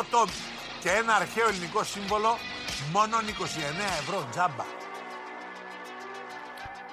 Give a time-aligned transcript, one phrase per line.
[0.00, 0.38] 8 τόμοι
[0.80, 2.30] και ένα αρχαίο ελληνικό σύμβολο,
[2.92, 3.22] μόνο 29
[4.00, 4.64] ευρώ τζάμπα.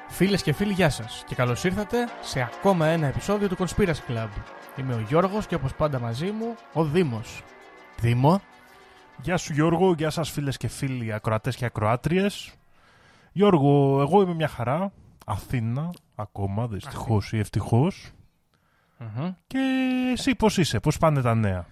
[0.08, 4.30] Φίλες και φίλοι, γεια σας και καλώς ήρθατε σε ακόμα ένα επεισόδιο του Conspiracy Club.
[4.76, 7.42] Είμαι ο Γιώργος και όπως πάντα μαζί μου ο Δήμος.
[8.00, 8.42] Δήμο,
[9.22, 12.54] Γεια σου Γιώργο, γεια σας φίλες και φίλοι ακροατές και ακροάτριες.
[13.32, 14.92] Γιώργο, εγώ είμαι μια χαρά.
[15.26, 18.12] Αθήνα, ακόμα, δυστυχώς ή ευτυχώς.
[18.98, 19.32] Μμμ.
[19.48, 19.60] Και
[20.12, 21.66] εσύ πώς είσαι, πώς πάνε τα νέα;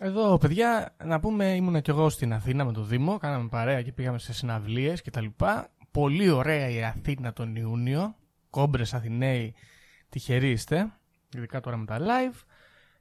[0.00, 3.92] Εδώ παιδιά να πούμε ήμουνα κι εγώ στην Αθήνα με το Δήμο, κάναμε παρέα και
[3.92, 5.68] πήγαμε σε συναυλίες και τα λοιπά.
[5.90, 8.14] Πολύ ωραία η Αθήνα τον Ιούνιο,
[8.50, 9.54] κόμπρες Αθηναίοι
[10.08, 10.92] τυχεροί είστε,
[11.36, 12.42] ειδικά τώρα με τα live.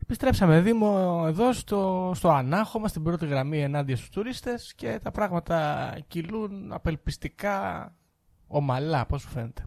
[0.01, 5.89] Επιστρέψαμε Δήμο εδώ στο, στο Ανάχωμα, στην πρώτη γραμμή ενάντια στους τουρίστες και τα πράγματα
[6.07, 7.95] κυλούν απελπιστικά
[8.47, 9.65] ομαλά, πώς σου φαίνεται.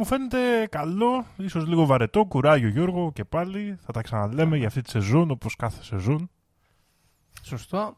[0.00, 3.76] Μου φαίνεται καλό, ίσως λίγο βαρετό, κουράγιο Γιώργο και πάλι.
[3.80, 6.30] Θα τα ξαναλέμε για αυτή τη σεζόν όπως κάθε σεζόν.
[7.42, 7.96] Σωστό.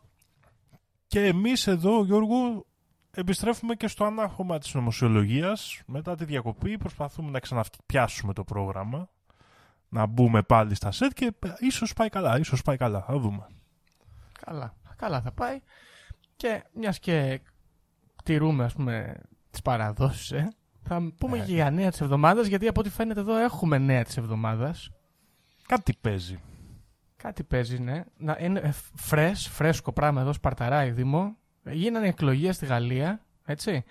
[1.06, 2.66] Και εμείς εδώ Γιώργο
[3.10, 5.82] επιστρέφουμε και στο ανάχωμα της νομοσιολογίας.
[5.86, 9.08] Μετά τη διακοπή προσπαθούμε να ξαναπιάσουμε το πρόγραμμα.
[9.88, 13.02] Να μπούμε πάλι στα σετ και ίσως πάει καλά, ίσως πάει καλά.
[13.02, 13.46] Θα δούμε.
[14.46, 15.60] Καλά, καλά θα πάει.
[16.36, 17.40] Και μιας και
[18.24, 22.80] τηρούμε ας πούμε τις παραδόσεις, ε, θα πούμε και για νέα της εβδομάδας, γιατί από
[22.80, 24.90] ό,τι φαίνεται εδώ έχουμε νέα της εβδομάδας.
[25.66, 26.38] Κάτι παίζει.
[27.16, 28.04] Κάτι παίζει, ναι.
[28.16, 31.36] Να, είναι ε, φρες, φρέσκο πράγμα εδώ, Σπαρταρά, Δήμο.
[31.70, 33.84] Γίνανε εκλογές στη Γαλλία, έτσι.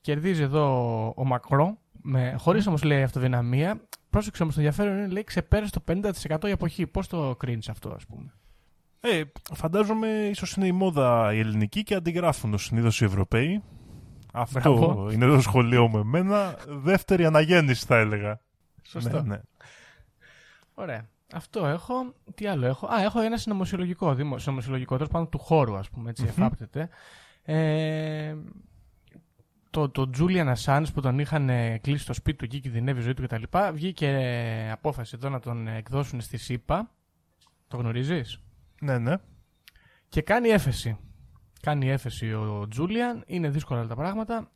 [0.00, 3.80] Κερδίζει εδώ ο Μακρό, με, χωρίς όμως λέει αυτοδυναμία.
[4.10, 5.82] Πρόσεξε όμως το ενδιαφέρον είναι, λέει, ξεπέρασε το
[6.28, 6.86] 50% η αποχή.
[6.86, 8.32] Πώς το κρίνεις αυτό, ας πούμε;
[9.00, 9.22] Ε,
[9.54, 13.62] φαντάζομαι ίσως είναι η μόδα η ελληνική και αντιγράφουν ως συνήθως οι Ευρωπαίοι.
[14.32, 15.10] Αυτό Μπράβο.
[15.10, 16.58] είναι το σχολείο με εμένα.
[16.68, 18.40] Δεύτερη αναγέννηση θα έλεγα.
[18.82, 19.22] Σωστό.
[19.22, 19.40] Ναι, ναι.
[20.74, 21.08] Ωραία.
[21.32, 22.14] Αυτό έχω.
[22.34, 24.14] Τι άλλο έχω; Α, έχω ένα συνωμοσιολογικό.
[24.14, 26.10] Δήμο, συνωμοσιολογικό τέλος πάντων του χώρου, ας πούμε.
[26.10, 26.88] Έτσι, εφάπτεται.
[27.42, 28.36] Ε,
[29.70, 33.02] το, το Julian Assange που τον είχαν ε, κλείσει στο σπίτι του εκεί, κινδυνεύει η
[33.02, 33.42] ζωή του κτλ.
[33.72, 36.90] Βγήκε ε, απόφαση εδώ να τον εκδώσουν στη ΣΥΠΑ.
[37.68, 38.42] Το γνωρίζεις;
[38.80, 39.14] ναι, ναι.
[40.08, 40.98] Και κάνει έφεση.
[41.60, 43.22] Κάνει έφεση ο Τζούλιαν.
[43.26, 44.50] Είναι δύσκολα τα πράγματα.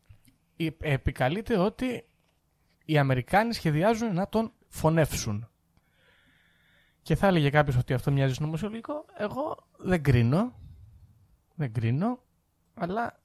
[0.56, 2.04] Ε, Επικαλείται ότι
[2.84, 5.48] οι Αμερικάνοι σχεδιάζουν να τον φωνεύσουν.
[7.02, 9.04] Και θα έλεγε κάποιος ότι αυτό μοιάζει στο νομοσιολογικό.
[9.16, 10.52] Εγώ δεν κρίνω.
[11.54, 12.18] Δεν κρίνω.
[12.74, 13.20] Αλλά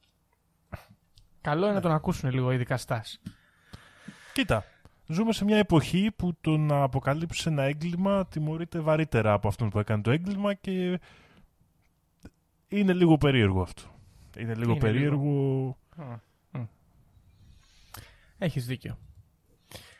[1.41, 3.19] καλό είναι να τον ακούσουν λίγο οι δικαστάς.
[4.33, 4.63] Κοίτα,
[5.07, 9.79] ζούμε σε μια εποχή που το να αποκαλύψει ένα έγκλημα τιμωρείται βαρύτερα από αυτόν που
[9.79, 10.99] έκανε το έγκλημα και
[12.67, 13.83] είναι λίγο περίεργο αυτό.
[14.37, 15.77] Είναι λίγο Είναι περίεργο.
[18.37, 18.97] Έχεις δίκιο.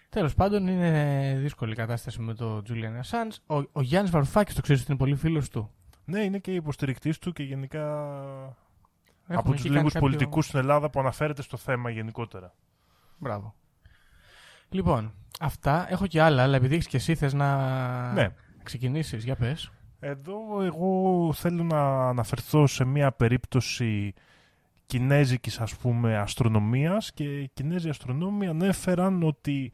[0.09, 3.57] Τέλος πάντων είναι δύσκολη η κατάσταση με το Julian Assange.
[3.61, 5.71] Ο, ο Γιάννης Βαρουφάκης το ξέρεις ότι είναι πολύ φίλος του.
[6.05, 7.81] Ναι, είναι και υποστηρικτής του και γενικά
[9.27, 12.53] Έχουμε από τους εκεί λίγους κάνει κάποιο- πολιτικούς στην Ελλάδα που αναφέρεται στο θέμα γενικότερα.
[13.17, 13.55] Μπράβο.
[14.69, 15.87] Λοιπόν, αυτά.
[15.91, 18.27] Έχω και άλλα, αλλά επειδή έχεις και εσύ θες να Ναι.
[18.63, 19.23] ξεκινήσεις.
[19.23, 19.71] Για πες.
[19.99, 24.13] Εδώ εγώ θέλω να αναφερθώ σε μια περίπτωση
[24.85, 29.71] κινέζικης ας πούμε αστρονομίας και οι Κινέζοι αστρονόμοι ανέφεραν ότι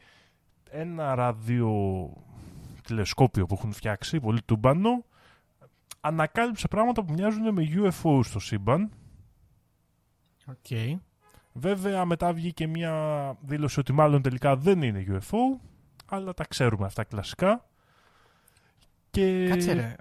[0.69, 5.05] ένα ραδιοτηλεσκόπιο που έχουν φτιάξει, πολύ τούμπανο,
[6.01, 8.91] ανακάλυψε πράγματα που μοιάζουν με UFO στο σύμπαν.
[10.45, 10.65] Οκ.
[11.53, 15.37] Βέβαια μετά βγήκε μια δήλωση ότι μάλλον τελικά δεν είναι UFO,
[16.05, 17.65] αλλά τα ξέρουμε αυτά κλασικά.
[19.09, 19.47] Και...
[19.49, 19.95] Κάτσε ρε.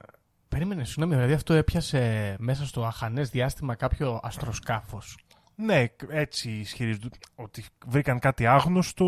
[0.53, 5.19] Περίμενε, συγγνώμη, δηλαδή αυτό έπιασε μέσα στο αχανές διάστημα κάποιο αεροσκάφος.
[5.55, 9.07] Ναι, έτσι ισχυρίζονται ότι βρήκαν κάτι άγνωστο,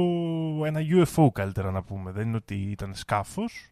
[0.65, 2.11] ένα UFO καλύτερα να πούμε.
[2.11, 3.71] Δεν είναι ότι ήταν σκάφος,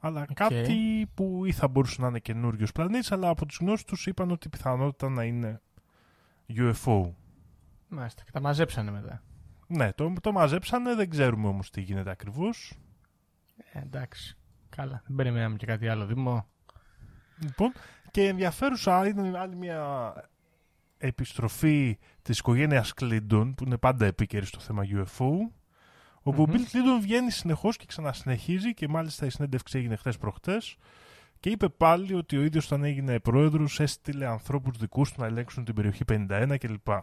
[0.00, 3.96] Αλλά κάτι που ή θα μπορούσε να είναι καινούριος πλανήτης, αλλά από τους γνώστες του
[4.04, 5.60] είπαν ότι πιθανότητα να είναι
[6.48, 7.10] UFO.
[7.88, 8.22] Μάλιστα.
[8.24, 9.22] Και τα μαζέψανε μετά.
[9.66, 12.78] Ναι, το, το μαζέψανε, δεν ξέρουμε όμως τι γίνεται ακριβώς.
[13.72, 14.36] Ε, εντάξει.
[14.68, 15.02] Καλά.
[15.06, 16.46] Δεν περιμέναμε και κάτι άλλο, Δήμο.
[17.42, 17.72] Λοιπόν,
[18.10, 20.12] και ενδιαφέρουσα είναι άλλη μια
[20.98, 25.30] επιστροφή της οικογένειας Κλίντον, που είναι πάντα επίκαιρη στο θέμα UFO,
[26.22, 30.76] όπου ο Bill Clinton βγαίνει συνεχώς και ξανασυνεχίζει και μάλιστα η συνέντευξη έγινε χθες προχτές
[31.40, 35.64] και είπε πάλι ότι ο ίδιος όταν έγινε πρόεδρος έστειλε ανθρώπους δικούς του να ελέγξουν
[35.64, 36.88] την περιοχή 51 κλπ.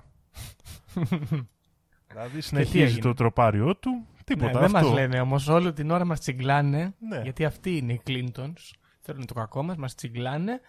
[2.08, 4.80] δηλαδή συνεχίζει το τροπάριό του, τίποτα ναι, αυτό.
[4.80, 7.22] Δεν μας λένε όμως όλη την ώρα μας τσιγκλάνε, Ναι.
[7.22, 8.72] γιατί αυτοί είναι οι Clintons,
[9.06, 10.60] θέλουν το κακό μας, μας τσιγκλάνε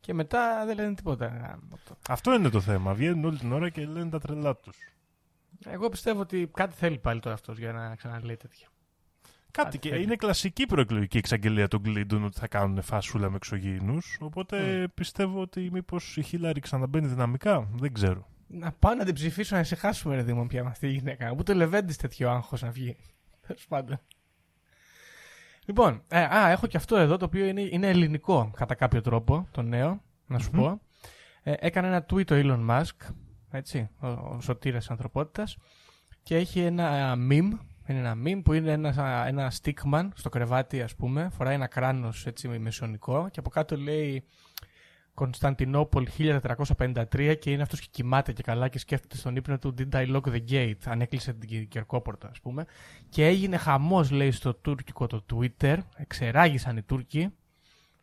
[0.00, 1.58] και μετά δεν λένε τίποτα.
[2.08, 2.94] Αυτό είναι το θέμα.
[2.94, 4.76] Βγαίνουν όλη την ώρα και λένε τα τρελά τους.
[5.64, 8.68] Εγώ πιστεύω ότι κάτι θέλει πάλι τώρα αυτός για να ξαναλέει τέτοια.
[9.50, 10.02] Κάτι Κάτι και θέλει.
[10.02, 14.16] είναι κλασική προεκλογική εξαγγελία των Κλίντον ότι θα κάνουν φάσουλα με εξωγήινους.
[14.20, 17.68] Οπότε πιστεύω ότι μήπως η Χίλαρη ξαναμπαίνει δυναμικά.
[17.72, 18.28] Δεν ξέρω.
[18.46, 21.34] Να πάω να την ψηφίσω να ησυχάσουμε, ρε Δήμο, πια με αυτή η γυναίκα.
[21.38, 22.96] Ούτε λεβέντης τέτοιο άγχος να βγει.
[23.46, 24.00] Τέλος πάντων.
[25.66, 29.48] Λοιπόν, ε, α, έχω και αυτό εδώ το οποίο είναι, είναι ελληνικό κατά κάποιο τρόπο,
[29.50, 30.80] το νέο, να σου πω.
[31.42, 33.14] Ε, έκανε ένα tweet ο Elon Musk,
[33.50, 35.56] έτσι, ο, ο σωτήρας ανθρωπότητας,
[36.22, 38.96] και έχει ένα meme, είναι ένα meme που είναι ένας,
[39.26, 44.24] ένα stickman στο κρεβάτι, ας πούμε, φοράει ένα κράνος έτσι μεσονικό και από κάτω λέει
[45.16, 46.08] Κωνσταντινούπολη
[46.76, 50.16] 1453 και είναι αυτός και κοιμάται και καλά και σκέφτεται στον ύπνο του Did I
[50.16, 52.64] lock the gate, αν έκλεισε την κυ- κερκόπορτα ας πούμε.
[53.08, 57.28] Και έγινε χαμός λέει στο τουρκικό το Twitter, εξεράγησαν οι Τούρκοι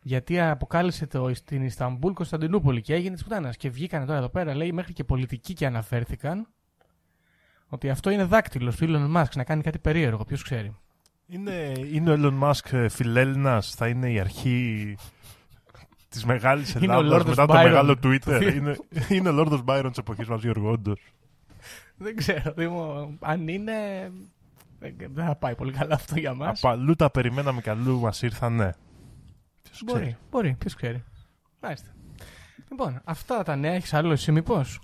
[0.02, 4.54] γιατί αποκάλυψε το, στην Ισταμπούλ Κωνσταντινούπολη και έγινε της πουτάνας και βγήκαν τώρα εδώ πέρα
[4.54, 6.46] λέει μέχρι και πολιτικοί και αναφέρθηκαν
[7.66, 10.76] ότι αυτό είναι δάκτυλος του Elon Musk να κάνει κάτι περίεργο, ποιος ξέρει.
[11.26, 14.96] Είναι, είναι ο Elon Musk ε, φιλέλληνας, θα είναι η αρχή
[16.14, 17.62] της μεγάλης Είναι ο Ελλάδας Lord μετά το Byron.
[17.62, 18.52] μεγάλο Twitter.
[18.54, 18.76] είναι,
[19.08, 21.00] είναι ο Lord Byron της εποχής μας, Γιώργο, όντως.
[21.96, 23.72] Δεν ξέρω, Δήμο, αν είναι...
[24.78, 26.58] Δεν δεν θα πάει πολύ καλά αυτό για μας.
[26.64, 28.70] Από αλλού τα περιμέναμε και αλλού μας ήρθαν, ναι.
[29.62, 31.04] Ποιος Μπορεί, ξέρει; μπορεί, ποιος ξέρει.
[31.60, 31.88] Μάλιστα.
[32.70, 34.80] Λοιπόν, αυτά τα νέα έχεις άλλο εσύ μήπως;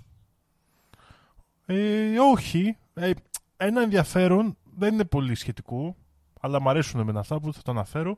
[1.65, 2.77] Ε, όχι.
[2.93, 3.11] Ε,
[3.57, 5.95] ένα ενδιαφέρον, δεν είναι πολύ σχετικό,
[6.41, 8.17] αλλά μου αρέσουν με αυτά που θα το αναφέρω.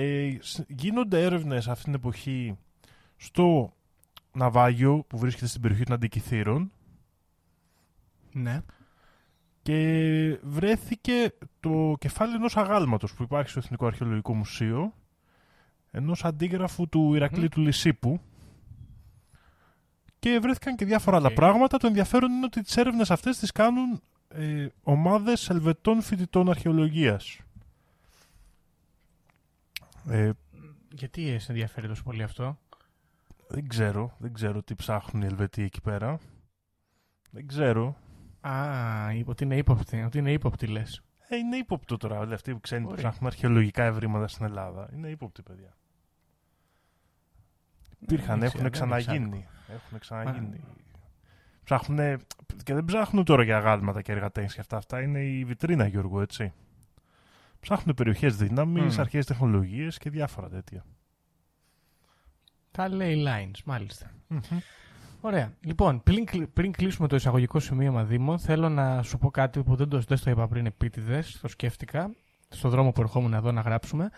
[0.00, 2.58] Ε, σ- γίνονται έρευνες αυτή την εποχή
[3.16, 3.72] στο
[4.32, 6.72] ναυάγιο που βρίσκεται στην περιοχή των Αντικυθύρων
[8.32, 8.60] Ναι.
[9.62, 14.92] και βρέθηκε το κεφάλι ενός αγάλματος που υπάρχει στο Εθνικό Αρχαιολογικό Μουσείο
[15.90, 18.20] ενός αντίγραφου του Ηρακλή του Λυσίππου
[20.18, 21.34] και βρέθηκαν και διάφορα άλλα Οκ.
[21.34, 21.78] πράγματα.
[21.78, 27.38] Το ενδιαφέρον είναι ότι τις έρευνες αυτές τις κάνουν ε, ομάδες ελβετών φοιτητών αρχαιολογίας.
[30.08, 30.30] Ε,
[30.92, 32.58] Γιατί σε ενδιαφέρει τόσο πολύ αυτό;
[33.48, 36.18] δεν ξέρω, δεν ξέρω τι ψάχνουν οι Ελβετοί εκεί πέρα.
[37.30, 37.96] Δεν ξέρω.
[38.40, 40.02] Α, είπε ότι είναι ύποπτη.
[40.02, 41.02] Ότι είναι ύποπτη λες.
[41.28, 43.00] Ε, είναι ύποπτο τώρα όλοι αυτοί που ξένοι που Μπορεί.
[43.00, 44.88] ψάχνουν αρχαιολογικά ευρήματα στην Ελλάδα.
[44.92, 45.76] Είναι ύποπτοι, παιδιά.
[47.98, 49.46] Υπήρχαν, Δεν ξέρω, έχουν δεν είναι ξαναγίνει.
[49.68, 50.60] Έχουν ξαναγίνει.
[51.64, 52.16] Ψάχνουνε,
[52.64, 54.76] και δεν ψάχνουν τώρα για αγάλματα και εργατές και αυτά.
[54.76, 56.52] Αυτά είναι η βιτρίνα, Γιώργο, έτσι.
[57.60, 59.00] Ψάχνουν περιοχές δύναμης, Μμμ.
[59.00, 60.84] αρχαίες τεχνολογίες και διάφορα τέτοια.
[62.70, 64.10] Τα λέει lines, μάλιστα.
[65.20, 65.52] Ωραία.
[65.60, 69.76] Λοιπόν, πριν, κλει- πριν κλείσουμε το εισαγωγικό σημείωμα Δήμο, θέλω να σου πω κάτι που
[69.76, 71.38] δεν το, δεν στο είπα πριν επίτηδες.
[71.40, 72.10] Το σκέφτηκα
[72.48, 74.10] στον δρόμο που ερχόμουν εδώ να γράψουμε.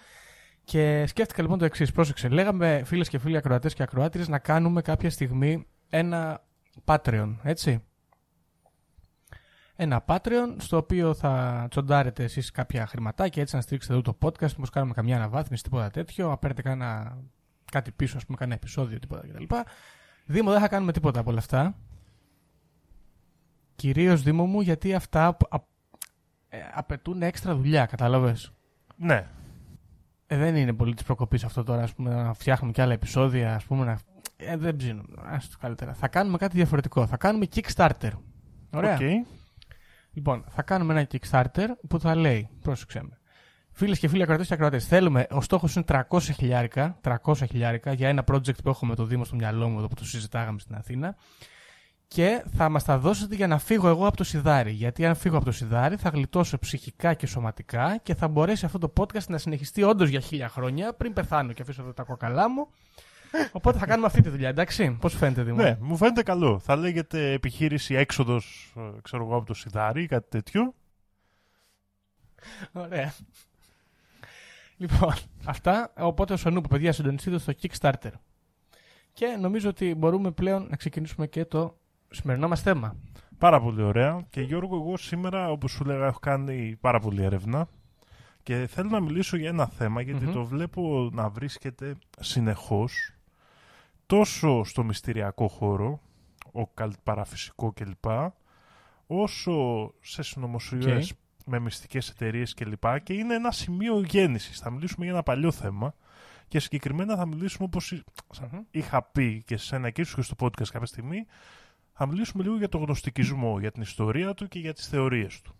[0.64, 1.92] Και σκέφτηκα λοιπόν το εξής.
[1.92, 2.28] Πρόσεξε.
[2.28, 6.42] Λέγαμε φίλες και φίλοι ακροατές και ακροάτριες να κάνουμε κάποια στιγμή ένα
[6.84, 7.82] Patreon, έτσι.
[9.82, 14.50] Ένα Patreon στο οποίο θα τσοντάρετε εσείς κάποια χρηματάκια έτσι να στηρίξετε εδώ το podcast,
[14.50, 17.18] μήπως κάνουμε καμιά αναβάθμιση, τίποτα τέτοιο, να παίρνετε κάνα,
[17.72, 19.44] κάτι πίσω, ας πούμε, κάνα επεισόδιο, τίποτα κτλ.
[20.26, 21.74] Δήμο, δεν θα κάνουμε τίποτα από όλα αυτά.
[23.74, 25.68] Κυρίως, Δήμο μου, γιατί αυτά απ- απ-
[26.48, 28.52] ε, απαιτούν έξτρα δουλειά, κατάλαβες;
[28.96, 29.26] Ναι.
[30.26, 33.54] Ε, δεν είναι πολύ της προκοπής αυτό τώρα, ας πούμε, να φτιάχνουμε και άλλα επεισόδια,
[33.54, 33.98] ας πούμε, να...
[34.36, 35.22] Ε, δεν ψήνουμε.
[35.24, 35.94] Άσ' το καλύτερα.
[35.94, 37.06] Θα κάνουμε κάτι διαφορετικό.
[37.06, 38.10] Θα κάνουμε Kickstarter.
[38.70, 38.94] Ωραία.
[38.94, 39.00] Οκ.
[40.12, 43.18] Λοιπόν, θα κάνουμε ένα Kickstarter που θα λέει, πρόσεξε με.
[43.72, 48.08] Φίλες και φίλοι ακροατές και ακροατές, θέλουμε, ο στόχος είναι 300 χιλιάρικα, 300 χιλιάρικα για
[48.08, 51.16] ένα project που έχουμε το Δήμο στο μυαλό μου εδώ που το συζητάγαμε στην Αθήνα.
[52.08, 54.70] Και θα μας τα δώσετε για να φύγω εγώ από το σιδάρι.
[54.70, 58.78] Γιατί αν φύγω από το σιδάρι θα γλιτώσω ψυχικά και σωματικά και θα μπορέσει αυτό
[58.78, 62.50] το podcast να συνεχιστεί όντως για χίλια χρόνια πριν πεθάνω και αφήσω εδώ τα κοκαλά
[62.50, 62.68] μου.
[63.52, 65.62] Οπότε θα κάνουμε αυτή τη δουλειά, εντάξει; Πώς φαίνεται, Δήμο.
[65.62, 66.58] Ναι, μου φαίνεται καλό.
[66.58, 70.74] Θα λέγεται επιχείρηση έξοδος, ε, ξέρω εγώ, από το σιδάρι ή κάτι τέτοιο.
[72.72, 73.12] Ωραία.
[74.76, 75.92] Λοιπόν, αυτά.
[75.98, 78.12] Οπότε ο Σανούπο, παιδιά, συντονιστείτε στο Kickstarter.
[79.12, 81.78] Και νομίζω ότι μπορούμε πλέον να ξεκινήσουμε και το
[82.10, 82.96] σημερινό μας θέμα.
[83.38, 84.26] Πάρα πολύ ωραία.
[84.30, 87.68] Και Γιώργο, εγώ σήμερα, όπως σου λέγα, έχω κάνει πάρα πολύ έρευνα.
[88.42, 90.32] Και θέλω να μιλήσω για ένα θέμα, γιατί Μμμ.
[90.32, 93.14] το βλέπω να βρίσκεται συνεχώς
[94.10, 96.00] τόσο στο μυστηριακό χώρο,
[96.52, 96.66] ο
[97.02, 98.04] παραφυσικό κλπ,
[99.06, 101.12] όσο σε συνωμοσιές
[101.46, 103.00] με μυστικές εταιρείες κλπ.
[103.02, 104.58] Και είναι ένα σημείο γέννησης.
[104.58, 105.94] Θα μιλήσουμε για ένα παλιό θέμα
[106.48, 108.04] και συγκεκριμένα θα μιλήσουμε όπως εί-
[108.52, 108.60] Μμμ.
[108.70, 111.26] είχα πει και σε σένα και ίσως και στο podcast κάποια στιγμή,
[111.92, 115.54] θα μιλήσουμε λίγο για το γνωστικισμό, για την ιστορία του και για τις θεωρίες του.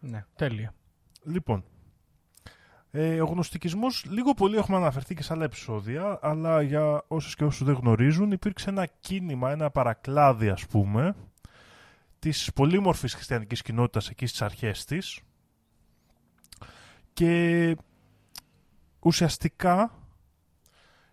[0.00, 0.74] Ναι, τέλεια.
[1.24, 1.64] Λοιπόν,
[2.94, 7.44] ε, ο γνωστικισμός λίγο πολύ έχουμε αναφερθεί και σε άλλα επεισόδια, αλλά για όσους και
[7.44, 11.14] όσους δεν γνωρίζουν υπήρξε ένα κίνημα, ένα παρακλάδι ας πούμε,
[12.18, 15.20] της πολύμορφης χριστιανικής κοινότητας εκεί στις αρχές της.
[17.12, 17.76] Και
[19.00, 19.90] ουσιαστικά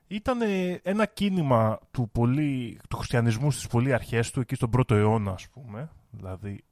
[0.07, 4.95] ήταν ε, ένα κίνημα του, πολύ, του χριστιανισμού στις πολύ αρχές του, εκεί στον πρώτο
[4.95, 6.63] αιώνα ας πούμε, δηλαδή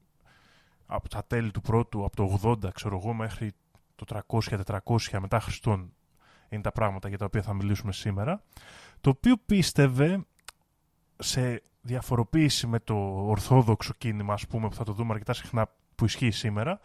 [0.86, 3.52] από τα τέλη του πρώτου, από το 80 ξέρω εγώ μέχρι
[4.06, 5.94] το 300-400 μετά Χριστόν
[6.50, 8.44] είναι τα πράγματα για τα οποία θα μιλήσουμε σήμερα,
[9.02, 10.26] το οποίο πίστευε
[11.18, 12.96] σε διαφοροποίηση με το
[13.28, 16.80] ορθόδοξο κίνημα, ας πούμε, που θα το δούμε αρκετά συχνά που ισχύει σήμερα,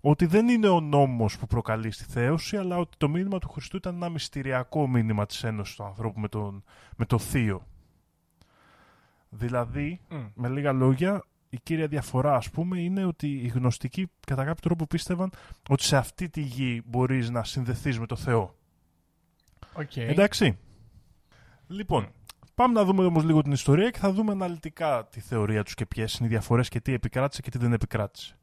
[0.00, 3.76] ότι δεν είναι ο νόμος που προκαλεί στη θέωση, αλλά ότι το μήνυμα του Χριστού
[3.76, 6.64] ήταν ένα μυστηριακό μήνυμα της ένωσης του ανθρώπου με, τον,
[6.96, 7.66] με το θείο.
[9.28, 10.00] Δηλαδή,
[10.34, 14.86] με λίγα λόγια, η κύρια διαφορά, ας πούμε, είναι ότι οι γνωστικοί κατά κάποιο τρόπο
[14.86, 15.30] πίστευαν
[15.68, 18.56] ότι σε αυτή τη γη μπορείς να συνδεθείς με το Θεό.
[19.74, 19.96] Οκ.
[19.96, 20.58] Εντάξει.
[21.66, 22.12] Λοιπόν,
[22.54, 25.86] πάμε να δούμε όμως λίγο την ιστορία και θα δούμε αναλυτικά τη θεωρία τους και
[25.86, 28.38] ποιες είναι οι διαφορές και τι επικράτησε και τι δεν επικράτησε.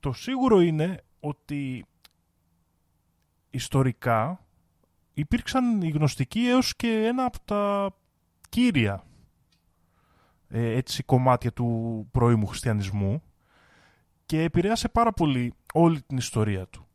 [0.00, 1.86] Το σίγουρο είναι ότι
[3.50, 4.46] ιστορικά
[5.14, 7.94] υπήρξαν οι γνωστικοί έως και ένα από τα
[8.48, 9.15] κύρια ε,
[10.48, 13.22] έτσι, κομμάτια του πρώιμου χριστιανισμού
[14.26, 16.86] και επηρέασε πάρα πολύ όλη την ιστορία του.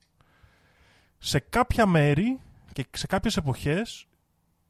[1.18, 2.40] Σε κάποια μέρη
[2.74, 4.08] και σε κάποιες εποχές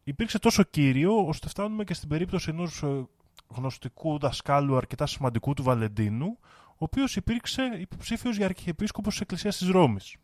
[0.04, 3.08] υπήρξε τόσο κύριο ώστε φτάνουμε και στην περίπτωση ενός ε,
[3.48, 9.68] γνωστικού δασκάλου αρκετά σημαντικού του Βαλεντίνου ο οποίος υπήρξε υποψήφιος για αρχιεπίσκοπος της Εκκλησίας της
[9.68, 10.16] Ρώμης.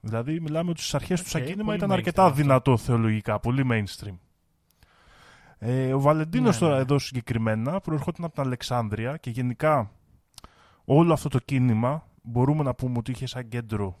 [0.00, 2.34] Δηλαδή μιλάμε ότι στις αρχές του Οκ, σαν κίνημα πολύ ήταν mainstream αρκετά αυτό.
[2.34, 4.16] δυνατό θεολογικά, πολύ mainstream.
[5.58, 6.84] Ε, ο Βαλεντίνος Ναι, τώρα ναι, ναι.
[6.84, 9.90] εδώ συγκεκριμένα προερχόταν από την Αλεξάνδρεια και γενικά
[10.84, 13.98] όλο αυτό το κίνημα μπορούμε να πούμε ότι είχε σαν κέντρο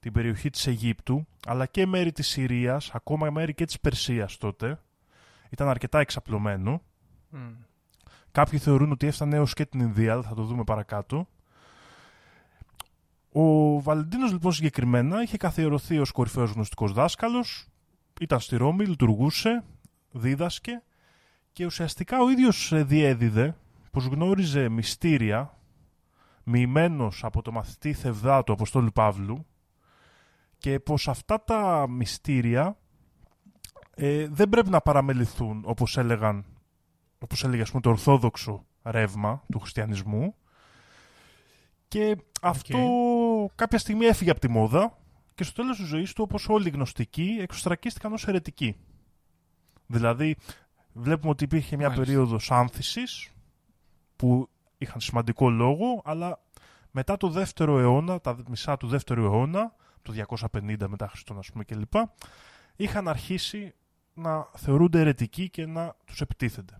[0.00, 4.78] την περιοχή της Αιγύπτου αλλά και μέρη της Συρίας, ακόμα μέρη και της Περσίας τότε.
[5.50, 6.82] Ήταν αρκετά εξαπλωμένο.
[7.28, 7.38] Μμ.
[8.32, 11.28] Κάποιοι θεωρούν ότι έφτανε έως και την Ινδία, αλλά θα το δούμε παρακάτω.
[13.32, 17.68] Ο Βαλεντίνος λοιπόν συγκεκριμένα είχε καθιερωθεί ως κορυφαίος γνωστικός δάσκαλος,
[18.20, 19.64] ήταν στη Ρώμη, λειτουργούσε,
[20.14, 20.82] δίδασκε
[21.52, 23.56] και ουσιαστικά ο ίδιος ε, διέδιδε
[23.90, 25.58] πως γνώριζε μυστήρια
[26.44, 29.46] μοιημένος από το μαθητή Θευδά του Αποστόλου Παύλου
[30.58, 32.78] και πως αυτά τα μυστήρια
[33.94, 36.44] ε, δεν πρέπει να παραμεληθούν όπως έλεγαν
[37.18, 40.34] όπως έλεγε ας πούμε το ορθόδοξο ρεύμα του χριστιανισμού
[41.88, 42.78] και αυτό
[43.54, 44.98] κάποια στιγμή έφυγε από τη μόδα
[45.34, 48.76] και στο τέλος της ζωής του όπως όλοι οι γνωστικοί εξωστρακίστηκαν ως αιρετικοί.
[49.86, 50.36] Δηλαδή
[50.92, 52.06] βλέπουμε ότι υπήρχε μια Μάλιστα.
[52.12, 53.30] περίοδος άνθησης
[54.16, 54.48] που
[54.78, 56.42] είχαν σημαντικό λόγο αλλά
[56.90, 61.64] μετά το δεύτερο αιώνα, τα μισά του δεύτερου αιώνα, το 250 μετά Χριστόν ας πούμε
[61.64, 61.92] κλπ,
[62.76, 63.74] είχαν αρχίσει
[64.14, 66.78] να θεωρούνται αιρετικοί και να τους επιτίθενται.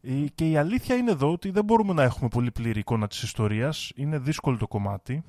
[0.00, 3.22] Η- Και η αλήθεια είναι εδώ ότι δεν μπορούμε να έχουμε πολύ πλήρη εικόνα της
[3.22, 3.92] ιστορίας.
[3.94, 5.24] Είναι δύσκολο το κομμάτι.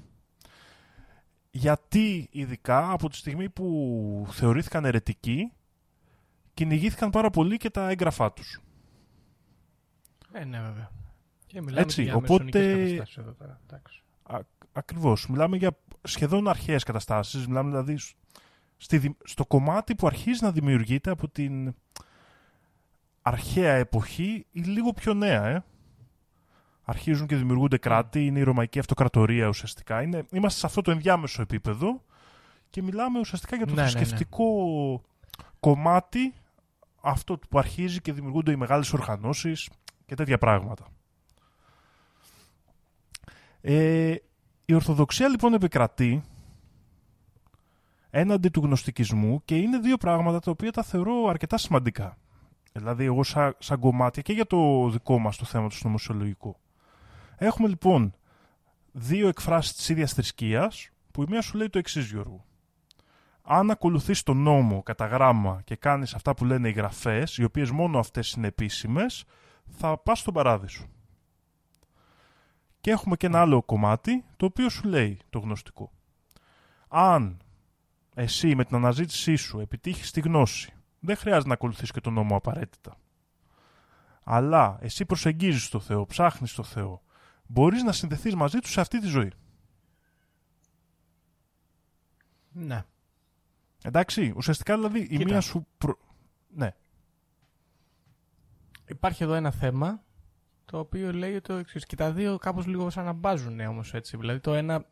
[1.51, 5.51] Γιατί ειδικά από τη στιγμή που θεωρήθηκαν αιρετικοί,
[6.53, 8.61] κυνηγήθηκαν πάρα πολύ και τα έγγραφά τους.
[10.31, 10.89] Ε, ναι, βέβαια.
[11.47, 13.59] Και μιλάμε Έτσι, και για οπότε- μεσονικές καταστάσεις εδώ πέρα.
[13.67, 14.03] Εντάξει.
[14.23, 14.39] Α,
[14.73, 15.27] ακριβώς.
[15.29, 17.47] Μιλάμε για σχεδόν αρχαίες καταστάσεις.
[17.47, 18.15] Μιλάμε δηλαδή σ-
[18.77, 21.73] στη, δη- στο κομμάτι που αρχίζει να δημιουργείται από την
[23.21, 25.63] αρχαία εποχή ή λίγο πιο νέα, ε.
[26.85, 30.01] Αρχίζουν και δημιουργούνται κράτη, είναι η Ρωμαϊκή Αυτοκρατορία ουσιαστικά.
[30.01, 32.03] Είναι, είμαστε σε αυτό το ενδιάμεσο επίπεδο
[32.69, 33.93] και μιλάμε ουσιαστικά για το Ναι, ναι, ναι.
[33.93, 34.45] θρησκευτικό
[35.59, 36.33] κομμάτι
[37.05, 39.69] αυτό που αρχίζει και δημιουργούνται οι μεγάλες οργανώσεις
[40.05, 40.87] και τέτοια πράγματα.
[43.61, 44.15] Ε,
[44.65, 46.23] η Ορθοδοξία λοιπόν επικρατεί
[48.09, 52.17] έναντι του γνωστικισμού και είναι δύο πράγματα τα οποία τα θεωρώ αρκετά σημαντικά.
[52.73, 56.57] Δηλαδή εγώ σαν, σαν κομμάτια και για το δικό μας το θέμα του νομοσιολογικού.
[57.37, 58.13] Έχουμε λοιπόν
[58.91, 62.45] δύο εκφράσεις της ίδιας θρησκείας που η μία σου λέει το εξής Γιώργο.
[63.45, 67.71] Αν ακολουθείς τον νόμο κατά γράμμα και κάνεις αυτά που λένε οι γραφές, οι οποίες
[67.71, 69.23] μόνο αυτές είναι επίσημες,
[69.65, 70.85] θα πας στον παράδεισο.
[72.81, 75.91] Και έχουμε και ένα άλλο κομμάτι, το οποίο σου λέει το γνωστικό.
[76.87, 77.41] Αν
[78.13, 82.35] εσύ με την αναζήτησή σου επιτύχεις τη γνώση, δεν χρειάζεται να ακολουθείς και τον νόμο
[82.35, 82.97] απαραίτητα.
[84.23, 87.01] Αλλά εσύ προσεγγίζεις το Θεό, ψάχνεις το Θεό,
[87.45, 89.31] μπορείς να συνδεθείς μαζί τους σε αυτή τη ζωή.
[92.51, 92.85] Ναι.
[93.83, 95.23] Εντάξει, ουσιαστικά δηλαδή η Κοίτα.
[95.23, 95.67] μία σου...
[95.77, 95.97] Προ...
[96.55, 96.75] Ναι.
[98.87, 100.03] Υπάρχει εδώ ένα θέμα
[100.65, 101.85] το οποίο λέει το εξής.
[101.85, 104.17] Και τα δύο κάπως λίγο σαν να μπάζουν όμως έτσι.
[104.17, 104.85] Δηλαδή το ένα.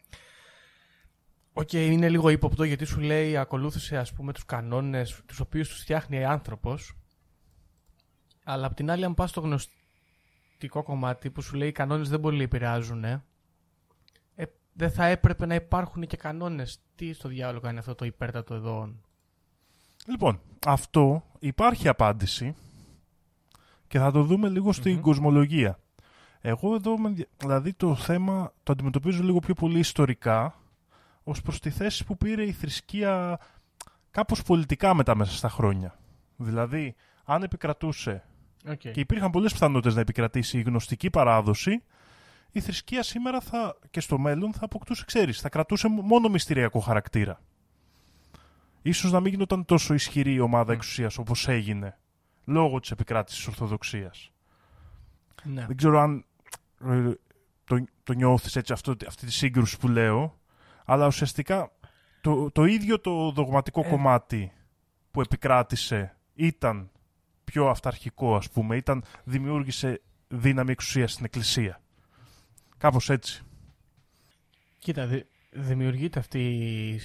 [1.53, 5.81] Οκ, είναι λίγο ύποπτο γιατί σου λέει ακολούθησε ας πούμε τους κανόνες τους οποίους τους
[5.81, 6.95] φτιάχνει άνθρωπος
[8.43, 12.19] αλλά απ' την άλλη αν πας στο γνωστικό κομμάτι που σου λέει οι κανόνες δεν
[12.19, 13.23] πολύ επηρεάζουν ε,
[14.81, 16.79] δεν θα έπρεπε να υπάρχουν και κανόνες.
[16.95, 18.93] Τι στο διάλογο κάνει αυτό το υπέρτατο εδώ;
[20.07, 22.55] Λοιπόν, αυτό υπάρχει απάντηση
[23.87, 25.79] και θα το δούμε λίγο στην κοσμολογία.
[26.41, 30.55] Εγώ εδώ, με ενδια- δηλαδή το θέμα το αντιμετωπίζω λίγο πιο πολύ ιστορικά
[31.23, 33.39] ως προς τη θέση που πήρε η θρησκεία
[34.11, 35.99] κάπως πολιτικά μετά μέσα στα χρόνια.
[36.35, 36.95] Δηλαδή,
[37.25, 38.23] αν επικρατούσε
[38.65, 38.77] Okay.
[38.77, 41.83] και υπήρχαν πολλές πιθανότητες να επικρατήσει η γνωστική παράδοση,
[42.51, 47.41] η θρησκεία σήμερα θα, και στο μέλλον θα αποκτούσε, ξέρεις, θα κρατούσε μόνο μυστηριακό χαρακτήρα.
[48.81, 51.97] Ίσως να μην γινόταν τόσο ισχυρή η ομάδα εξουσίας όπως έγινε,
[52.45, 54.31] λόγω της επικράτησης της Ορθοδοξίας.
[55.43, 55.65] Ναι.
[55.65, 56.25] Δεν ξέρω αν
[56.85, 57.11] ε,
[57.63, 60.39] το, το νιώθεις έτσι αυτό, αυτή τη σύγκρουση που λέω,
[60.85, 61.71] αλλά ουσιαστικά
[62.21, 63.89] το, το ίδιο το δογματικό Ε.
[63.89, 64.51] κομμάτι
[65.11, 66.91] που επικράτησε ήταν
[67.43, 71.81] πιο αυταρχικό ας πούμε, ήταν, δημιούργησε δύναμη εξουσίας στην εκκλησία.
[72.81, 73.43] Κάπως έτσι.
[74.79, 76.39] Κοίτα, δη- δημιουργείται αυτή,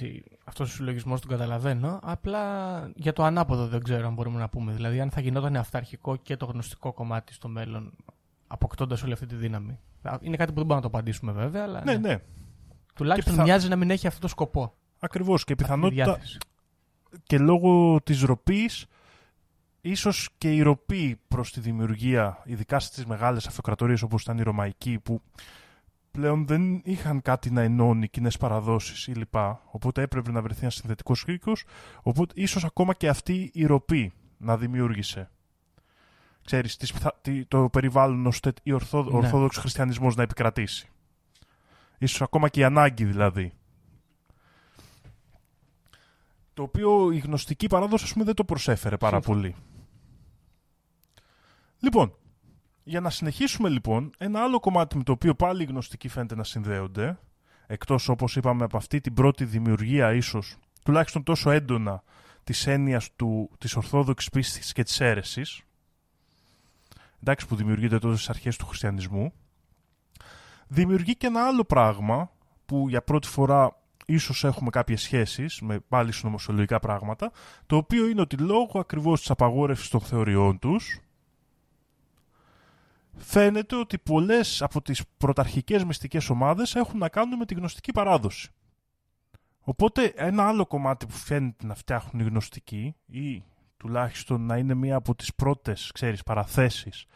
[0.01, 1.99] η- αυτός ο συλλογισμός, τον καταλαβαίνω.
[2.03, 2.43] Απλά
[2.97, 4.73] για το ανάποδο δεν ξέρω αν μπορούμε να πούμε.
[4.73, 7.93] Δηλαδή, αν θα γινόταν αυταρχικό και το γνωστικό κομμάτι στο μέλλον,
[8.47, 9.79] αποκτώντας όλη αυτή τη δύναμη.
[10.21, 12.19] Είναι κάτι που δεν μπορούμε να το απαντήσουμε βέβαια, αλλά Ναι, ναι.
[12.95, 14.75] τουλάχιστον Και πιθα- μοιάζει να μην έχει αυτό το σκοπό.
[14.99, 16.39] Ακριβώς και αυτή τη πιθανότητα διάθεση.
[17.23, 18.87] και λόγω της ροπής
[19.81, 24.99] ίσως και η ροπή προς τη δημιουργία ειδικά στις μεγάλες αυτοκρατορίες όπως ήταν η Ρωμαϊκή
[24.99, 25.23] που
[26.17, 30.75] πλέον δεν είχαν κάτι να ενώνει κοινές παραδόσεις ή λοιπά οπότε έπρεπε να βρεθεί ένας
[30.75, 31.65] συνδετικός κρίκος
[32.03, 35.31] οπότε ίσως ακόμα και αυτή η ροπή να δημιούργησε
[36.45, 39.17] ξέρεις, τις πιθα- τι- το περιβάλλον ώστε η ορθό, ο Ναι.
[39.17, 40.89] ορθόδοξος χριστιανισμός να επικρατήσει.
[41.99, 43.53] Ίσως ακόμα και η ανάγκη δηλαδή.
[46.55, 49.41] Το οποίο η γνωστική παράδοση ας πούμε, δεν το προσέφερε πάρα Σύμφωνα.
[49.41, 49.55] πολύ.
[51.81, 52.15] Λοιπόν,
[52.89, 56.45] για να συνεχίσουμε λοιπόν, ένα άλλο κομμάτι με το οποίο πάλι οι γνωστικοί φαίνεται να
[56.45, 57.19] συνδέονται,
[57.67, 62.03] εκτός όπως είπαμε από αυτή την πρώτη δημιουργία ίσως, τουλάχιστον τόσο έντονα
[62.45, 65.63] της έννοιας του, της ορθόδοξης πίστης και της αίρεσης,
[67.21, 69.33] εντάξει που δημιουργείται τότε στις αρχές του χριστιανισμού,
[70.67, 72.31] δημιουργεί και ένα άλλο πράγμα
[72.67, 77.33] που για πρώτη φορά ίσως έχουμε κάποιες σχέσεις με πάλι συνωμοσιολογικά πράγματα,
[77.67, 81.01] το οποίο είναι ότι λόγω ακριβώς της απαγόρευσης των θεωριών τους,
[83.17, 88.51] φαίνεται ότι πολλές από τις πρωταρχικές μυστικές ομάδες έχουν να κάνουν με τη γνωστική παράδοση.
[89.61, 93.45] Οπότε ένα άλλο κομμάτι που φαίνεται να φτιάχνουν οι γνωστικοί ή
[93.77, 97.07] τουλάχιστον να είναι μία από τις πρώτες, ξέρεις, παραθέσεις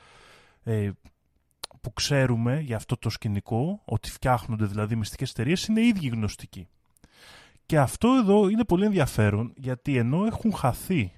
[0.63, 0.91] ε,
[1.81, 6.69] που ξέρουμε για αυτό το σκηνικό, ότι φτιάχνονται δηλαδή μυστικές εταιρείες, είναι οι ίδιοι γνωστικοί.
[7.67, 11.13] Και αυτό εδώ είναι πολύ ενδιαφέρον, γιατί ενώ έχουν χαθεί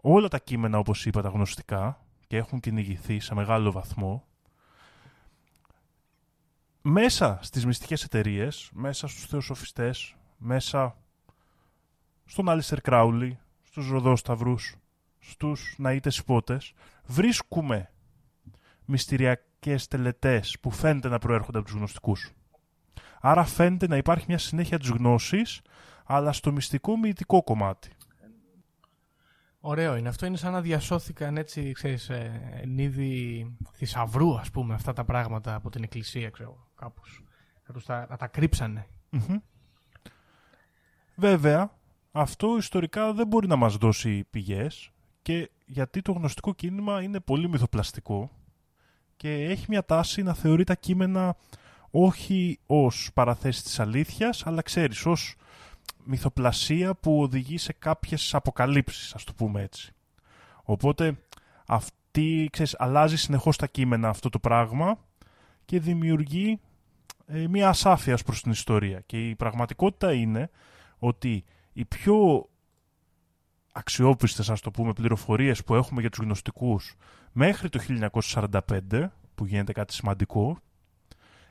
[0.00, 1.99] όλα τα κείμενα, όπως είπα, τα γνωστικά,
[2.30, 4.24] και έχουν κυνηγηθεί σε μεγάλο βαθμό,
[6.82, 10.96] μέσα στις μυστικές εταιρείες, μέσα στους θεοσοφιστές, μέσα
[12.24, 14.76] στον Άλιστερ Κράουλι, στους Ροδόσταυρους,
[15.18, 16.72] στους Ναΐτες Υπότες,
[17.04, 17.90] βρίσκουμε
[18.84, 22.30] μυστηριακές τελετές που φαίνεται να προέρχονται από τους γνωστικούς.
[23.20, 25.60] Άρα φαίνεται να υπάρχει μια συνέχεια της γνώσης,
[26.04, 27.90] αλλά στο μυστικό μυητικό κομμάτι.
[29.60, 30.08] Ωραίο είναι.
[30.08, 35.04] Αυτό είναι σαν να διασώθηκαν έτσι, ξέρεις, ε, εν είδη θησαυρού, ας πούμε, αυτά τα
[35.04, 37.22] πράγματα από την εκκλησία, ξέρω, κάπως.
[37.66, 38.86] Να, τους τα, να τα κρύψανε.
[39.10, 39.36] Μμμ.
[41.14, 41.70] Βέβαια,
[42.12, 44.90] αυτό ιστορικά δεν μπορεί να μας δώσει πηγές
[45.22, 48.30] και γιατί το γνωστικό κίνημα είναι πολύ μυθοπλαστικό
[49.16, 51.36] και έχει μια τάση να θεωρεί τα κείμενα
[51.90, 55.34] όχι ως παραθέσεις της αλήθειας, αλλά ξέρεις, ως
[56.04, 59.92] μυθοπλασία που οδηγεί σε κάποιες αποκαλύψεις, ας το πούμε έτσι.
[60.62, 61.18] Οπότε
[61.66, 64.98] αυτή, ξέρεις, αλλάζει συνεχώς τα κείμενα αυτό το πράγμα
[65.64, 66.60] και δημιουργεί
[67.26, 69.00] ε, μια ασάφεια ως προς την ιστορία.
[69.06, 70.50] Και η πραγματικότητα είναι
[70.98, 72.48] ότι οι πιο
[73.72, 76.96] αξιόπιστες, ας το πούμε, πληροφορίες που έχουμε για τους γνωστικούς
[77.32, 80.58] μέχρι το 1945, που γίνεται κάτι σημαντικό,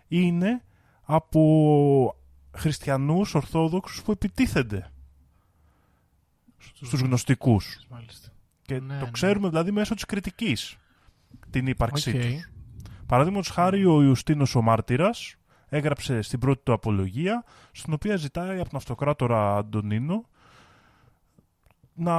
[0.07, 0.63] είναι
[1.03, 2.15] από
[2.57, 4.91] χριστιανούς ορθόδοξους που επιτίθενται
[6.73, 7.79] στους γνωστικούς.
[7.89, 8.29] Μάλιστα.
[8.61, 9.11] Και Ναι, το ναι.
[9.11, 10.77] ξέρουμε δηλαδή μέσω της κριτικής
[11.49, 12.21] την ύπαρξή Οκ.
[12.21, 12.49] τους.
[13.05, 15.35] Παραδείγματος χάρη ο Ιουστίνος ο Μάρτυρας
[15.69, 20.25] έγραψε στην πρώτη του απολογία στην οποία ζητάει από τον αυτοκράτορα Αντωνίνο
[21.93, 22.15] να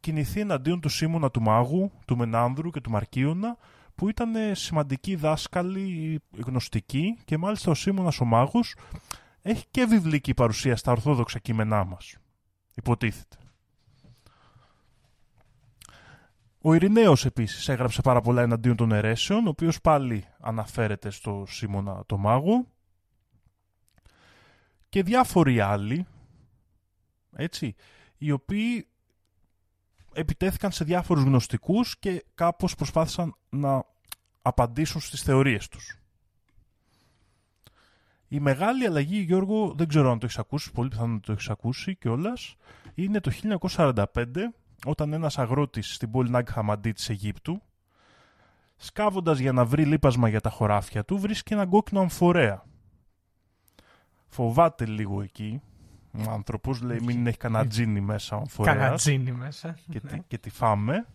[0.00, 3.56] κινηθεί εναντίον του Σίμωνα του Μάγου, του Μενάνδρου και του Μαρκίωνα
[3.94, 8.74] που ήταν σημαντικοί δάσκαλοι γνωστικοί και μάλιστα ο Σίμωνας ο Μάγος
[9.48, 12.16] έχει και βιβλική παρουσία στα ορθόδοξα κείμενά μας.
[12.74, 13.36] Υποτίθεται.
[16.60, 22.02] Ο Ειρηναίος επίσης έγραψε πάρα πολλά εναντίον των αιρέσεων, ο οποίος πάλι αναφέρεται στο Σίμωνα
[22.06, 22.66] το Μάγο.
[24.88, 26.06] Και διάφοροι άλλοι,
[27.32, 27.74] έτσι,
[28.18, 28.88] οι οποίοι
[30.12, 33.84] επιτέθηκαν σε διάφορους γνωστικούς και κάπως προσπάθησαν να
[34.42, 35.97] απαντήσουν στις θεωρίες τους.
[38.28, 41.48] Η μεγάλη αλλαγή, Γιώργο, δεν ξέρω αν το έχεις ακούσει, πολύ πιθανόν να το έχεις
[41.50, 42.56] ακούσει κιόλας,
[42.94, 44.04] είναι το 1945,
[44.86, 47.62] όταν ένας αγρότης στην πόλη Νάγκ Χαμαντή της Αιγύπτου,
[48.76, 52.64] σκάβοντας για να βρει λίπασμα για τα χωράφια του, βρίσκει έναν κόκκινο αμφορέα.
[54.26, 55.60] Φοβάται λίγο εκεί.
[56.26, 59.76] Ο άνθρωπος λέει μην έχει κανένα τζίνι μέσα ο αμφορέας Κάνα τζίνι μέσα.
[59.90, 60.10] και, Ναι.
[60.10, 61.06] τη, και τη φάμε.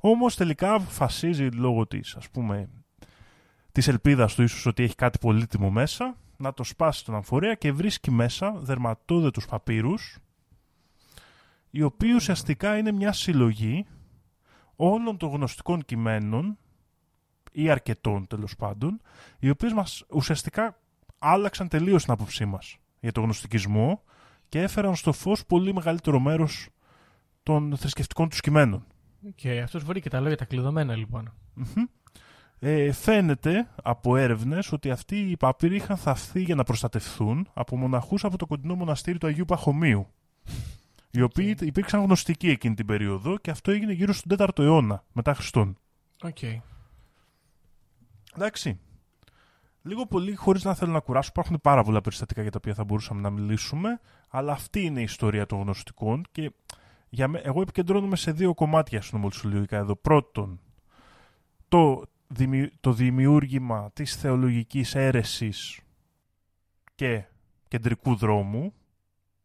[0.00, 2.68] Όμως τελικά αποφασίζει λόγω της, ας πούμε,
[3.72, 7.72] της ελπίδας του ίσως ότι έχει κάτι πολύτιμο μέσα, να το σπάσει τον αμφορέα και
[7.72, 10.18] βρίσκει μέσα δερματόδετους παπύρους,
[11.70, 13.86] οι οποίοι ουσιαστικά είναι μια συλλογή
[14.76, 16.58] όλων των γνωστικών κειμένων
[17.52, 19.00] ή αρκετών τέλος πάντων,
[19.38, 20.78] οι οποίοι μας ουσιαστικά
[21.18, 24.02] άλλαξαν τελείως την άποψή μας για τον γνωστικισμό
[24.48, 26.68] και έφεραν στο φως πολύ μεγαλύτερο μέρος
[27.42, 28.86] των θρησκευτικών τους κειμένων.
[29.26, 31.34] Οκ, αυτός βρήκε τα λόγια τα κλειδωμένα λοιπόν.
[31.54, 31.84] Μμμ.
[32.58, 38.24] Ε, φαίνεται από έρευνες ότι αυτοί οι πάπυροι είχαν θαφτεί για να προστατευθούν από μοναχούς
[38.24, 40.06] από το κοντινό μοναστήρι του Αγίου Παχωμίου.
[41.10, 45.34] Οι οποίοι υπήρξαν γνωστικοί εκείνη την περίοδο και αυτό έγινε γύρω στον 4ο αιώνα μετά
[45.34, 45.76] Χριστόν.
[46.22, 46.38] Οκ.
[48.36, 48.78] Εντάξει.
[49.82, 52.84] Λίγο πολύ, χωρίς να θέλω να κουράσω, υπάρχουν πάρα πολλά περιστατικά για τα οποία θα
[52.84, 56.52] μπορούσαμε να μιλήσουμε, αλλά αυτή είναι η ιστορία των γνωστικών και
[57.08, 59.96] για με, εγώ επικεντρώνομαι σε δύο κομμάτια συνωμοσιολογικά εδώ.
[59.96, 60.60] Πρώτον,
[61.68, 62.08] το, δημιου-
[62.80, 65.80] το δημιούργημα της θεολογικής αίρεσης
[66.94, 67.24] και
[67.68, 68.74] κεντρικού δρόμου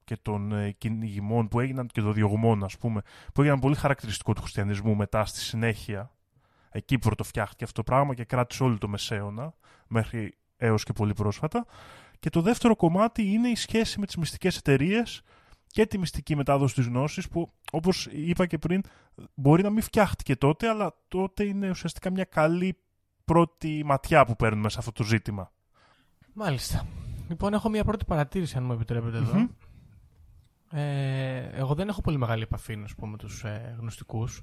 [0.04, 3.02] και των ε, κυνηγημών που έγιναν και των διωγμών, ας πούμε,
[3.34, 6.12] που έγιναν πολύ χαρακτηριστικό του χριστιανισμού μετά στη συνέχεια.
[6.70, 9.54] Εκεί πρωτοφτιάχτηκε αυτό το πράγμα και κράτησε όλο το μεσαίωνα
[9.88, 11.66] μέχρι έως και πολύ πρόσφατα.
[12.20, 15.22] Και το δεύτερο κομμάτι είναι η σχέση με τις μυστικές εταιρείες
[15.72, 18.82] και τη μυστική μετάδοση της γνώσης που όπως είπα και πριν
[19.34, 22.78] μπορεί να μην φτιάχτηκε τότε αλλά τότε είναι ουσιαστικά μια καλή
[23.26, 25.52] πρώτη ματιά που παίρνουμε σε αυτό το ζήτημα.
[26.34, 26.88] Μάλιστα.
[27.30, 29.38] Λοιπόν, έχω μια πρώτη παρατήρηση, αν μου επιτρέπετε εδώ.
[29.38, 29.48] Μμμ.
[30.72, 34.42] Ε, εγώ δεν έχω πολύ μεγάλη επαφή, να σου πω, με τους ε, γνωστικούς.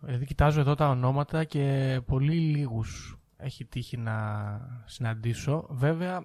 [0.00, 5.66] Δηλαδή, κοιτάζω εδώ τα ονόματα και πολύ λίγους έχει τύχει να συναντήσω.
[5.70, 6.24] Βέβαια,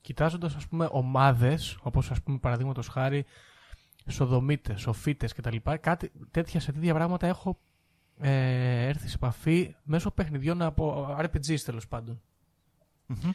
[0.00, 3.24] κοιτάζοντας, ας πούμε, ομάδες, όπως, ας πούμε, παραδείγματος χάρη,
[4.06, 5.56] σοδομίτες, σοφίτες κτλ.
[5.80, 7.58] Κάτι τέτοια σε τέτοια πράγματα έχω
[8.20, 12.20] ε, έρθει σε επαφή μέσω παιχνιδιών από RPGs, τέλος πάντων.
[13.06, 13.30] Μμμ.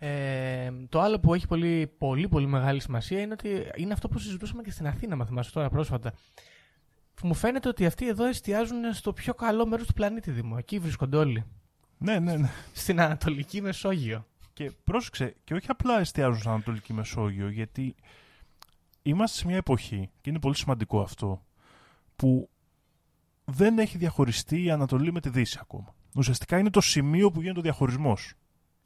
[0.00, 4.18] Ε, το άλλο που έχει πολύ, πολύ, πολύ μεγάλη σημασία είναι ότι είναι αυτό που
[4.18, 6.12] συζητούσαμε και στην Αθήνα, μα θυμάσαι τώρα πρόσφατα.
[7.14, 10.54] Που μου φαίνεται ότι αυτοί εδώ εστιάζουν στο πιο καλό μέρος του πλανήτη Δήμο.
[10.58, 11.44] Εκεί βρίσκονται όλοι.
[11.98, 12.50] Ναι, ναι, ναι.
[12.72, 14.26] Στην Ανατολική Μεσόγειο.
[14.58, 17.94] Και πρόσεξε, και όχι απλά εστιάζουν στην Ανατολική Μεσόγειο, γιατί
[19.02, 21.44] είμαστε σε μια εποχή, και είναι πολύ σημαντικό αυτό,
[22.16, 22.50] που
[23.44, 25.94] δεν έχει διαχωριστεί η Ανατολή με τη Δύση ακόμα.
[26.16, 28.34] Ουσιαστικά είναι το σημείο που γίνεται ο διαχωρισμός.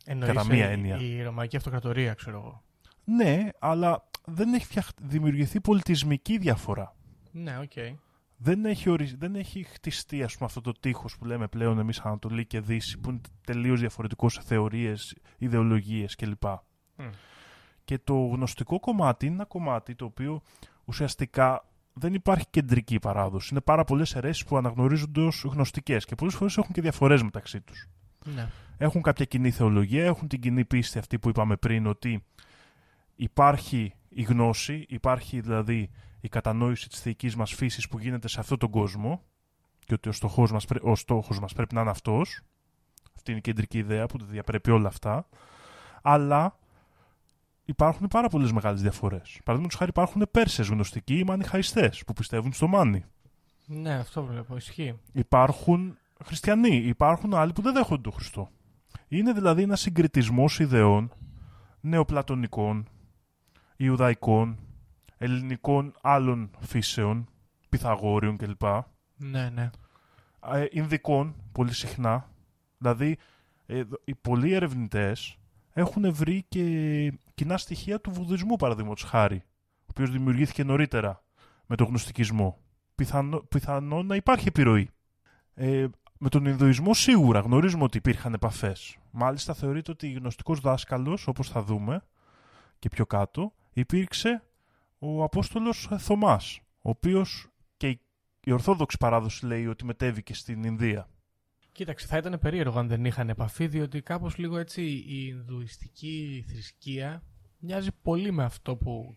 [0.04, 0.96] Εννοείς, Κατά μία ε, έννοια.
[0.96, 2.62] Η Ρωμαϊκή Αυτοκρατορία, ξέρω εγώ.
[3.04, 4.88] Ναι, αλλά δεν έχει φτιαχ...
[5.00, 6.96] δημιουργηθεί πολιτισμική διαφορά.
[7.30, 7.96] Ναι, οκ.
[8.44, 9.14] Δεν έχει, ορι...
[9.18, 12.98] δεν έχει χτιστεί ας πούμε, αυτό το τείχος που λέμε πλέον εμείς Ανατολή και Δύση,
[12.98, 16.44] που είναι τελείως διαφορετικός σε θεωρίες, ιδεολογίες κλπ.
[16.96, 17.04] Μμ.
[17.84, 20.42] Και το γνωστικό κομμάτι είναι ένα κομμάτι το οποίο
[20.84, 23.48] ουσιαστικά δεν υπάρχει κεντρική παράδοση.
[23.50, 27.60] Είναι πάρα πολλές αιρέσεις που αναγνωρίζονται ως γνωστικές και πολλές φορές έχουν και διαφορές μεταξύ
[27.60, 27.88] τους.
[28.34, 28.48] Ναι.
[28.76, 32.24] Έχουν κάποια κοινή θεολογία, έχουν την κοινή πίστη αυτή που είπαμε πριν ότι
[33.16, 35.90] υπάρχει η γνώση, υπάρχει δηλαδή
[36.22, 39.22] η κατανόηση της θεϊκής μας φύσης που γίνεται σε αυτόν τον κόσμο
[39.78, 42.40] και ότι ο στόχος μας, πρέ- ο στόχος μας πρέπει να είναι αυτός.
[43.16, 45.28] Αυτή είναι η κεντρική ιδέα που τα διαπρέπει όλα αυτά.
[46.02, 46.58] Αλλά
[47.64, 49.40] υπάρχουν πάρα πολλές μεγάλες διαφορές.
[49.44, 53.04] Παραδείγματος χάρη υπάρχουν Πέρσες γνωστικοί ή μανιχαϊστέ που πιστεύουν στο μάνι.
[53.66, 54.56] Ναι, αυτό βλέπω.
[54.56, 55.00] Ισχύει.
[55.12, 58.48] Υπάρχουν χριστιανοί, υπάρχουν άλλοι που δεν δέχονται τον Χριστό.
[59.08, 61.12] Είναι δηλαδή ένα συγκριτισμός ιδεών
[61.80, 62.88] νεοπλατωνικών,
[63.76, 64.58] Ιουδαϊκών,
[65.22, 67.28] ελληνικών άλλων φύσεων,
[67.70, 68.62] Pythagóriων κλπ.
[69.16, 69.70] Ναι, ναι.
[70.52, 72.30] Ε, Ινδικών, πολύ συχνά.
[72.78, 73.18] Δηλαδή,
[73.66, 75.36] ε, οι πολλοί ερευνητές
[75.72, 76.64] έχουν βρει και
[77.34, 79.42] κοινά στοιχεία του βουδισμού, παραδείγματος χάρη,
[79.80, 81.24] ο οποίος δημιουργήθηκε νωρίτερα
[81.66, 82.58] με τον γνωστικισμό.
[82.94, 84.90] Πιθανό, πιθανό να υπάρχει επιρροή.
[85.54, 85.86] Ε,
[86.18, 88.96] με τον Ινδουισμό σίγουρα γνωρίζουμε ότι υπήρχαν επαφές.
[89.10, 92.02] Μάλιστα θεωρείται ότι γνωστικός δάσκαλος, όπως θα δούμε
[92.78, 94.42] και πιο κάτω, υπήρξε
[95.04, 97.98] ο Απόστολος Θωμάς, ο οποίος και
[98.44, 101.08] η Ορθόδοξη παράδοση λέει ότι μετέβηκε στην Ινδία.
[101.72, 107.22] Κοίταξε, θα ήταν περίεργο αν δεν είχαν επαφή, διότι κάπως λίγο έτσι η Ινδουιστική θρησκεία
[107.58, 109.16] μοιάζει πολύ με αυτό που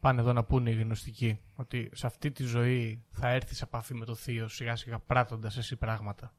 [0.00, 1.40] πάνε εδώ να πούνε οι γνωστικοί.
[1.54, 5.56] Ότι σε αυτή τη ζωή θα έρθεις σε επαφή με το Θείο σιγά σιγά πράττοντας
[5.56, 6.34] εσύ πράγματα.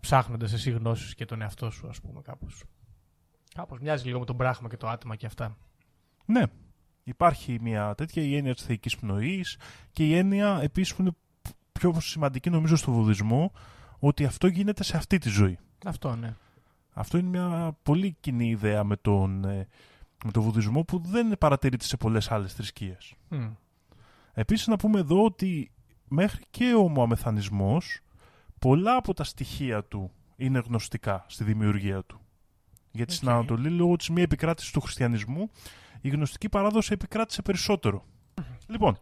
[0.00, 2.64] Ψάχνοντας εσύ γνώσεις και τον εαυτό σου ας πούμε κάπως.
[3.54, 5.56] Κάπως μοιάζει λίγο με τον πράγμα και το άτομα και αυτά.
[6.26, 6.42] Ναι,
[7.10, 9.58] υπάρχει μια τέτοια η έννοια της θεϊκής πνοής
[9.92, 11.12] και η έννοια επίσης που είναι
[11.72, 13.52] πιο σημαντική νομίζω στο βουδισμό
[13.98, 15.58] ότι αυτό γίνεται σε αυτή τη ζωή.
[15.84, 16.34] Αυτό ναι.
[16.92, 19.66] Αυτό είναι μια πολύ κοινή ιδέα με τον, ε,
[20.24, 23.14] με τον βουδισμό που δεν παρατηρείται σε πολλές άλλες θρησκείες.
[23.28, 23.50] Μμ.
[24.32, 25.70] Επίσης να πούμε εδώ ότι
[26.08, 28.00] μέχρι και ο μοαμεθανισμός
[28.58, 32.20] πολλά από τα στοιχεία του είναι γνωστικά στη δημιουργία του.
[32.92, 33.34] Γιατί στην Οκ.
[33.34, 35.50] Ανατολή λόγω της μη επικράτησης του χριστιανισμού
[36.00, 38.04] η γνωστική παράδοση επικράτησε περισσότερο.
[38.66, 38.98] Λοιπόν,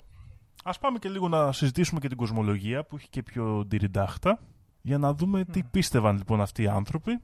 [0.64, 4.40] ας πάμε και λίγο να συζητήσουμε και την κοσμολογία που έχει και πιο ντιριντάχτα
[4.82, 7.20] για να δούμε τι πίστευαν λοιπόν αυτοί οι άνθρωποι.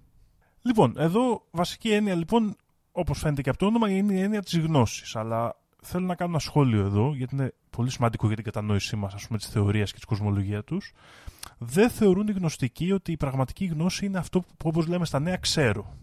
[0.62, 2.56] Λοιπόν, εδώ βασική έννοια λοιπόν
[2.92, 6.30] όπως φαίνεται και από το όνομα είναι η έννοια της γνώσης αλλά θέλω να κάνω
[6.30, 9.90] ένα σχόλιο εδώ γιατί είναι πολύ σημαντικό για την κατανόησή μας ας πούμε της θεωρίας
[9.90, 10.92] και της κοσμολογία τους
[11.58, 15.36] δεν θεωρούν οι γνωστικοί ότι η πραγματική γνώση είναι αυτό που όπως λέμε στα νέα
[15.36, 15.94] ξέρω.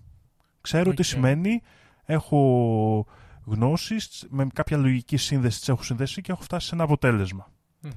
[0.62, 1.04] Ξέρω τι Οκ.
[1.04, 1.62] σημαίνει,
[2.06, 3.06] έχω
[3.46, 7.52] γνώσεις, με κάποια λογική σύνδεση τις έχω συνδέσει και έχω φτάσει σε ένα αποτέλεσμα.
[7.82, 7.92] Μμμ.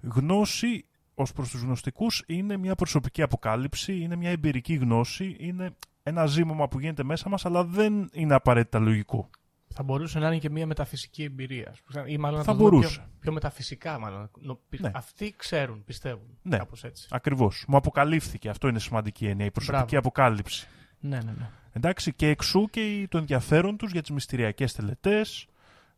[0.00, 5.70] Γνώση ως προς τους γνωστικούς είναι μια προσωπική αποκάλυψη, είναι μια εμπειρική γνώση, είναι
[6.02, 9.30] ένα ζύμωμα που γίνεται μέσα μας αλλά δεν είναι απαραίτητα λογικό.
[9.76, 11.68] Θα μπορούσε να είναι και μια μεταφυσική εμπειρία.
[11.70, 12.98] ας πούμε, Ή μάλλον να Θα το δούμε μπορούσε.
[12.98, 14.30] Πιο, πιο μεταφυσικά, μάλλον.
[14.40, 14.90] Νο- πι- Ναι.
[14.94, 16.38] Αυτοί ξέρουν, πιστεύουν.
[16.42, 16.56] Ναι.
[16.56, 17.08] Κάπως έτσι.
[17.10, 17.64] Ακριβώς.
[17.68, 18.48] Μου αποκαλύφθηκε.
[18.48, 19.44] Αυτό είναι σημαντική έννοια.
[19.46, 19.98] Η προσωπική Μπράβο.
[20.08, 20.68] αποκάλυψη.
[21.00, 21.50] Ναι, ναι, ναι.
[21.76, 25.46] Εντάξει, και εξού και η- το ενδιαφέρον τους για τις μυστηριακές τελετές.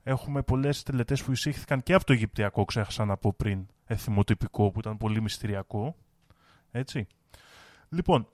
[0.03, 4.79] Έχουμε πολλές τελετές που εισήχθηκαν και από το Αιγυπτιακό, ξέχασα να πω πριν, εθιμοτυπικό, που
[4.79, 5.97] ήταν πολύ μυστηριακό.
[6.71, 7.07] Έτσι.
[7.89, 8.29] Λοιπόν,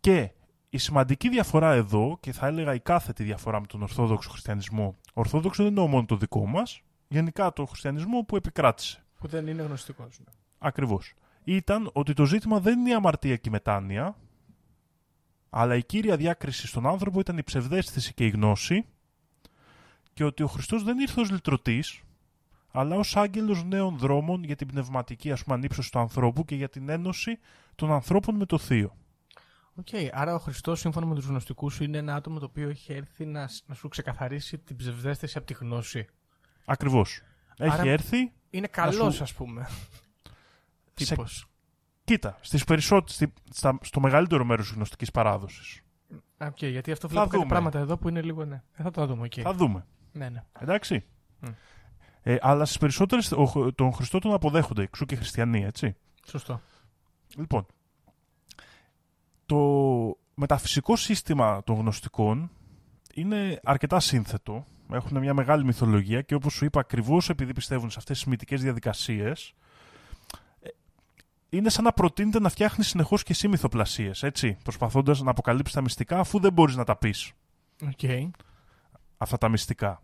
[0.00, 0.30] και
[0.68, 5.62] η σημαντική διαφορά εδώ, και θα έλεγα η κάθετη διαφορά με τον Ορθόδοξο Χριστιανισμό, Ορθόδοξο
[5.62, 9.04] δεν εννοώ μόνο το δικό μας, γενικά το χριστιανισμό που επικράτησε.
[9.18, 10.20] Που δεν είναι γνωστικός.
[10.58, 11.14] Ακριβώς.
[11.44, 14.16] Ήταν ότι το ζήτημα δεν είναι η αμαρτία και η μετάνοια,
[15.54, 18.84] αλλά η κύρια διάκριση στον άνθρωπο ήταν η ψευδαίσθηση και η γνώση
[20.12, 22.00] και ότι ο Χριστός δεν ήρθε ως λυτρωτής,
[22.72, 26.68] αλλά ως άγγελος νέων δρόμων για την πνευματική ας πούμε, ανύψωση του ανθρώπου και για
[26.68, 27.38] την ένωση
[27.74, 28.96] των ανθρώπων με το Θείο.
[29.74, 32.92] Οκ, άρα ο Χριστός, σύμφωνα με τους γνωστικούς σου, είναι ένα άτομο το οποίο έχει
[32.92, 36.06] έρθει να, να σου ξεκαθαρίσει την ψευδαίσθηση από τη γνώση.
[36.64, 37.20] Ακριβώς.
[37.56, 39.68] Έχει Άρα- έρθει, Είναι καλό, σου- ας πούμε.
[40.94, 41.46] Σε- Τύπος.
[42.12, 45.80] Κοίτα, στις περισσότερες, στη- στα- στο μεγαλύτερο μέρος της γνωστικής παράδοσης.
[46.40, 47.48] Οκ, γιατί αυτό Θα βλέπω κάτι δούμε.
[47.48, 48.44] πράγματα εδώ που είναι λίγο.
[48.44, 48.62] Ναι.
[48.76, 49.32] Ε, θα το δούμε, οκ.
[49.42, 49.86] Θα δούμε.
[50.12, 50.42] Ναι, ναι.
[50.60, 51.04] Εντάξει.
[51.40, 51.48] Μμ.
[52.22, 55.96] Ε, αλλά στις περισσότερες ο- τον Χριστό τον αποδέχονται, εξού και χριστιανοί, έτσι.
[56.26, 56.60] Σωστό.
[57.36, 57.66] Λοιπόν,
[59.46, 59.58] το
[60.34, 62.50] μεταφυσικό σύστημα των γνωστικών
[63.14, 64.66] είναι αρκετά σύνθετο.
[64.92, 68.62] Έχουν μια μεγάλη μυθολογία και όπως σου είπα ακριβώς επειδή πιστεύουν σε αυτές τις μυθικές
[68.62, 69.61] διαδικασίες ε,
[71.52, 75.80] είναι σαν να προτείνεται να φτιάχνεις συνεχώς και εσύ μυθοπλασίες, έτσι, προσπαθώντας να αποκαλύψεις τα
[75.80, 77.32] μυστικά αφού δεν μπορείς να τα πεις
[77.82, 78.32] Οκ.
[79.16, 80.02] αυτά τα μυστικά.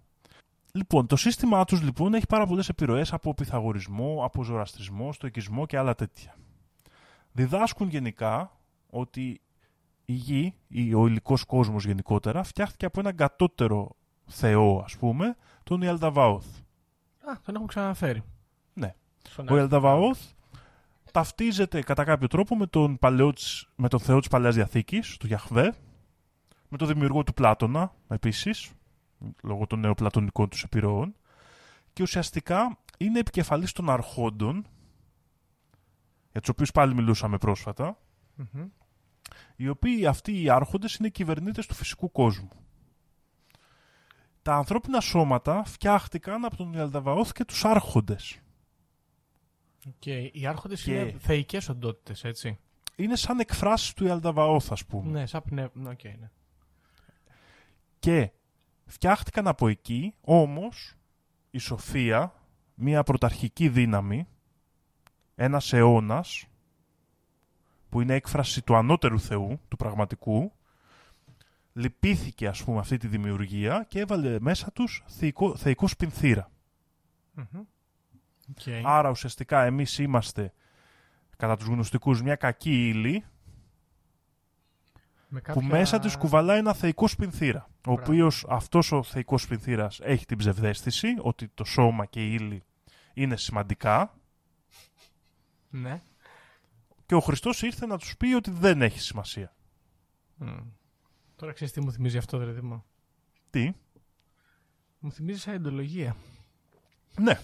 [0.72, 5.78] Λοιπόν, το σύστημά τους λοιπόν έχει πάρα πολλές επιρροές από πυθαγορισμό, από ζωραστρισμό, στοικισμό και
[5.78, 6.34] άλλα τέτοια.
[7.32, 8.58] Διδάσκουν γενικά
[8.90, 9.40] ότι
[10.04, 15.82] η γη, ή ο υλικός κόσμος γενικότερα, φτιάχτηκε από έναν κατώτερο θεό, ας πούμε, τον
[15.82, 16.46] Ιαλδαβάοθ.
[17.30, 18.22] Α, τον έχουμε ξαναφέρει.
[18.72, 18.94] Ναι.
[19.28, 20.18] Στον Ο Ιαλδαβάοθ
[21.12, 25.26] ταυτίζεται κατά κάποιο τρόπο με τον, παλαιό της- με τον θεό της Παλαιάς Διαθήκης, του
[25.26, 25.74] Γιαχβέ,
[26.68, 28.70] με τον δημιουργό του Πλάτωνα, επίσης,
[29.42, 31.14] λόγω των νεοπλατωνικών τους επιρροών,
[31.92, 34.66] και ουσιαστικά είναι επικεφαλής των αρχόντων,
[36.32, 37.98] για τους οποίους πάλι μιλούσαμε πρόσφατα,
[38.34, 38.66] Μμμ.
[39.56, 42.48] οι οποίοι αυτοί οι άρχοντες είναι οι κυβερνήτες του φυσικού κόσμου.
[44.42, 48.38] Τα ανθρώπινα σώματα φτιάχτηκαν από τον Ιαλδαβαώθ και τους άρχοντες.
[49.98, 52.58] Και οι άρχοντες Και- είναι θεϊκές οντότητες, έτσι.
[52.96, 55.10] Είναι σαν εκφράσεις του Ιαλδαβαώθ, ας πούμε.
[55.10, 55.90] Ναι, σαν πνεύμα.
[55.90, 56.30] Οκ, ναι.
[57.98, 58.30] Και
[58.86, 60.94] φτιάχτηκαν από εκεί, όμως
[61.50, 62.32] η Σοφία,
[62.74, 64.26] μια πρωταρχική δύναμη,
[65.34, 66.46] ένας αιώνας,
[67.88, 70.52] που είναι έκφραση του ανώτερου Θεού, του πραγματικού,
[71.72, 76.50] λυπήθηκε ας πούμε αυτή τη δημιουργία και έβαλε μέσα τους θεϊκό, θεϊκό σπινθήρα.
[77.32, 77.62] Μμμ.
[78.50, 78.62] Οκ.
[78.84, 80.52] Άρα ουσιαστικά εμείς είμαστε
[81.36, 83.24] κατά τους γνωστικούς μια κακή ύλη
[85.28, 87.62] Με που κάποια- μέσα τους κουβαλάει ένα θεϊκό σπινθήρα.
[87.86, 88.02] Ο Μπράβο.
[88.02, 92.62] οποίος αυτός ο θεϊκός σπινθήρας έχει την ψευδαίσθηση ότι το σώμα και η ύλη
[93.14, 94.18] είναι σημαντικά
[95.70, 96.02] Ναι.
[97.06, 99.54] και ο Χριστός ήρθε να τους πει ότι δεν έχει σημασία.
[100.36, 100.56] Μμ.
[101.36, 102.84] Τώρα ξέρεις τι μου θυμίζει αυτό, ρε Δήμο.
[103.50, 103.72] Τι;
[104.98, 106.16] Μου θυμίζει σαν εντολογία.
[107.20, 107.40] Ναι.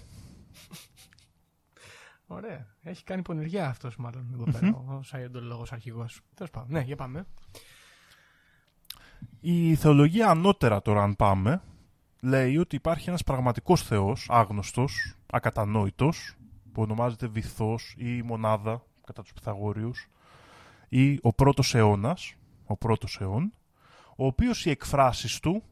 [2.26, 2.66] Ωραία.
[2.82, 4.84] Έχει κάνει πονηριά αυτός μάλλον εδώ πέρα.
[4.98, 6.20] Ο Σαϊντολόγο αρχηγός.
[6.34, 6.68] Τέλος πάντων.
[6.70, 7.26] Ναι, για πάμε.
[9.40, 11.62] Η θεολογία ανώτερα τώρα αν πάμε
[12.20, 16.34] λέει ότι υπάρχει ένας πραγματικός Θεός, άγνωστος, ακατανόητος
[16.72, 20.08] που ονομάζεται βυθός ή μονάδα κατά τους Pythagoreans
[20.88, 22.34] ή ο πρώτος αιώνας,
[22.66, 23.52] ο πρώτος αιών,
[24.16, 25.62] ο οποίος οι εκφράσεις του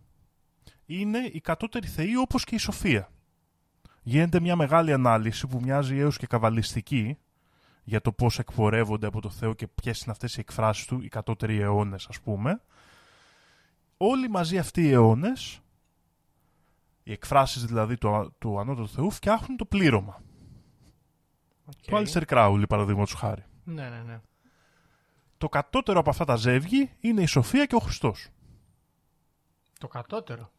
[0.86, 3.10] είναι οι κατώτεροι θεοί όπως και η Σοφία.
[4.02, 7.18] Γίνεται μια μεγάλη ανάλυση που μοιάζει έως και καβαλιστική
[7.84, 11.08] για το πώς εκπορεύονται από το Θεό και ποιες είναι αυτές οι εκφράσεις του, οι
[11.08, 12.62] κατώτεροι αιώνες ας πούμε.
[13.96, 15.60] Όλοι μαζί αυτοί οι αιώνες,
[17.02, 20.22] οι εκφράσεις δηλαδή του, α- του ανώτατου Θεού, φτιάχνουν το πλήρωμα.
[21.64, 21.74] Οκ.
[21.86, 23.44] Το Άλιστερ Κράουλι, παραδείγματος χάρη.
[23.64, 24.20] Ναι, ναι, ναι.
[25.38, 28.28] Το κατώτερο από αυτά τα ζεύγη είναι η Σοφία και ο Χριστός.
[29.78, 30.50] Το κατώτερο;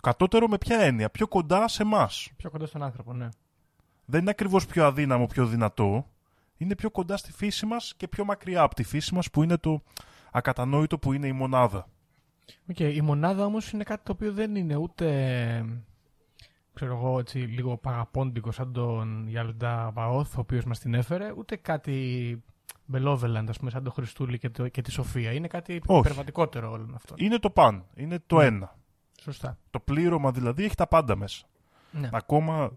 [0.00, 2.30] Το κατώτερο με ποια έννοια, πιο κοντά σε εμάς.
[2.36, 3.28] Πιο κοντά στον άνθρωπο, ναι.
[4.04, 6.06] Δεν είναι ακριβώς πιο αδύναμο, πιο δυνατό.
[6.56, 9.56] Είναι πιο κοντά στη φύση μας και πιο μακριά από τη φύση μας που είναι
[9.56, 9.82] το
[10.32, 11.88] ακατανόητο που είναι η μονάδα.
[12.70, 15.06] Οκ, η μονάδα όμως είναι κάτι το οποίο δεν είναι ούτε
[16.74, 22.42] ξέρω εγώ έτσι λίγο μπαγαπόντικο σαν τον Γιαλνταβαώθ ο οποίος μας την έφερε ούτε κάτι
[22.86, 26.00] beloved ας πούμε σαν τον Χριστούλη και, το, και τη Σοφία είναι κάτι Όχι.
[26.00, 28.44] υπερβατικότερο όλων αυτών Είναι το παν, είναι το Ναι.
[28.44, 28.76] ένα.
[29.20, 31.46] Σωστά Το πλήρωμα δηλαδή έχει τα πάντα μέσα.
[31.90, 32.08] ναι.
[32.12, 32.70] Ακόμα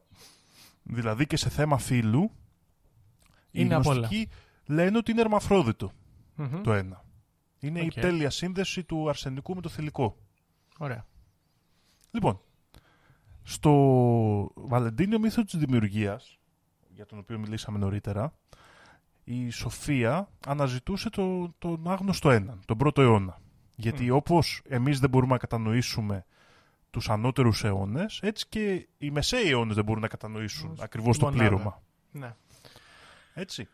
[0.83, 3.95] δηλαδή και σε θέμα φύλου οι Είναι απ' όλα.
[3.97, 4.29] γνωστικοί
[4.65, 5.91] λένε ότι είναι ερμαφρόδιτο
[6.35, 6.61] Μμμ.
[6.61, 7.03] το ένα.
[7.59, 7.95] Είναι Οκ.
[7.95, 10.17] η τέλεια σύνδεση του αρσενικού με το θηλυκό.
[10.77, 11.05] ωραία
[12.11, 12.41] Λοιπόν,
[13.43, 13.71] στο
[14.55, 16.37] Βαλεντίνιο μύθο της δημιουργίας,
[16.89, 18.33] για τον οποίο μιλήσαμε νωρίτερα,
[19.23, 23.39] η Σοφία αναζητούσε το, τον άγνωστο έναν, τον πρώτο αιώνα.
[23.75, 26.25] Γιατί όπως εμείς δεν μπορούμε να κατανοήσουμε
[26.89, 31.25] τους ανώτερους αιώνες, έτσι και οι μεσαίοι αιώνες δεν μπορούν να κατανοήσουν Ως ακριβώς το
[31.25, 31.43] μονάδα.
[31.49, 31.81] πλήρωμα.
[32.11, 32.35] ναι.
[33.33, 33.67] Έτσι.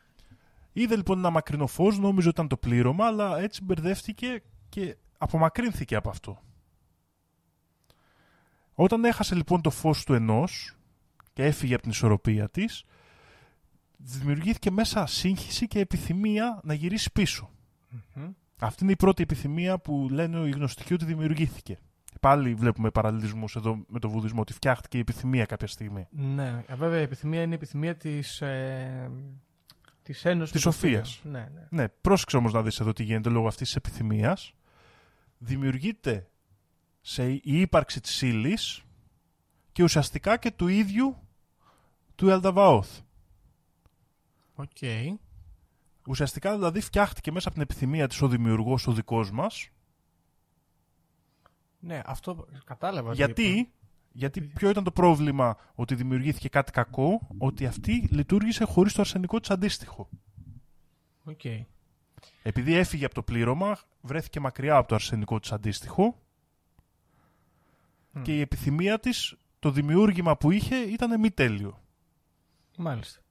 [0.73, 5.95] Είδε λοιπόν ένα μακρινό φως, νόμιζε ότι ήταν το πλήρωμα, αλλά έτσι μπερδεύτηκε και απομακρύνθηκε
[5.95, 6.41] από αυτό.
[8.73, 10.75] Όταν έχασε λοιπόν το φως του ενός
[11.33, 12.83] και έφυγε από την ισορροπία της,
[13.97, 17.49] δημιουργήθηκε μέσα σύγχυση και επιθυμία να γυρίσει πίσω.
[18.13, 18.31] Μμμ.
[18.59, 21.77] Αυτή είναι η πρώτη επιθυμία που λένε οι γνωστικοί ότι δημιουργήθηκε.
[22.19, 26.07] Πάλι βλέπουμε παραλληλισμούς εδώ με το βουδισμό, ότι φτιάχτηκε η επιθυμία κάποια στιγμή.
[26.11, 26.63] ναι.
[26.67, 29.11] Ε, βέβαια η επιθυμία είναι η επιθυμία της ε,
[30.03, 31.19] της Ένωσης Της με το Σοφίας.
[31.21, 31.31] Θείο.
[31.31, 31.67] ναι, ναι.
[31.69, 34.53] Ναι, πρόσεξε όμως να δεις εδώ τι γίνεται λόγω αυτής της επιθυμίας.
[35.37, 36.27] Δημιουργείται
[37.01, 38.81] σε η ύπαρξη της ύλης
[39.71, 41.17] και ουσιαστικά και του ίδιου
[42.15, 42.99] του Ιαλδαβαώθ.
[44.55, 44.77] Οκ.
[46.07, 49.69] Ουσιαστικά δηλαδή φτιάχτηκε μέσα από την επιθυμία της ο δημιουργός ο δικός μας.
[51.79, 53.09] Ναι, αυτό κατάλαβα.
[53.09, 53.69] τι Γιατί, είπα.
[54.11, 59.39] γιατί ποιο ήταν το πρόβλημα ότι δημιουργήθηκε κάτι κακό, ότι αυτή λειτούργησε χωρίς το αρσενικό
[59.39, 60.09] της αντίστοιχο.
[61.23, 61.41] Οκ.
[62.43, 66.21] Επειδή έφυγε από το πλήρωμα, βρέθηκε μακριά από το αρσενικό της αντίστοιχο
[68.11, 68.21] Μμ.
[68.21, 71.81] και η επιθυμία της, το δημιούργημα που είχε ήταν μη τέλειο.
[72.77, 73.21] Μάλιστα.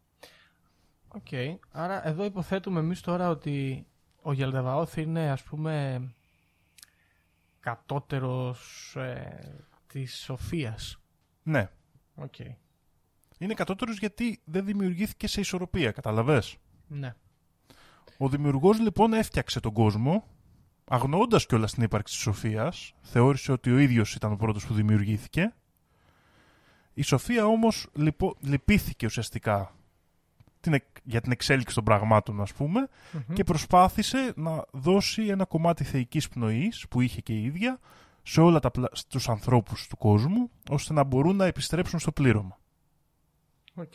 [1.16, 1.58] Οκ.
[1.70, 3.86] Άρα εδώ υποθέτουμε εμείς τώρα ότι
[4.22, 6.02] ο Γιαλνταβαώθ είναι ας πούμε
[7.60, 10.98] κατώτερος ε, της Σοφίας.
[11.42, 11.70] Ναι.
[12.14, 12.34] Οκ.
[13.38, 16.56] Είναι κατώτερος γιατί δεν δημιουργήθηκε σε ισορροπία, κατάλαβες;
[16.88, 17.14] Ναι.
[18.18, 20.26] Ο δημιουργός λοιπόν έφτιαξε τον κόσμο,
[20.84, 25.54] αγνοώντας κιόλας την ύπαρξη της Σοφίας, θεώρησε ότι ο ίδιος ήταν ο πρώτος που δημιουργήθηκε.
[26.94, 29.74] Η Σοφία όμως λυπο- λυπήθηκε ουσιαστικά
[30.66, 32.88] την, εκ- για την εξέλιξη των πραγμάτων ας πούμε
[33.32, 37.78] και προσπάθησε να δώσει ένα κομμάτι θεϊκής πνοής που είχε και η ίδια
[38.22, 42.58] σε όλα τα, πλα- τους ανθρώπους του κόσμου ώστε να μπορούν να επιστρέψουν στο πλήρωμα.
[43.74, 43.92] ΟΚ.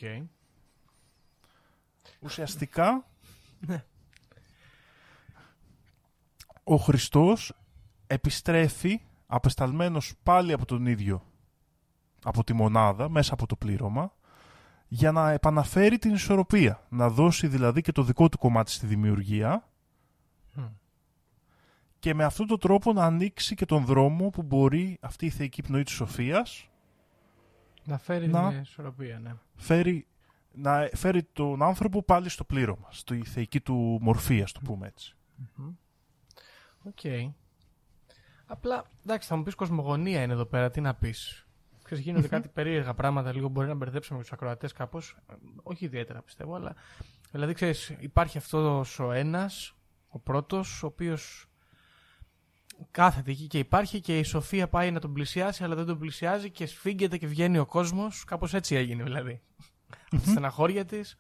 [2.20, 3.06] Ουσιαστικά
[3.68, 3.84] Ναι.
[6.64, 7.54] ο Χριστός
[8.08, 11.26] επιστρέφει απεσταλμένος πάλι από τον ίδιο
[12.24, 14.14] από τη μονάδα μέσα από το πλήρωμα
[14.94, 19.70] για να επαναφέρει την ισορροπία να δώσει δηλαδή και το δικό του κομμάτι στη δημιουργία
[20.54, 20.64] Μμ.
[22.00, 25.62] και με αυτόν τον τρόπο να ανοίξει και τον δρόμο που μπορεί αυτή η θεϊκή
[25.62, 26.70] πνοή της Σοφίας
[27.84, 28.50] Να φέρει Να.
[28.50, 29.36] την ισορροπία, ναι.
[29.56, 30.08] φέρει,
[30.52, 35.16] να φέρει τον άνθρωπο πάλι στο πλήρωμα, στη θεϊκή του μορφή, ας το πούμε έτσι.
[36.84, 37.34] ΟΚ.
[38.46, 41.46] Απλά, εντάξει, θα μου πεις κοσμογονία είναι εδώ πέρα, τι να πεις.
[41.92, 45.18] Ξέρεις, γίνονται κάτι περίεργα πράγματα, λίγο μπορεί να μπερδέψουμε τους ακροατές κάπως.
[45.64, 46.76] Όχι ιδιαίτερα πιστεύω, αλλά.
[47.32, 49.76] Δηλαδή, ξέρεις, υπάρχει αυτός ο ένας,
[50.08, 51.46] ο πρώτος, ο οποίος
[52.92, 56.50] κάθεται εκεί και υπάρχει και η Σοφία πάει να τον πλησιάσει, αλλά δεν τον πλησιάζει
[56.50, 58.24] και σφίγγεται και βγαίνει ο κόσμος.
[58.24, 59.42] Κάπως έτσι έγινε δηλαδή.
[60.12, 61.18] Από τη στεναχώρια της.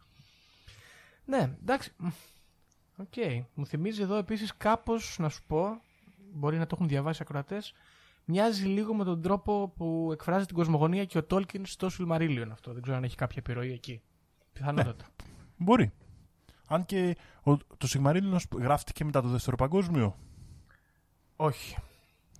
[1.25, 1.91] Ναι, εντάξει.
[2.97, 3.13] ΟΚ.
[3.53, 5.81] Μου θυμίζει εδώ επίσης κάπως να σου πω,
[6.33, 7.73] μπορεί να το έχουν διαβάσει οι ακροατές,
[8.31, 12.73] μοιάζει λίγο με τον τρόπο που εκφράζει την κοσμογονία και ο Τόλκιν στο Silmarillion αυτό.
[12.73, 14.01] Δεν ξέρω αν έχει κάποια επιρροή εκεί.
[14.53, 15.05] Πιθανότατα.
[15.57, 15.91] Μπορεί.
[16.67, 20.15] Αν και ο, το Silmarillion όμως γράφτηκε μετά το δεύτερο παγκόσμιο.
[21.35, 21.77] Όχι.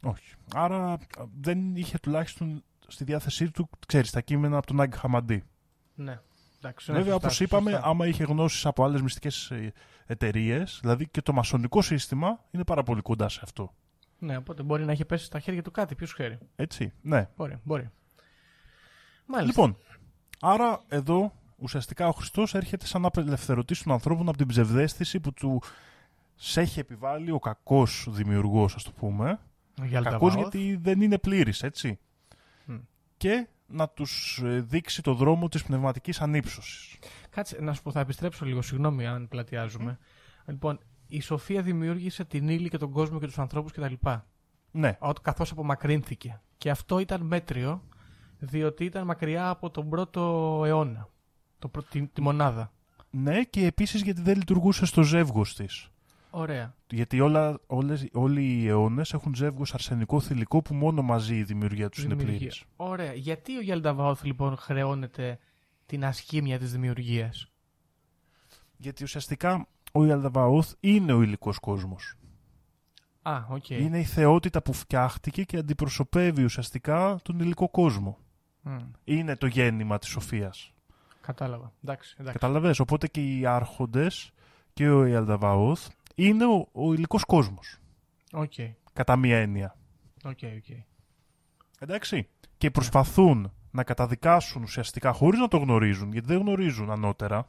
[0.04, 0.36] Όχι.
[0.56, 0.98] Άρα α,
[1.42, 5.44] δεν είχε τουλάχιστον στη διάθεσή του, ξέρεις, τα κείμενα από το Ναγκ Χαμαντί.
[5.96, 6.20] Ναι.
[6.58, 7.88] Εντάξει, ναι, Βέβαια, σωστά, όπως είπαμε, σωστά.
[7.88, 9.52] άμα είχε γνώσεις από άλλες μυστικές
[10.06, 13.74] εταιρείες, δηλαδή και το μασονικό σύστημα είναι πάρα πολύ κοντά σε αυτό.
[14.24, 15.96] Ναι, οπότε μπορεί να έχει πέσει στα χέρια του κάτι.
[15.96, 16.38] Ποιος ξέρει.
[16.56, 17.30] Έτσι, ναι.
[17.36, 17.90] Μπορεί, μπορεί.
[19.26, 19.62] Μάλιστα.
[19.62, 19.78] Λοιπόν,
[20.40, 25.62] άρα εδώ ουσιαστικά ο Χριστός έρχεται σαν απελευθερωτής των ανθρώπων από την ψευδέστηση που του
[26.36, 29.40] σε έχει επιβάλει ο κακός δημιουργός, ας το πούμε.
[29.82, 30.54] Ο Γιάλτα Κακός Βάοθ.
[30.54, 32.00] γιατί δεν είναι πλήρης, έτσι.
[32.66, 32.78] Μμ.
[33.18, 37.00] Και να τους ε, δείξει το δρόμο της πνευματικής ανύψωσης.
[37.30, 39.98] Κάτσε να σου πω, θα επιστρέψω λίγο, συγγνώμη αν πλατιάζουμε.
[40.46, 40.80] Λοιπόν,
[41.14, 43.94] η Σοφία δημιούργησε την ύλη και τον κόσμο και τους ανθρώπους κτλ.
[44.72, 46.42] Ναι, Καθώς απομακρύνθηκε.
[46.58, 47.84] Και αυτό ήταν μέτριο,
[48.40, 50.22] διότι ήταν μακριά από τον πρώτο
[50.66, 51.10] αιώνα.
[51.60, 52.72] Το, πρω- τη, τη μονάδα.
[53.10, 55.90] ναι και επίσης γιατί δεν λειτουργούσε στο ζεύγος της.
[56.30, 56.76] Ωραία.
[56.90, 61.90] Γιατί όλα, όλες, όλοι οι αιώνες έχουν ζεύγος αρσενικό θηλυκό που μόνο μαζί η δημιουργία
[61.90, 62.38] τους είναι Δημιουργία.
[62.38, 62.64] πλήρης.
[62.76, 63.14] Ωραία.
[63.14, 65.40] Γιατί ο Ιαλδαβαόθ λοιπόν χρεώνεται
[65.86, 67.48] την ασχήμια της δημιουργίας;
[68.78, 72.16] Γιατί ουσιαστικά ο Ιαλδαβαόθ είναι ο υλικός κόσμος.
[73.22, 73.70] Α, ΟΚ.
[73.70, 78.18] Είναι η θεότητα που φτιάχτηκε και αντιπροσωπεύει ουσιαστικά τον υλικό κόσμο.
[78.62, 80.74] Μμ, Είναι το γέννημα της σοφίας.
[81.22, 81.72] κατάλαβα.
[81.84, 82.40] Εντάξει, εντάξει.
[82.40, 84.32] Κατάλαβες, οπότε και οι άρχοντες
[84.74, 87.78] και ο Ιαλδαβαόθ είναι ο, ο υλικός κόσμος.
[88.32, 88.54] ΟΚ,
[88.94, 89.76] Κατά μία έννοια.
[90.24, 90.78] ΟΚ, ΟΚ.
[91.80, 92.28] Εντάξει.
[92.58, 97.48] Και προσπαθούν να καταδικάσουν ουσιαστικά χωρίς να το γνωρίζουν, γιατί δεν γνωρίζουν ανώτερα,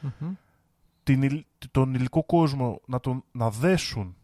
[0.00, 0.32] Μμμ.
[1.12, 4.16] Την, υλ- τον υλικό κόσμο να, τον, να δέσουν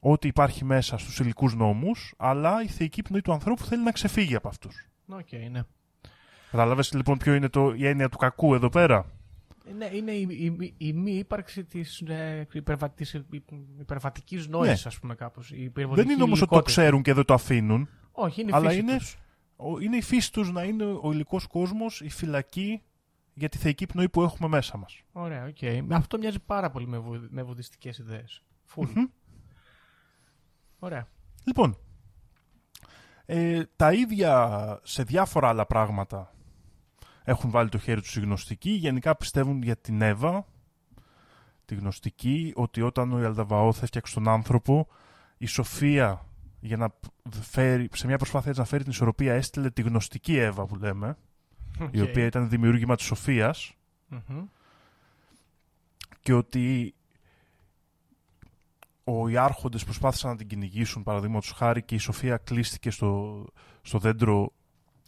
[0.00, 4.34] ό,τι υπάρχει μέσα στους υλικούς νόμους, αλλά η θεϊκή πνοή του ανθρώπου θέλει να ξεφύγει
[4.34, 4.88] από αυτούς.
[5.08, 5.60] ΟΚ, ναι.
[6.50, 9.12] Κατάλαβες λοιπόν ποιο είναι το, η έννοια του κακού εδώ πέρα;
[9.78, 10.26] Ναι, είναι η,
[10.58, 15.50] η, η μη ύπαρξη της, ε, υπερβα, της υπ- υπερβατικής νόησης, ας πούμε κάπως.
[15.50, 16.06] Η υπερβολική Ναι.
[16.06, 16.80] δεν είναι όμως ότι το υλικότητα.
[16.82, 17.88] ξέρουν και δεν το αφήνουν.
[18.12, 19.16] Όχι, είναι η αλλά φύση είναι- τους.
[19.56, 22.82] Ο- Είναι η φύση τους να είναι ο υλικός κόσμος, η φυλακή
[23.38, 25.02] για τη θεϊκή πνοή που έχουμε μέσα μας.
[25.12, 25.92] Ωραία, ΟΚ.
[25.92, 28.42] Αυτό μοιάζει πάρα πολύ με, βου, με βουδιστικές ιδέες.
[28.64, 28.88] Φουλ.
[28.94, 29.06] Μμμ.
[30.78, 31.08] Ωραία.
[31.44, 31.78] Λοιπόν,
[33.26, 36.34] ε, τα ίδια σε διάφορα άλλα πράγματα
[37.24, 38.70] έχουν βάλει το χέρι τους οι γνωστικοί.
[38.70, 40.46] Γενικά πιστεύουν για την Εύα,
[41.64, 44.88] τη γνωστική, ότι όταν ο Ιαλδαβαόθ έφτιαξε τον άνθρωπο,
[45.36, 46.26] η Σοφία
[46.60, 46.94] για να
[47.40, 51.16] φέρει, σε μια προσπάθεια έτσι να φέρει την ισορροπία έστειλε τη γνωστική Εύα που λέμε,
[51.90, 52.08] η ΟΚ.
[52.08, 53.74] οποία ήταν δημιούργημα της Σοφίας
[54.08, 54.44] Μμμ.
[56.20, 56.94] και ότι
[59.04, 63.44] ο, οι άρχοντες προσπάθησαν να την κυνηγήσουν παραδείγματος χάρη και η Σοφία κλείστηκε στο,
[63.82, 64.52] στο δέντρο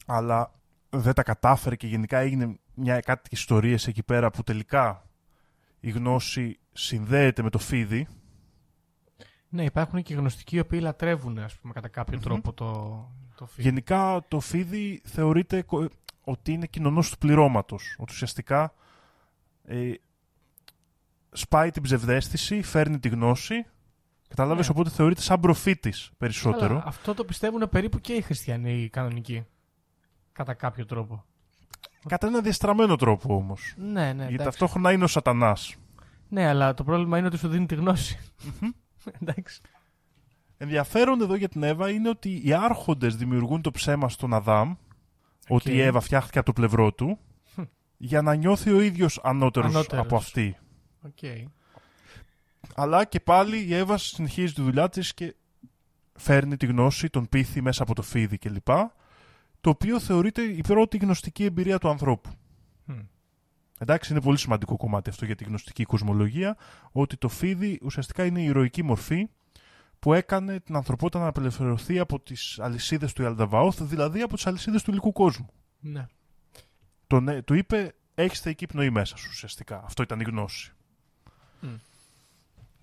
[0.06, 0.52] αλλά
[0.90, 5.02] δεν τα κατάφερε και γενικά έγινε μια κάτι ιστορίες εκεί πέρα που τελικά
[5.80, 8.06] η γνώση συνδέεται με το φίδι
[9.48, 12.66] Ναι, υπάρχουν και γνωστικοί οι οποίοι λατρεύουν, ας πούμε, κατά κάποιο τρόπο το,
[13.34, 13.68] το φύλλο.
[13.68, 15.88] Γενικά το φίδι θεωρείται κο-
[16.30, 18.74] ότι είναι κοινωνός του πληρώματος ότι ουσιαστικά
[19.64, 19.92] ε,
[21.32, 23.66] σπάει την ψευδέστηση, φέρνει τη γνώση
[24.28, 24.72] Κατάλαβες, Ναι.
[24.74, 26.74] οπότε θεωρείται σαν προφήτης περισσότερο.
[26.74, 29.46] Αλλά αυτό το πιστεύουν περίπου και οι χριστιανοί οι κανονικοί.
[30.32, 31.24] Κατά κάποιο τρόπο.
[32.08, 33.74] Κατά ένα διαστραμμένο τρόπο όμως.
[33.76, 34.12] Ναι, ναι.
[34.12, 34.44] Γιατί εντάξει.
[34.44, 35.76] ταυτόχρονα είναι ο σατανάς.
[36.28, 38.18] Ναι, αλλά το πρόβλημα είναι ότι σου δίνει τη γνώση.
[39.20, 39.60] εντάξει.
[40.56, 44.74] Ενδιαφέρον εδώ για την Εύα είναι ότι οι άρχοντες δημιουργούν το ψέμα στον Αδάμ
[45.48, 47.18] ότι η Εύα φτιάχτηκε από το πλευρό του
[47.96, 50.04] για να νιώθει ο ίδιος ανώτερος, Ανώτερος.
[50.04, 50.56] από αυτή.
[51.02, 51.48] ΟΚ.
[52.74, 55.34] Αλλά και πάλι η Εύα συνεχίζει τη δουλειά της και
[56.18, 58.68] φέρνει τη γνώση, τον πείθει μέσα από το φίδι κλπ.
[59.60, 62.30] Το οποίο θεωρείται η πρώτη γνωστική εμπειρία του ανθρώπου.
[62.84, 62.98] Μμ.
[63.78, 66.56] Εντάξει, είναι πολύ σημαντικό κομμάτι αυτό για τη γνωστική κοσμολογία,
[66.92, 69.28] ότι το φίδι ουσιαστικά είναι η ηρωική μορφή
[69.98, 74.82] που έκανε την ανθρωπότητα να απελευθερωθεί από τις αλυσίδες του Ιαλδαβαόθ, δηλαδή από τις αλυσίδες
[74.82, 75.48] του υλικού κόσμου.
[75.80, 76.06] Ναι.
[77.06, 79.82] Τον, ε, του είπε, έχεις θεϊκή πνοή μέσα σου ουσιαστικά.
[79.84, 80.72] Αυτό ήταν η γνώση.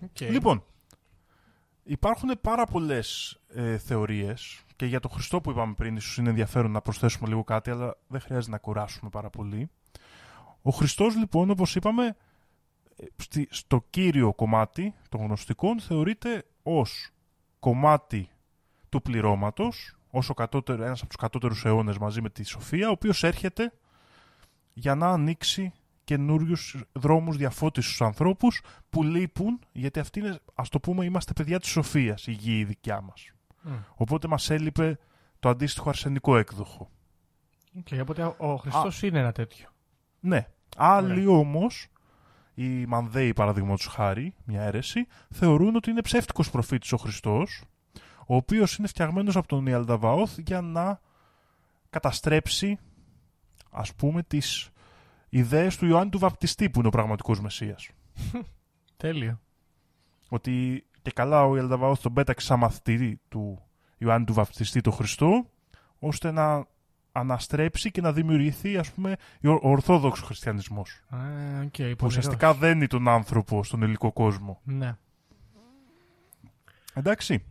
[0.04, 0.20] ΟΚ.
[0.20, 0.64] Λοιπόν,
[1.82, 6.70] υπάρχουν πάρα πολλές ε, θεωρίες και για το Χριστό που είπαμε πριν, ίσως είναι ενδιαφέρον
[6.70, 9.70] να προσθέσουμε λίγο κάτι, αλλά δεν χρειάζεται να κουράσουμε πάρα πολύ.
[10.62, 12.16] Ο Χριστός λοιπόν, όπως είπαμε, ε, στη-
[13.50, 17.10] στο κύριο κομμάτι των γνωστικών θεωρείται ως
[17.60, 18.28] κομμάτι
[18.88, 22.90] του πληρώματος, ως ο κατώτερος, ένας από τους κατώτερους αιώνες μαζί με τη Σοφία, ο
[22.90, 23.72] οποίος έρχεται
[24.72, 25.72] για να ανοίξει
[26.04, 31.60] καινούριους δρόμους διαφώτισης στους ανθρώπους που λείπουν, γιατί αυτοί είναι, ας το πούμε, είμαστε παιδιά
[31.60, 33.30] της Σοφίας, η γη η δικιά μας.
[33.62, 33.72] Μμ.
[33.94, 34.98] Οπότε μας έλειπε
[35.40, 36.90] το αντίστοιχο αρσενικό έκδοχο.
[37.78, 39.68] ΟΚ, οπότε ο- ο Χριστός είναι ένα τέτοιο.
[40.20, 40.46] Ναι.
[40.76, 41.86] Άλλοι όμως,
[42.58, 47.64] οι Μανδέοι παραδείγματος χάρη, μια αίρεση, θεωρούν ότι είναι ψεύτικος προφήτης ο Χριστός,
[48.26, 51.00] ο οποίος είναι φτιαγμένος από τον Ιαλδαβαόθ για να
[51.90, 52.78] καταστρέψει,
[53.70, 54.70] ας πούμε, τις
[55.28, 57.88] ιδέες του Ιωάννη του Βαπτιστή που είναι ο πραγματικός Μεσσίας.
[58.96, 59.40] Τέλειο.
[60.28, 63.62] Ότι και καλά ο Ιαλδαβαόθ τον πέταξε σαν μαθητή του
[63.98, 65.50] Ιωάννη του Βαπτιστή τον Χριστό,
[65.98, 66.66] ώστε να
[67.18, 71.00] αναστρέψει και να δημιουργηθεί, ας πούμε, ο ορθόδοξος χριστιανισμός.
[71.08, 71.18] Α,
[71.64, 72.02] ΟΚ, Που πονηρός.
[72.02, 74.60] ουσιαστικά δένει τον άνθρωπο στον υλικό κόσμο.
[74.64, 74.96] Ναι.
[76.94, 77.44] Εντάξει.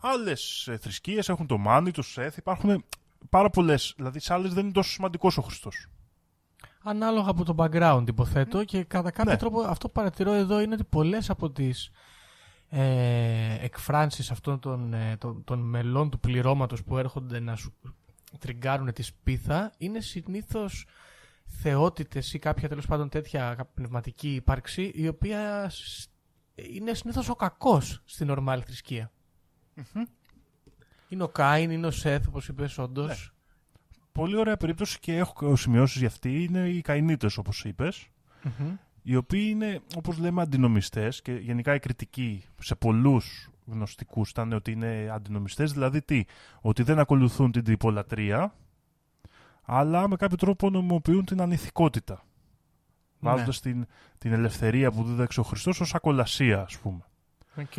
[0.00, 2.36] Άλλες θρησκείες έχουν το Μάνι, το Σεθ.
[2.36, 2.84] Υπάρχουν
[3.30, 3.92] πάρα πολλές.
[3.96, 5.86] Δηλαδή, σε άλλες δεν είναι τόσο σημαντικός ο Χριστός.
[6.82, 9.38] Ανάλογα από το background υποθέτω και κατά κάποιο Ναι.
[9.38, 11.90] τρόπο αυτό που παρατηρώ εδώ είναι ότι πολλές από τις
[12.68, 17.74] ε, εκφράνσεις αυτών των, ε, των, των μελών του πληρώματος που έρχονται να σου
[18.38, 20.86] τριγκάρουν τη σπίθα είναι συνήθως
[21.46, 26.10] θεότητες ή κάποια τέλος πάντων τέτοια κάποια πνευματική ύπαρξη η οποία σ-
[26.54, 29.12] είναι συνήθως ο κακός στην ορμάλ θρησκεία.
[31.08, 33.06] Είναι ο Κάιν, είναι ο Σεθ όπως είπες όντως.
[33.08, 33.96] Ναι.
[34.12, 38.08] Πολύ ωραία περίπτωση και έχω σημειώσεις για αυτή είναι οι Καϊνίτε, όπως είπες.
[38.42, 38.74] Μμμ.
[39.02, 44.72] Οι οποίοι είναι, όπως λέμε, αντινομιστές και γενικά η κριτική σε πολλούς γνωστικούς ήταν ότι
[44.72, 45.72] είναι αντινομιστές.
[45.72, 46.24] Δηλαδή τι,
[46.60, 48.54] ότι δεν ακολουθούν την τυπολατρεία,
[49.62, 52.24] αλλά με κάποιο τρόπο νομιμοποιούν την ανηθικότητα.
[53.20, 53.30] Ναι.
[53.30, 53.86] Βάζοντας την,
[54.18, 57.04] την ελευθερία που δίδαξε ο Χριστός ως ακολασία, ας πούμε.
[57.56, 57.72] ΟΚ.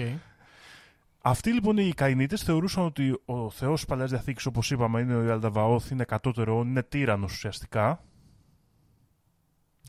[1.22, 5.24] Αυτοί λοιπόν οι Καϊνίτες θεωρούσαν ότι ο Θεός της Παλαιάς Διαθήκης, όπως είπαμε, είναι ο
[5.24, 8.04] Ιαλδαβαόθ, είναι κατώτερος, είναι τύραννος ουσιαστικά.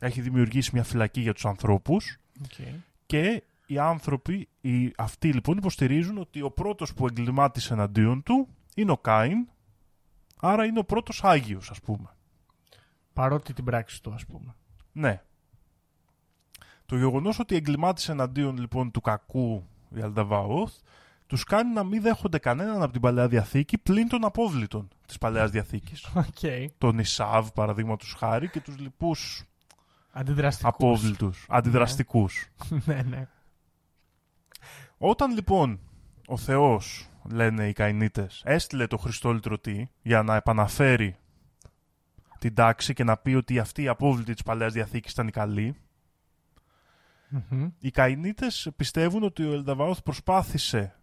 [0.01, 2.67] Έχει δημιουργήσει μια φυλακή για τους ανθρώπους ΟΚ.
[3.05, 8.91] και οι άνθρωποι, οι, αυτοί λοιπόν υποστηρίζουν ότι ο πρώτος που εγκλημάτησε εναντίον του είναι
[8.91, 9.47] ο Κάιν,
[10.41, 12.09] άρα είναι ο πρώτος Άγιος, ας πούμε.
[13.13, 14.55] Παρότι την πράξη του ας πούμε.
[14.91, 15.21] Ναι.
[16.85, 19.63] Το γεγονός ότι εγκλημάτισε εναντίον λοιπόν του κακού
[19.95, 20.73] ο Ιαλδαβαώθ
[21.27, 25.51] τους κάνει να μην δέχονται κανέναν από την Παλαιά Διαθήκη πλην των απόβλητων της Παλαιάς
[25.51, 26.05] Διαθήκης.
[26.15, 26.69] Οκ.
[26.77, 29.43] τον Ισάβ παραδείγματος χάρη και τους λοιπούς
[30.11, 30.73] Αντιδραστικούς.
[30.73, 32.49] απόβλητους, αντιδραστικούς.
[32.85, 33.27] ναι, ναι.
[35.03, 35.79] Όταν λοιπόν
[36.27, 41.15] ο Θεός, λένε οι Καϊνίτες, έστειλε το Χριστό λυτρωτή για να επαναφέρει
[42.39, 45.75] την τάξη και να πει ότι αυτή η απόβλητη της Παλαιάς Διαθήκης ήταν η καλή,
[47.29, 47.69] Μμμ.
[47.79, 50.95] Οι Καϊνίτες πιστεύουν ότι ο Ελδαβαόθ προσπάθησε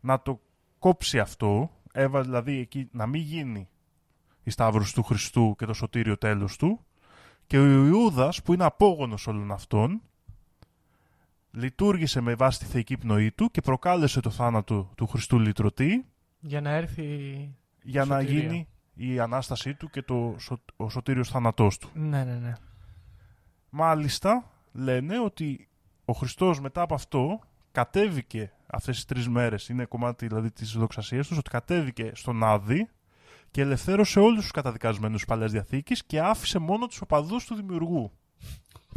[0.00, 0.40] να το
[0.78, 3.68] κόψει αυτό, έβαλε δηλαδή εκεί να μην γίνει
[4.42, 6.84] η Σταύρος του Χριστού και το σωτήριο τέλος του
[7.46, 10.02] και ο Ιούδας που είναι απόγονος όλων αυτών
[11.56, 16.04] λειτουργήσε με βάση τη θεϊκή πνοή του και προκάλεσε το θάνατο του Χριστού λυτρωτή
[16.40, 17.04] Για να έρθει.
[17.82, 18.40] για να Σωτηρία.
[18.42, 21.88] γίνει η Ανάστασή του και το, σω- ο σωτήριος θάνατός του.
[21.94, 22.52] Ναι, ναι, ναι.
[23.70, 25.68] Μάλιστα, λένε ότι
[26.04, 27.38] ο Χριστός μετά από αυτό
[27.72, 32.88] κατέβηκε αυτές τις τρεις μέρες, είναι κομμάτι δηλαδή της δοξασίας τους, ότι κατέβηκε στον Άδη
[33.50, 38.12] και ελευθέρωσε όλους τους καταδικασμένους της Παλαιάς Διαθήκης και άφησε μόνο τους οπαδούς του δημιουργού.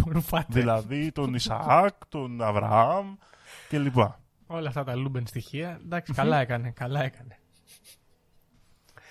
[0.02, 0.60] Που ρουφάτε.
[0.60, 3.16] δηλαδή τον Ισαάκ, τον Αβραάμ
[3.70, 3.98] κλπ.
[4.48, 5.80] Όλα αυτά τα λούμπεν στοιχεία.
[5.86, 6.72] Εντάξει, καλά έκανε.
[6.72, 7.40] Καλά έκανε.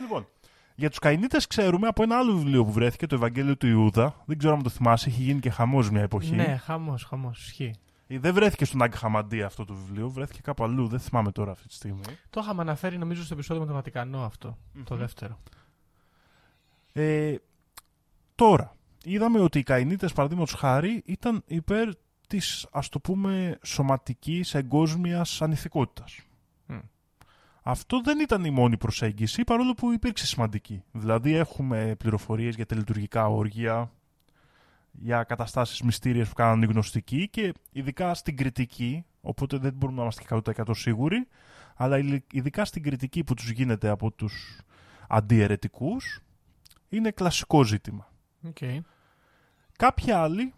[0.00, 0.26] Λοιπόν,
[0.74, 4.22] Για τους Καϊνίτες ξέρουμε από ένα άλλο βιβλίο που βρέθηκε, το Ευαγγέλιο του Ιούδα.
[4.26, 6.34] Δεν ξέρω αν το θυμάσαι, έχει γίνει και χαμός μια εποχή.
[6.34, 7.44] Ναι, χαμός, χαμός.
[7.46, 7.74] Ισχύει.
[8.06, 10.86] Ε, Δεν βρέθηκε στον Άγκ Χαμαντή αυτό το βιβλίο, βρέθηκε κάπου αλλού.
[10.88, 12.00] Δεν θυμάμαι τώρα αυτή τη στιγμή.
[12.30, 15.38] Το είχαμε αναφέρει νομίζω στο επεισόδιο με το Βατικανό αυτό, Το δεύτερο.
[16.92, 17.34] Ε,
[18.34, 21.88] τώρα, είδαμε ότι οι Καϊνίτες, παραδείγματος χάρη, ήταν υπέρ
[22.28, 26.18] της, ας το πούμε, σωματικής εγκόσμιας ανηθικότητας.
[26.66, 26.78] Μμ.
[27.62, 30.82] Αυτό δεν ήταν η μόνη προσέγγιση, παρόλο που υπήρξε σημαντική.
[30.92, 33.92] Δηλαδή έχουμε πληροφορίες για τελειτουργικά όργια,
[34.90, 40.02] για καταστάσεις μυστήριες που κάνανε οι γνωστικοί και ειδικά στην κριτική, οπότε δεν μπορούμε να
[40.02, 41.28] είμαστε και 100% σίγουροι,
[41.76, 41.98] αλλά
[42.32, 44.60] ειδικά στην κριτική που τους γίνεται από τους
[45.08, 46.20] αντιαιρετικούς,
[46.88, 48.07] είναι κλασικό ζήτημα.
[48.44, 48.78] Okay.
[49.76, 50.54] Κάποιοι άλλοι,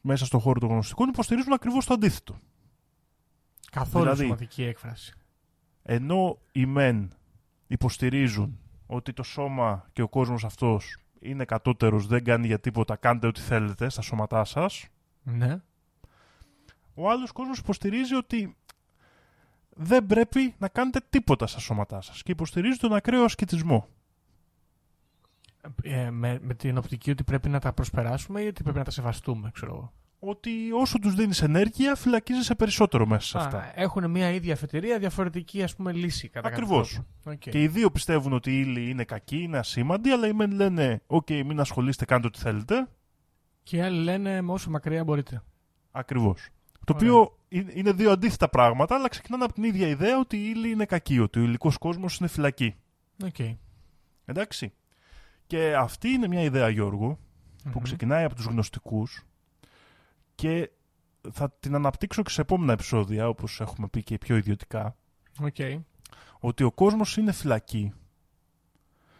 [0.00, 2.38] μέσα στον χώρο των γνωστικών, υποστηρίζουν ακριβώς το αντίθετο.
[3.70, 5.14] Καθόλου Δηλαδή- σωματική έκφραση.
[5.82, 7.12] Ενώ οι μεν
[7.66, 13.26] υποστηρίζουν ότι το σώμα και ο κόσμος αυτός είναι κατώτερος, δεν κάνει για τίποτα, κάντε
[13.26, 14.86] ό,τι θέλετε στα σώματά σας.
[15.22, 15.60] Ναι.
[16.94, 18.56] Ο άλλος κόσμος υποστηρίζει ότι
[19.76, 23.88] δεν πρέπει να κάνετε τίποτα στα σώματά σας και υποστηρίζει τον ακραίο ασκητισμό.
[25.82, 28.90] Ε, με, με την οπτική ότι πρέπει να τα προσπεράσουμε ή ότι πρέπει να τα
[28.90, 29.92] σεβαστούμε, ξέρω εγώ.
[30.18, 33.58] Ότι όσο τους δίνεις ενέργεια, φυλακίζεσαι περισσότερο μέσα σε αυτά.
[33.58, 36.92] Α, έχουν μια ίδια αφετηρία, διαφορετική ας πούμε λύση κατά κάποιο Ακριβώς.
[36.92, 37.08] τρόπο.
[37.30, 37.38] Οκ.
[37.38, 41.02] Και οι δύο πιστεύουν ότι η ύλη είναι κακή, είναι ασήμαντη, αλλά οι μεν λένε:
[41.06, 42.88] Οκ, μην ασχολείστε, κάντε ό,τι θέλετε.
[43.62, 45.42] Και οι άλλοι λένε με όσο μακριά μπορείτε.
[45.90, 46.48] Ακριβώς.
[46.84, 47.12] Το Ωραία.
[47.12, 50.70] οποίο είναι είναι δύο αντίθετα πράγματα, αλλά ξεκινάνε από την ίδια ιδέα ότι η ύλη
[50.70, 52.74] είναι κακή, ότι ο υλικός κόσμος είναι φυλακή.
[53.24, 53.56] Οκ.
[54.24, 54.72] Εντάξει.
[55.46, 57.18] Και αυτή είναι μια ιδέα, Γιώργο,
[57.70, 59.24] που ξεκινάει από τους γνωστικούς
[60.34, 60.70] και
[61.32, 64.96] θα την αναπτύξω και σε επόμενα επεισόδια, όπως έχουμε πει και πιο ιδιωτικά,
[65.40, 65.56] Οκ.
[66.40, 67.92] ότι ο κόσμος είναι φυλακή.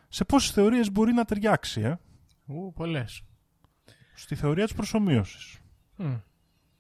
[0.09, 1.99] Σε πόσες θεωρίες μπορεί να ταιριάξει, ε;
[2.47, 3.23] Ου, πολλές.
[4.15, 5.59] Στη θεωρία της προσομοίωσης.
[5.97, 6.15] Μμ.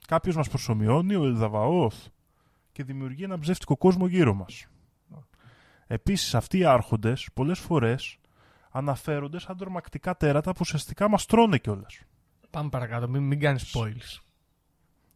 [0.07, 2.07] Κάποιος μας προσομοιώνει, ο Ιαλδαβαώθ,
[2.72, 4.66] και δημιουργεί ένα ψεύτικο κόσμο γύρω μας.
[5.86, 8.18] Επίσης, αυτοί οι άρχοντες, πολλές φορές,
[8.76, 12.00] αναφέρονται σαν τρομακτικά τέρατα που ουσιαστικά μας τρώνε κιόλας.
[12.50, 14.22] Πάμε παρακάτω, μην, μην κάνεις spoils.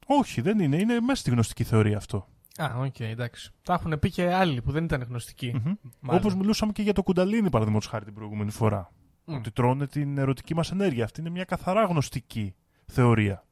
[0.06, 0.76] Όχι, δεν είναι.
[0.76, 2.28] Είναι μέσα στη γνωστική θεωρία αυτό.
[2.56, 3.52] Α, οκ, εντάξει.
[3.62, 5.52] Τα έχουν πει και άλλοι που δεν ήταν γνωστικοί.
[6.00, 6.20] Μάλλον.
[6.20, 8.92] Όπως μιλούσαμε και για το κουνταλίνι, παραδείγματος χάρη την προηγούμενη φορά.
[9.24, 9.34] Μμ.
[9.34, 11.04] Ότι τρώνε την ερωτική μας ενέργεια.
[11.04, 12.54] Αυτή είναι μια καθαρά γνωστική
[12.86, 13.44] θεωρία.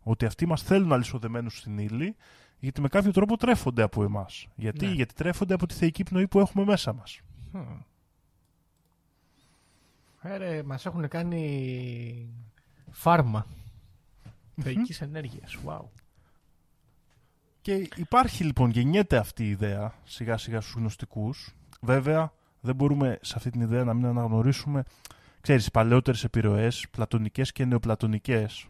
[0.00, 2.16] Ότι αυτοί μας θέλουν αλυσοδεμένου στην ύλη,
[2.58, 4.46] γιατί με κάποιο τρόπο τρέφονται από εμάς.
[4.54, 4.92] Γιατί; Ναι.
[4.92, 7.20] γιατί τρέφονται από τη θεϊκή πνοή που έχουμε μέσα μας.
[7.52, 7.60] Μμ.
[10.28, 12.34] Ε, μας έχουν κάνει
[12.90, 13.46] φάρμα
[14.62, 15.56] θεϊκής ενέργειας.
[15.66, 15.84] Wow.
[17.60, 21.54] Και υπάρχει λοιπόν, γεννιέται αυτή η ιδέα σιγά σιγά στους γνωστικούς.
[21.80, 24.82] Βέβαια, δεν μπορούμε σε αυτή την ιδέα να μην αναγνωρίσουμε,
[25.40, 28.68] ξέρεις, παλαιότερες επιρροές, πλατωνικές και νεοπλατωνικές,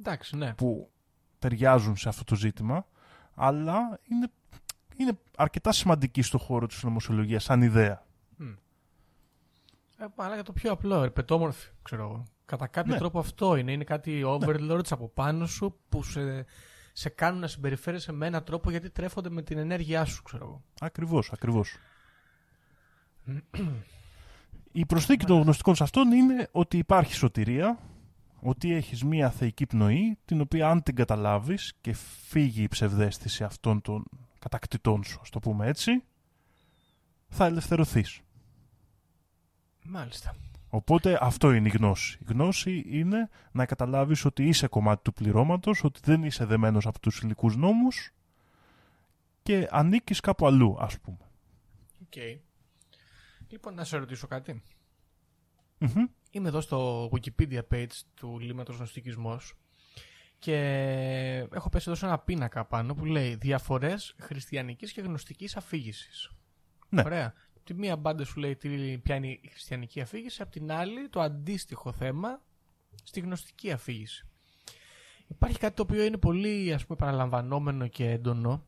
[0.00, 0.54] Εντάξει, ναι.
[0.54, 0.90] που
[1.38, 2.86] ταιριάζουν σε αυτό το ζήτημα,
[3.34, 4.30] αλλά είναι,
[4.96, 8.05] είναι αρκετά σημαντική στο χώρο της νομοσιολογίας σαν ιδέα.
[9.98, 12.22] Ε, αλλά για το πιο απλό, ερπετόμορφη, ξέρω εγώ.
[12.44, 12.98] Κατά κάποιο Ναι.
[12.98, 13.72] τρόπο αυτό είναι.
[13.72, 16.44] Είναι κάτι overlords από πάνω σου που σε,
[16.92, 20.62] σε κάνουν να συμπεριφέρεσαι με έναν τρόπο γιατί τρέφονται με την ενέργειά σου, ξέρω εγώ.
[20.80, 21.76] Ακριβώς, ακριβώς.
[24.72, 27.78] Η προσθήκη των γνωστικών σε αυτόν είναι ότι υπάρχει σωτηρία,
[28.40, 31.92] ότι έχεις μία θεϊκή πνοή, την οποία αν την καταλάβεις και
[32.26, 34.04] φύγει η ψευδέστηση αυτών των
[34.38, 36.02] κατακτητών σου, ας το πούμε έτσι,
[37.28, 38.20] θα ελευθερωθείς.
[39.88, 40.36] Μάλιστα.
[40.68, 42.18] Οπότε αυτό είναι η γνώση.
[42.20, 47.00] Η γνώση είναι να καταλάβεις ότι είσαι κομμάτι του πληρώματος, ότι δεν είσαι δεμένος από
[47.00, 48.14] τους υλικούς νόμους
[49.42, 51.18] και ανήκεις κάπου αλλού, ας πούμε.
[52.02, 52.16] Οκ.
[53.48, 54.62] Λοιπόν, να σε ρωτήσω κάτι.
[55.78, 56.06] Μμμ.
[56.30, 59.54] Είμαι εδώ στο Wikipedia page του λήμματος Γνωστικισμός
[60.38, 60.56] και
[61.52, 66.30] έχω πέσει εδώ σε ένα πίνακα πάνω που λέει «Διαφορές χριστιανικής και γνωστικής αφήγησης».
[66.88, 67.02] Ναι.
[67.04, 67.34] Ωραία.
[67.68, 71.08] Απ' τη μία μπάντα σου λέει τι, ποια είναι η χριστιανική αφήγηση, απ' την άλλη
[71.08, 72.42] το αντίστοιχο θέμα
[73.02, 74.26] στη γνωστική αφήγηση.
[75.26, 78.64] Υπάρχει κάτι το οποίο είναι πολύ ας πούμε παραλαμβανόμενο και έντονο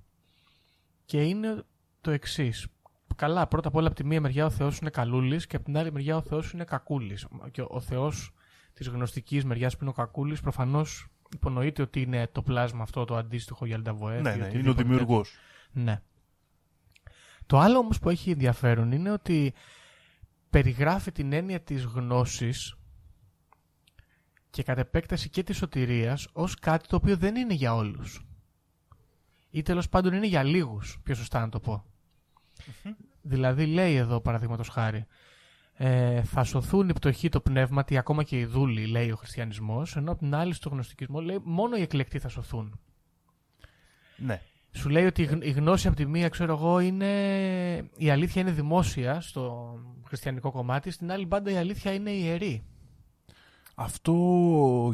[1.04, 1.62] και είναι
[2.00, 2.66] το εξής.
[3.16, 5.76] Καλά, πρώτα απ' όλα από τη μία μεριά ο Θεός είναι καλούλης και από την
[5.76, 7.26] άλλη μεριά ο Θεός είναι κακούλης.
[7.50, 8.32] Και ο Θεός
[8.72, 13.16] της γνωστικής μεριάς που είναι ο κακούλης προφανώς υπονοείται ότι είναι το πλάσμα αυτό το
[13.16, 14.22] αντίστοιχο για Λνταβοέθ.
[14.22, 15.36] ναι, ή ναι, είναι ο οτιδήποτε δημιουργός.
[15.72, 16.02] ναι.
[17.48, 19.54] Το άλλο όμως που έχει ενδιαφέρον είναι ότι
[20.50, 22.74] περιγράφει την έννοια της γνώσης
[24.50, 28.26] και κατ' επέκταση και της σωτηρίας ως κάτι το οποίο δεν είναι για όλους.
[29.50, 31.84] Ή τέλος πάντων είναι για λίγους, πιο σωστά να το πω.
[33.22, 35.06] Δηλαδή λέει εδώ παραδείγματος χάρη
[35.72, 40.10] ε, θα σωθούν οι πτωχοί το πνεύματι, ακόμα και οι δούλοι, λέει ο χριστιανισμός ενώ
[40.10, 42.80] από την άλλη στο γνωστικισμό λέει μόνο οι εκλεκτοί θα σωθούν.
[44.16, 44.42] Ναι
[44.78, 47.10] σου λέει ότι η γνώση από τη μία, ξέρω εγώ, είναι.
[47.96, 49.74] Η αλήθεια είναι δημόσια στο
[50.04, 52.62] χριστιανικό κομμάτι, στην άλλη πάντα η αλήθεια είναι ιερή.
[53.74, 54.12] Αυτό,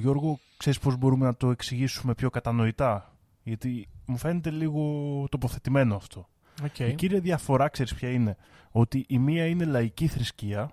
[0.01, 4.82] Γιώργο, ξέρεις πώς μπορούμε να το εξηγήσουμε πιο κατανοητά; Γιατί μου φαίνεται λίγο
[5.30, 6.28] τοποθετημένο αυτό.
[6.78, 8.37] Η κύρια διαφορά, ξέρεις ποια είναι,
[8.70, 10.70] ότι η μία είναι λαϊκή θρησκεία.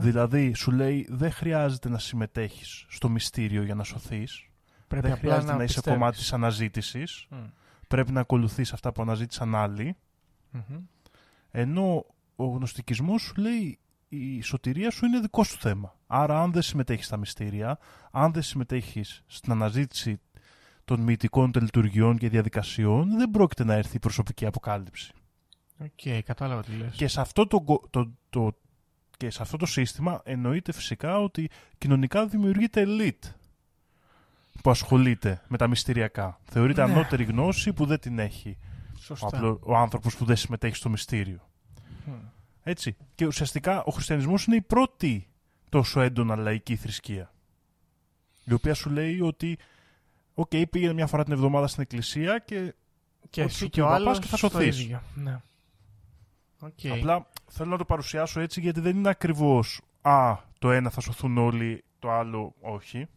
[0.00, 4.47] Δηλαδή, σου λέει, δεν χρειάζεται να συμμετέχεις στο μυστήριο για να σωθείς.
[4.88, 7.26] Πρέπει δεν χρειάζεται να, να είσαι κομμάτι της αναζήτησης.
[7.30, 7.36] Mm.
[7.88, 9.96] Πρέπει να ακολουθείς αυτά που αναζήτησαν άλλοι.
[10.54, 10.80] Mm-hmm.
[11.50, 13.78] Ενώ ο γνωστικισμός σου λέει
[14.08, 15.96] η σωτηρία σου είναι δικό σου θέμα.
[16.06, 17.78] Άρα, αν δεν συμμετέχεις στα μυστήρια,
[18.10, 20.20] αν δεν συμμετέχεις στην αναζήτηση
[20.84, 25.12] των μυητικών τελετουργιών και διαδικασιών, δεν πρόκειται να έρθει η προσωπική αποκάλυψη.
[25.78, 26.94] OK, okay, κατάλαβα τι λες.
[26.94, 28.56] Και σε αυτό το, το, το,
[29.16, 33.32] και σε αυτό το σύστημα εννοείται φυσικά ότι κοινωνικά δημιουργείται ελίτ
[34.62, 36.40] που ασχολείται με τα μυστηριακά.
[36.44, 36.92] Θεωρείται ναι.
[36.92, 38.58] ανώτερη γνώση που δεν την έχει
[38.98, 39.58] Σωστά.
[39.60, 41.48] ο, άνθρωπος ο που δεν συμμετέχει στο μυστήριο.
[42.06, 42.10] Mm.
[42.62, 42.96] Έτσι.
[43.14, 45.26] Και ουσιαστικά ο χριστιανισμός είναι η πρώτη
[45.68, 47.32] τόσο έντονα λαϊκή θρησκεία.
[48.44, 49.58] Η οποία σου λέει ότι
[50.34, 52.74] «OK, okay, πήγαινε μια φορά την εβδομάδα στην εκκλησία και,
[53.30, 54.88] και ό, εσύ και ο άλλος και θα σωθείς.
[55.14, 55.40] Ναι.
[56.60, 56.88] Okay.
[56.88, 59.80] Απλά θέλω να το παρουσιάσω έτσι γιατί δεν είναι ακριβώς.
[60.02, 63.08] «Α, το ένα θα σωθούν όλοι, το άλλο όχι».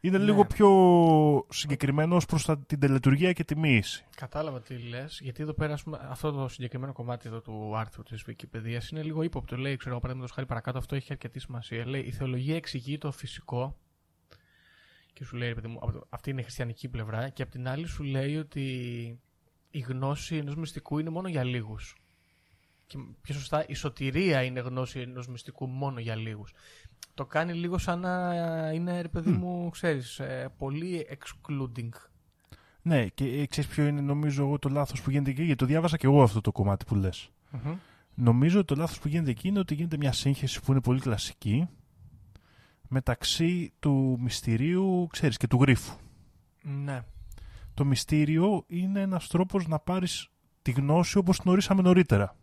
[0.00, 0.24] Είναι ναι.
[0.24, 0.70] λίγο πιο
[1.48, 4.04] συγκεκριμένο προς την τελετουργία και τη μοίηση.
[4.16, 5.76] Κατάλαβα τι λες, γιατί εδώ πέρα
[6.08, 9.56] αυτό το συγκεκριμένο κομμάτι του άρθρου της Wikipedia είναι λίγο ύποπτο.
[9.56, 11.86] Λέει, ξέρω εγώ, παραδείγματος χάρη παρακάτω, αυτό έχει αρκετή σημασία.
[11.86, 13.76] Λέει, η θεολογία εξηγεί το φυσικό
[15.12, 15.78] και σου λέει, παιδί
[16.08, 18.62] αυτή είναι η χριστιανική πλευρά, και απ' την άλλη σου λέει ότι
[19.70, 21.96] η γνώση ενός μυστικού είναι μόνο για λίγους
[22.88, 26.52] και πιο σωστά η σωτηρία είναι γνώση ενός μυστικού μόνο για λίγους.
[27.14, 28.34] Το κάνει λίγο σαν να
[28.74, 31.88] είναι, ρε παιδί μου, ξέρεις, ε, πολύ excluding.
[32.82, 35.66] Ναι, και ε, ξέρεις ποιο είναι νομίζω εγώ το λάθος που γίνεται εκεί, γιατί το
[35.66, 37.30] διάβασα και εγώ αυτό το κομμάτι που λες.
[37.52, 37.74] Mm-hmm.
[38.14, 41.68] Νομίζω το λάθος που γίνεται εκεί είναι ότι γίνεται μια σύγχυση που είναι πολύ κλασική
[42.88, 45.96] μεταξύ του μυστηρίου, ξέρεις, και του γρίφου.
[46.62, 47.02] Ναι.
[47.74, 50.28] Το μυστήριο είναι ένας τρόπος να πάρεις
[50.62, 52.36] τη γνώση όπως την ορίσαμε νωρίτερα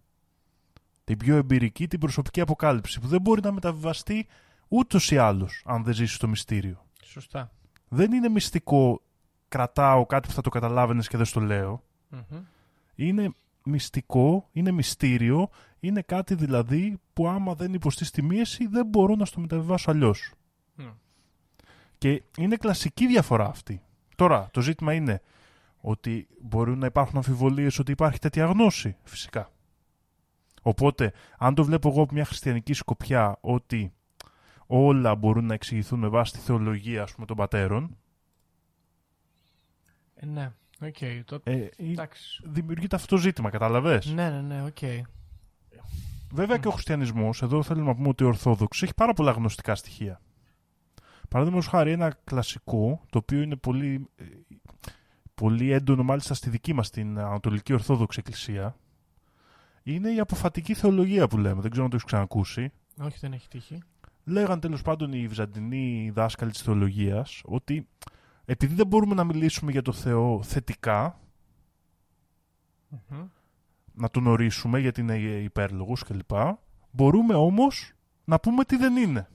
[1.05, 4.27] την πιο εμπειρική, την προσωπική αποκάλυψη που δεν μπορεί να μεταβιβαστεί
[4.67, 6.85] ούτως ή άλλως αν δεν ζήσει το μυστήριο.
[7.03, 7.51] Σωστά.
[7.87, 9.01] Δεν είναι μυστικό
[9.47, 11.83] κρατάω κάτι που θα το καταλάβαινες και δεν στο λέω.
[12.11, 12.41] Mm-hmm.
[12.95, 13.33] Είναι
[13.63, 15.49] μυστικό, είναι μυστήριο,
[15.79, 20.31] είναι κάτι δηλαδή που άμα δεν υποστεί τη μίεση δεν μπορώ να στο μεταβιβάσω αλλιώς.
[20.79, 20.93] Mm.
[21.97, 23.81] Και είναι κλασική διαφορά αυτή.
[24.15, 25.21] Τώρα, το ζήτημα είναι
[25.81, 29.51] ότι μπορεί να υπάρχουν αμφιβολίες ότι υπάρχει τέτοια γνώση, φυσικά.
[30.67, 33.93] Οπότε, αν το βλέπω εγώ από μια χριστιανική σκοπιά ότι
[34.67, 37.97] όλα μπορούν να εξηγηθούν με βάση τη θεολογία ας πούμε, των πατέρων.
[40.15, 40.51] Ε, ναι,
[40.81, 40.95] OK.
[40.99, 41.67] Okay, ε,
[42.43, 44.05] δημιουργείται αυτό ζήτημα, κατάλαβες.
[44.05, 44.77] Ναι, ναι, ναι, OK.
[44.81, 45.01] Okay.
[46.31, 49.75] Βέβαια και ο χριστιανισμός, εδώ θέλουμε να πούμε ότι ο Ορθόδοξος έχει πάρα πολλά γνωστικά
[49.75, 50.21] στοιχεία.
[51.29, 54.23] Παραδείγματος χάρη, ένα κλασικό, το οποίο είναι πολύ, ε,
[55.35, 58.75] πολύ έντονο μάλιστα στη δική μας την Ανατολική Ορθόδοξη Εκκλησία,
[59.85, 61.61] είναι η αποφατική θεολογία που λέμε.
[61.61, 62.71] Δεν ξέρω αν το έχεις ξανακούσει.
[63.01, 63.79] Όχι, δεν έχει τύχει.
[64.23, 67.87] Λέγαν τέλος πάντων οι Βυζαντινοί δάσκαλοι της θεολογίας ότι
[68.45, 71.19] επειδή δεν μπορούμε να μιλήσουμε για το Θεό θετικά,
[73.93, 76.31] να τον ορίσουμε γιατί είναι υπέρλογος κλπ.
[76.91, 77.93] Μπορούμε όμως
[78.25, 79.27] να πούμε τι δεν είναι.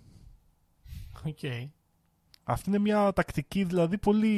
[1.25, 1.69] Okay.
[2.45, 4.29] Αυτή είναι μια τακτική, δηλαδή, πολύ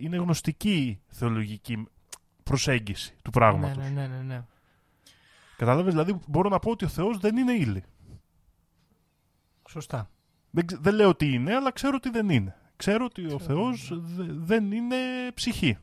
[0.00, 1.86] είναι γνωστική θεολογική
[2.42, 3.76] προσέγγιση του ναι, πράγματος.
[3.76, 4.44] Ναι, ναι, ναι, ναι.
[5.56, 7.84] Κατάλαβες, δηλαδή μπορώ να πω ότι ο Θεός δεν είναι ύλη.
[9.68, 10.10] Σωστά.
[10.50, 12.56] Δεν, δεν λέω ότι είναι, αλλά ξέρω ότι δεν είναι.
[12.76, 13.92] Ξέρω ότι ξέρω ο Θεός
[14.28, 14.96] δεν είναι
[15.34, 15.78] ψυχή.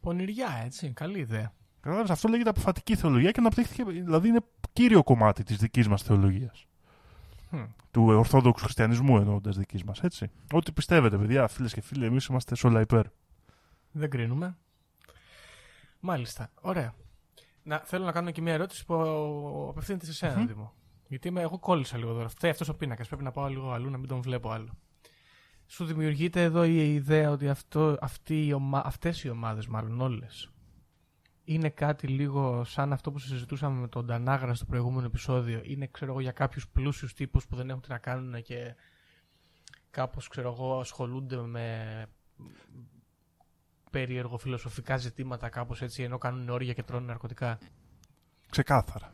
[0.00, 0.92] Πονηριά, έτσι.
[0.92, 1.52] Καλή ιδέα.
[1.80, 4.40] Κατάλαβες, αυτό λέγεται αποφατική θεολογία και αναπτύχθηκε, δηλαδή είναι
[4.72, 6.66] κύριο κομμάτι της δικής μας θεολογίας.
[7.90, 10.30] Του Ορθόδοξου Χριστιανισμού εννοώντας δική μας, έτσι.
[10.52, 13.06] Ό,τι πιστεύετε, παιδιά, φίλες και φίλοι, εμείς είμαστε σε όλα υπέρ.
[13.90, 14.56] Δεν κρίνουμε.
[16.00, 16.50] Μάλιστα.
[16.60, 16.94] Ωραία.
[17.66, 18.94] Να, θέλω να κάνω και μια ερώτηση που
[19.70, 20.44] απευθύνεται σε εσένα.
[20.44, 20.72] Δήμο.
[21.08, 22.28] Γιατί είμαι, εγώ κόλλησα λίγο τώρα.
[22.28, 23.06] Φταίει αυτός ο πίνακας.
[23.06, 24.78] Πρέπει να πάω λίγο αλλού, να μην τον βλέπω άλλο.
[25.66, 27.98] Σου δημιουργείται εδώ η ιδέα ότι αυτό,
[28.28, 28.52] οι
[29.30, 30.50] ομάδες, μάλλον όλες,
[31.44, 35.60] είναι κάτι λίγο σαν αυτό που συζητούσαμε με τον Τανάγρα στο προηγούμενο επεισόδιο.
[35.64, 38.74] Είναι, ξέρω εγώ, για κάποιους πλούσιους τύπους που δεν έχουν τι να κάνουν και
[39.90, 42.06] κάπως, ξέρω εγώ, ασχολούνται με
[43.90, 47.58] περίεργα φιλοσοφικά ζητήματα κάπως έτσι ενώ κάνουν όργια και τρώνε ναρκωτικά.
[48.50, 49.12] Ξεκάθαρα.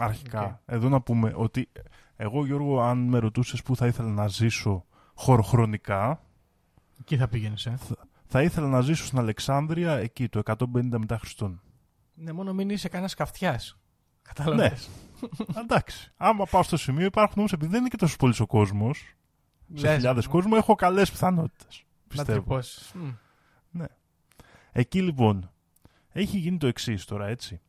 [0.00, 0.44] Αρχικά.
[0.44, 0.74] Οκ.
[0.74, 1.68] Εδώ να πούμε ότι
[2.16, 4.84] εγώ Γιώργο αν με ρωτούσες που θα ήθελα να ζήσω
[5.14, 6.20] χωροχρονικά
[7.00, 7.78] Εκεί θα πήγαινες, ε.
[8.26, 10.64] θα ήθελα να ζήσω στην Αλεξάνδρεια εκεί το 150
[10.98, 11.60] μετά Χριστόν.
[12.14, 13.78] Ναι, μόνο μην είσαι κανένας καυτιάς.
[14.22, 14.88] Κατάλαβες.
[15.62, 16.12] Εντάξει.
[16.16, 19.16] Άμα πάω στο σημείο υπάρχουν όμως επειδή δεν είναι και τόσο πολύ ο κόσμος
[19.74, 21.84] σε Λες, χιλιάδες μ, κόσμο έχω καλές πιθανότητες.
[21.86, 22.32] Να Πιστεύω.
[22.38, 22.92] τρυπώσεις.
[24.74, 24.80] Μμ.
[24.80, 25.50] Εκεί λοιπόν
[26.08, 27.60] έχει γίνει το εξής τώρα, έτσι.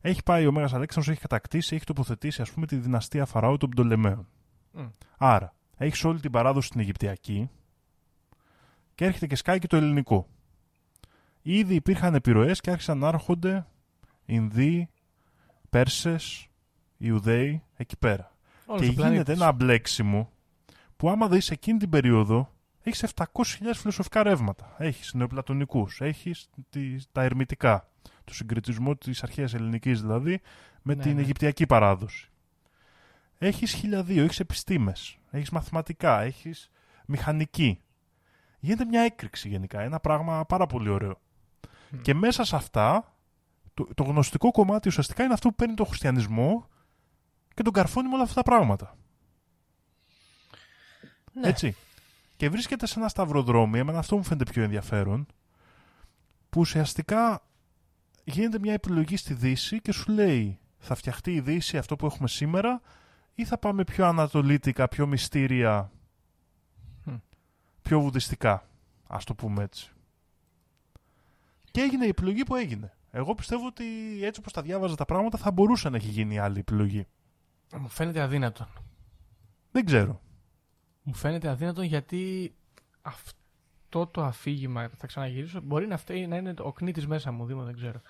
[0.00, 3.68] Έχει πάει ο Μέγας Αλέξανδρος, έχει κατακτήσει, έχει τοποθετήσει ας πούμε τη δυναστεία Φαραώ των
[3.68, 4.28] Πτολεμαίων.
[4.72, 4.88] Μμ.
[5.18, 7.50] Άρα, έχεις όλη την παράδοση στην Αιγυπτιακή
[8.94, 10.28] και έρχεται και σκάει και το ελληνικό.
[11.42, 13.66] Ήδη υπήρχαν επιρροές και άρχισαν να έρχονται
[14.24, 14.88] Ινδοί,
[15.70, 16.48] Πέρσες,
[16.96, 18.32] Ιουδαίοι εκεί πέρα.
[18.66, 19.18] Όλος και ο πλανήτης.
[19.18, 20.32] γίνεται ένα μπλέξιμο
[20.96, 24.74] που άμα δεις εκείνη την περίοδο έχεις 700.000 φιλοσοφικά ρεύματα.
[24.78, 27.88] Έχεις νεοπλατωνικούς, έχεις τη- τα ερμητικά,
[28.24, 30.40] το συγκριτισμό της αρχαίας ελληνικής δηλαδή
[30.82, 31.20] με Ναι, την ναι.
[31.20, 32.28] Αιγυπτιακή παράδοση.
[33.38, 36.70] Έχεις χιλιαδίο, έχεις επιστήμες, έχεις μαθηματικά, έχεις
[37.06, 37.80] μηχανική.
[38.60, 41.20] Γίνεται μια έκρηξη γενικά, ένα πράγμα πάρα πολύ ωραίο.
[42.02, 43.14] Και μέσα σε αυτά,
[43.74, 46.68] το, το γνωστικό κομμάτι ουσιαστικά είναι αυτό που παίρνει το χριστιανισμό
[47.54, 48.96] και τον καρφώνει με όλα αυτά τα πράγματα.
[51.32, 51.48] Ναι.
[51.48, 51.76] Έτσι.
[52.40, 55.26] Και βρίσκεται σε ένα σταυροδρόμι, εμένα αυτό μου φαίνεται πιο ενδιαφέρον,
[56.50, 57.42] που ουσιαστικά
[58.24, 62.28] γίνεται μια επιλογή στη Δύση και σου λέει θα φτιαχτεί η Δύση αυτό που έχουμε
[62.28, 62.80] σήμερα
[63.34, 65.90] ή θα πάμε πιο ανατολίτικα, πιο μυστήρια,
[67.04, 67.14] Μμ.
[67.82, 68.68] πιο βουδιστικά,
[69.06, 69.92] ας το πούμε έτσι.
[71.70, 72.96] Και έγινε η επιλογή που έγινε.
[73.10, 73.84] Εγώ πιστεύω ότι
[74.22, 77.06] έτσι όπως τα διάβαζα τα πράγματα θα μπορούσε να έχει γίνει άλλη επιλογή.
[77.78, 78.68] Μου φαίνεται αδύνατο.
[79.70, 80.20] Δεν ξέρω.
[81.02, 82.54] Μου φαίνεται αδύνατο γιατί
[83.02, 87.64] αυτό το αφήγημα, θα ξαναγυρίσω, μπορεί να, φταίει, να είναι ο κνήτης μέσα μου, Δήμο,
[87.64, 88.02] δεν ξέρω.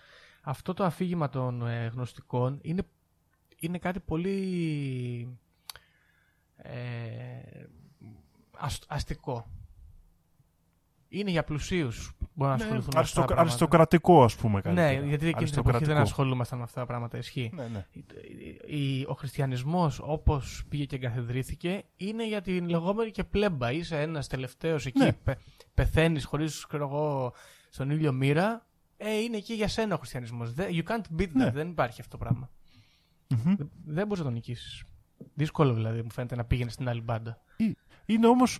[0.42, 2.82] Αυτό το αφήγημα των ε, γνωστικών είναι,
[3.56, 5.38] είναι κάτι πολύ
[6.56, 7.64] ε,
[8.50, 9.46] ασ- αστικό.
[11.12, 13.40] Είναι για πλουσίους που μπορούν να Ναι, ασχοληθούν με αυτά τα αριστοκρα- πράγματα.
[13.50, 14.90] αριστοκρατικό ας πούμε Ναι, καλύτερα.
[14.92, 16.00] γιατί εκείνη την εποχή δεν Αριστοκρατικό.
[16.02, 17.18] ασχολούμασταν με αυτά τα πράγματα.
[17.18, 17.50] Ισχύει.
[17.54, 17.86] Ναι, ναι.
[18.66, 23.72] Η- ο χριστιανισμός όπως πήγε και εγκαθιδρύθηκε είναι για την λεγόμενη και πλέμπα.
[23.72, 25.12] Είσαι ένας τελευταίος εκεί, Ναι.
[25.12, 25.36] πε,
[25.74, 27.32] πεθαίνεις χωρίς ξέρω εγώ,
[27.70, 28.66] στον ήλιο μοίρα.
[28.96, 30.52] Ε, είναι εκεί για σένα ο χριστιανισμός.
[30.52, 31.30] Δεν- You can't beat that.
[31.32, 31.50] Ναι.
[31.50, 32.50] Δεν υπάρχει αυτό το πράγμα.
[33.28, 33.54] Μμμ.
[33.56, 34.84] Δεν- Δεν μπορείς να τον νικήσεις.
[35.34, 37.40] Δύσκολο δηλαδή μου φαίνεται να πήγαινες στην άλλη μπάντα.
[38.06, 38.58] Είναι όμως.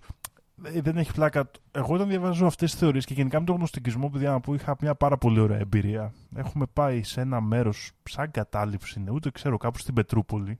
[0.61, 1.51] Δεν έχει πλάκα.
[1.71, 4.75] Εγώ όταν διαβάζω αυτές τις θεωρίες και γενικά με τον γνωστικισμό, παιδιά, να πω, είχα
[4.81, 6.13] μια πάρα πολύ ωραία εμπειρία.
[6.35, 10.59] Έχουμε πάει σε ένα μέρος, σαν κατάληψη είναι, ούτε ξέρω, κάπου στην Πετρούπολη.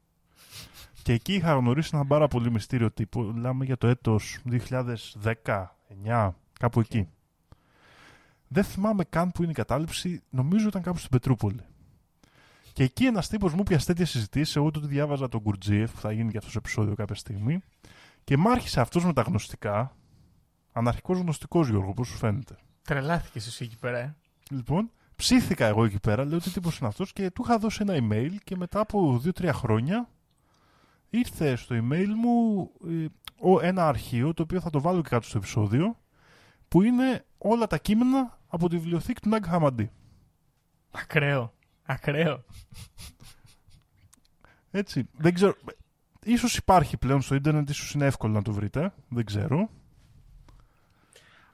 [1.04, 3.22] Και εκεί είχα γνωρίσει έναν πάρα πολύ μυστήριο τύπο.
[3.22, 4.39] Μιλάμε για το έτος
[6.04, 6.30] 2010-2009,
[6.60, 7.08] κάπου εκεί.
[8.47, 11.62] Δεν θυμάμαι καν που είναι η κατάληψη, νομίζω ήταν κάπου στην Πετρούπολη.
[12.74, 14.56] Και εκεί ένας τύπος μου πιασε τέτοια συζητήσεις.
[14.56, 17.64] Εγώ τότε διάβαζα τον Γκουρτζίεφ, που θα γίνει και αυτός το επεισόδιο κάποια στιγμή.
[18.24, 19.95] Και μ' άρχισε αυτός με τα γνωστικά.
[20.72, 24.15] Αναρχικός γνωστικός Γιώργο, πώς σου φαίνεται; Τρελάθηκες εσύ εκεί πέρα, ε.
[24.49, 27.93] Λοιπόν, ψήθηκα εγώ εκεί πέρα, λέω τι τύπος είναι αυτός και του είχα δώσει ένα
[27.99, 30.09] email και μετά από 2-3 χρόνια
[31.09, 33.05] ήρθε στο email μου ε,
[33.39, 35.99] ο- ένα αρχείο το οποίο θα το βάλω και κάτω στο επεισόδιο
[36.67, 39.91] που είναι όλα τα κείμενα από τη βιβλιοθήκη του Ναγκ Χαμαντή.
[40.91, 41.53] Ακραίο.
[41.84, 42.43] Ακραίο.
[44.72, 45.53] Έτσι, δεν ξέρω.
[46.26, 48.93] Ίσως υπάρχει πλέον στο ίντερνετ, ίσως είναι εύκολο να το βρείτε.
[49.09, 49.69] Δεν ξέρω.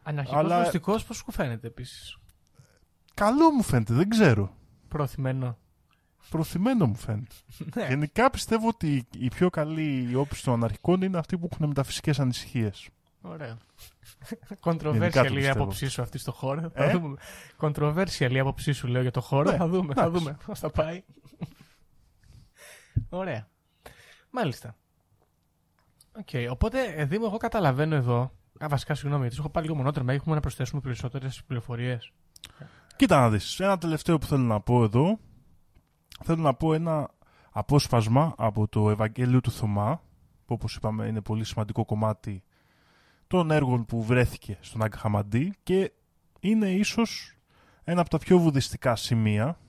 [0.03, 2.17] Αναρχικός Αλλά- γνωστικός πώς σου φαίνεται επίσης;
[3.13, 4.53] Καλό μου φαίνεται, δεν ξέρω.
[4.87, 5.57] Προωθημένο.
[6.29, 7.35] Προθυμένο μου φαίνεται.
[7.75, 7.87] Ναι.
[7.87, 12.89] Γενικά πιστεύω ότι η πιο καλή όψη των αναρχικών είναι αυτοί που έχουν μεταφυσικές ανησυχίες.
[13.21, 13.57] Ωραίο.
[14.61, 15.61] Γενικά Controversial το η πιστεύω.
[15.61, 16.71] άποψή σου αυτή στο χώρο.
[16.73, 17.17] Ε; Θα δούμε.
[17.59, 19.51] Controversial η άποψή σου λέω για το χώρο.
[19.51, 20.19] Ναι, θα δούμε, θα εντάξει.
[20.23, 21.03] δούμε πώς θα πάει.
[23.09, 23.47] Ωραία.
[24.29, 24.75] Μάλιστα.
[26.17, 28.31] Οκ, οπότε ε, Δήμο, εγώ καταλαβαίνω εδώ.
[28.63, 30.13] Α, βασικά, συγγνώμη, γιατί σου έχω πάλι λίγο μονότερμα.
[30.13, 32.11] Έχουμε να προσθέσουμε περισσότερες πληροφορίες.
[32.95, 35.19] Κοίτα να δεις, ένα τελευταίο που θέλω να πω εδώ.
[36.23, 37.09] Θέλω να πω ένα
[37.51, 40.01] απόσπασμα από το Ευαγγέλιο του Θωμά,
[40.45, 42.43] που όπως είπαμε είναι πολύ σημαντικό κομμάτι
[43.27, 45.91] των έργων που βρέθηκε στον Άγκα Χαμαντή και
[46.39, 47.37] είναι ίσως
[47.83, 49.59] ένα από τα πιο βουδιστικά σημεία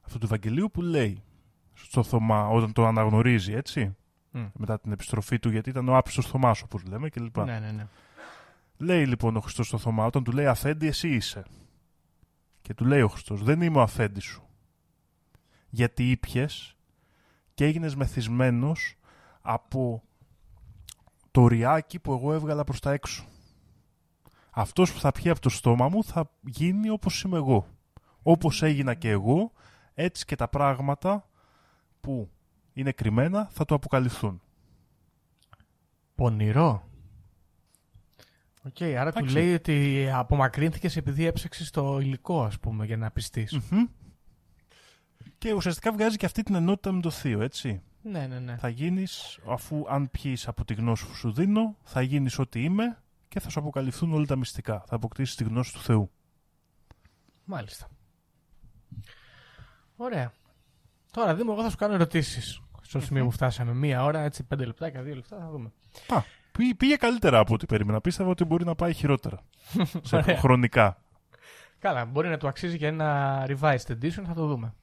[0.00, 1.22] αυτού του Ευαγγελίου που λέει
[1.82, 3.96] στο Θωμά όταν το αναγνωρίζει έτσι
[4.52, 7.44] μετά την επιστροφή του γιατί ήταν ο άπιστος Θωμάς όπως λέμε και λοιπά.
[7.44, 7.86] Ναι, ναι, ναι.
[8.76, 11.44] Λέει λοιπόν ο Χριστός στο Θωμά όταν του λέει αφέντη εσύ είσαι.
[12.62, 14.42] Και του λέει ο Χριστός δεν είμαι ο αφέντης σου.
[15.68, 16.76] Γιατί ήπιες
[17.54, 18.96] και έγινες μεθυσμένος
[19.40, 20.02] από
[21.30, 23.24] το ρυάκι που εγώ έβγαλα προς τα έξω.
[24.50, 27.66] αυτός που θα πιει από το στόμα μου θα γίνει όπως είμαι εγώ.
[28.22, 29.52] Όπως έγινα και εγώ,
[29.94, 31.28] έτσι και τα πράγματα
[32.00, 32.30] που
[32.72, 34.42] είναι κρυμμένα θα του αποκαλυφθούν.
[36.14, 36.88] Πονηρό.
[38.62, 39.34] Οκ, άρα του Εντάξει.
[39.34, 43.52] λέει ότι απομακρύνθηκες επειδή έψαξες το υλικό, ας πούμε, για να πειστείς.
[43.52, 43.84] Μμμ.
[45.38, 47.82] Και ουσιαστικά βγάζει και αυτή την ενότητα με το θείο, έτσι.
[48.02, 48.56] Ναι, ναι, ναι.
[48.56, 53.02] Θα γίνεις, αφού αν πιείς από τη γνώση που σου δίνω, θα γίνεις ό,τι είμαι
[53.28, 54.84] και θα σου αποκαλυφθούν όλα τα μυστικά.
[54.86, 56.10] Θα αποκτήσεις τη γνώση του Θεού.
[57.44, 57.88] Μάλιστα.
[59.96, 60.32] Ωραία.
[61.18, 62.60] Τώρα, Δήμο, εγώ θα σου κάνω ερωτήσεις.
[62.82, 63.74] Στο σημείο που φτάσαμε.
[63.74, 65.72] Μία ώρα, έτσι, πέντε λεπτάκια, δύο λεπτά, θα δούμε.
[66.08, 68.00] Α, πή- πήγε καλύτερα από ό,τι περίμενα.
[68.00, 69.40] Πίστευα ότι μπορεί να πάει χειρότερα.
[70.02, 70.38] σε Ωραία.
[70.38, 71.02] χρονικά.
[71.78, 74.74] Καλά, μπορεί να του αξίζει και ένα revised edition, θα το δούμε.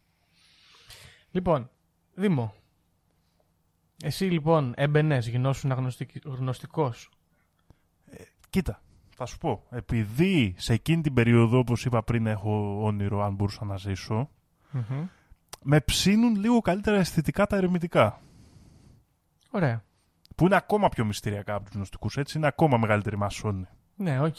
[1.32, 1.70] Λοιπόν,
[2.14, 2.54] Δήμο.
[4.04, 5.72] Εσύ λοιπόν έμπαινες, γινώσουν
[6.26, 7.10] γνωστικός;
[8.50, 8.82] Κοίτα,
[9.16, 9.64] θα σου πω.
[9.70, 14.30] Επειδή σε εκείνη την περίοδο, όπως είπα πριν, έχω όνειρο αν μπορούσα να ζήσω,
[15.68, 18.20] με ψήνουν λίγο καλύτερα αισθητικά τα ερευνητικά.
[19.52, 19.84] Ωραία.
[20.36, 22.38] Που είναι ακόμα πιο μυστηριακά από τους γνωστικού, έτσι.
[22.38, 23.68] Είναι ακόμα μεγαλύτερη μασόνη.
[23.96, 24.36] Ναι, οκ.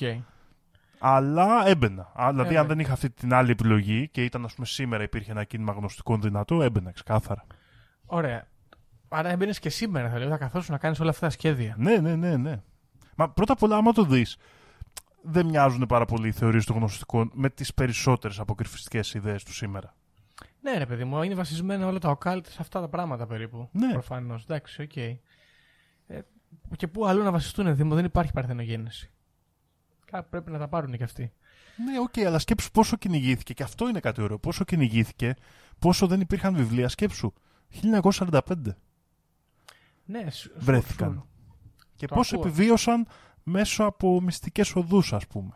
[0.98, 2.12] Αλλά έμπαινα.
[2.14, 2.58] Α, Δηλαδή, Έμπαινε.
[2.58, 5.72] αν δεν είχα αυτή την άλλη επιλογή και ήταν, ας πούμε, σήμερα υπήρχε ένα κίνημα
[5.72, 7.44] γνωστικών δυνατό, έμπαινα ξεκάθαρα.
[8.06, 8.48] Ωραία.
[9.08, 11.74] Άρα έμπαινες και σήμερα, θα λέω, θα καθόσουν να κάνεις όλα αυτά τα σχέδια.
[11.78, 12.62] Ναι, ναι, ναι, ναι.
[13.16, 14.36] Μα πρώτα απ' όλα, άμα το δεις,
[15.22, 19.94] δεν μοιάζουν πάρα πολύ οι θεωρίες των γνωστικών με τις περισσότερες αποκρυφιστικές ιδέες του σήμερα.
[20.70, 23.68] Ναι, ρε παιδί μου, είναι βασισμένα όλα τα occult σε αυτά τα πράγματα περίπου.
[23.72, 23.92] Ναι.
[23.92, 24.42] Προφανώς.
[24.42, 24.96] Εντάξει, οκ.
[24.96, 25.20] Ε,
[26.76, 29.10] και πού αλλού να βασιστούν, Δήμο, δεν υπάρχει παρθενογέννηση.
[30.04, 31.32] Κάπου πρέπει να τα πάρουν κι αυτοί.
[31.84, 34.38] Ναι, οκ, αλλά σκέψου πόσο κυνηγήθηκε, και αυτό είναι κάτι ωραίο.
[34.38, 35.34] Πόσο κυνηγήθηκε,
[35.78, 36.88] πόσο δεν υπήρχαν βιβλία.
[36.88, 37.32] Σκέψου,
[37.68, 38.76] 1945
[40.04, 41.12] Ναι, σου- σου- βρέθηκαν.
[41.12, 41.26] σου-
[41.96, 42.48] Και Το πόσο ακούω.
[42.48, 43.06] επιβίωσαν
[43.42, 45.52] μέσω από μυστικές οδούς, ας πούμε.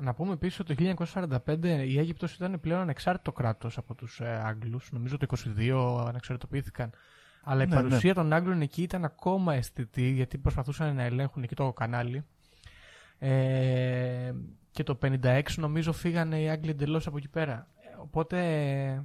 [0.00, 1.04] Να πούμε επίσης ότι το
[1.46, 4.88] 1945 η Αίγυπτος ήταν πλέον ανεξάρτητο κράτος από τους ε, Άγγλους.
[4.92, 5.26] Νομίζω το
[5.58, 6.90] 22 ανεξαρτητοποιήθηκαν.
[7.42, 11.54] Αλλά η Ναι, παρουσία των Άγγλων εκεί ήταν ακόμα αισθητή γιατί προσπαθούσαν να ελέγχουν εκεί
[11.54, 12.24] το κανάλι.
[13.18, 14.32] Ε,
[14.70, 17.66] και το 56 νομίζω φύγανε οι Άγγλοι εντελώς από εκεί πέρα.
[17.80, 18.38] Ε, Οπότε,
[18.88, 19.02] ε,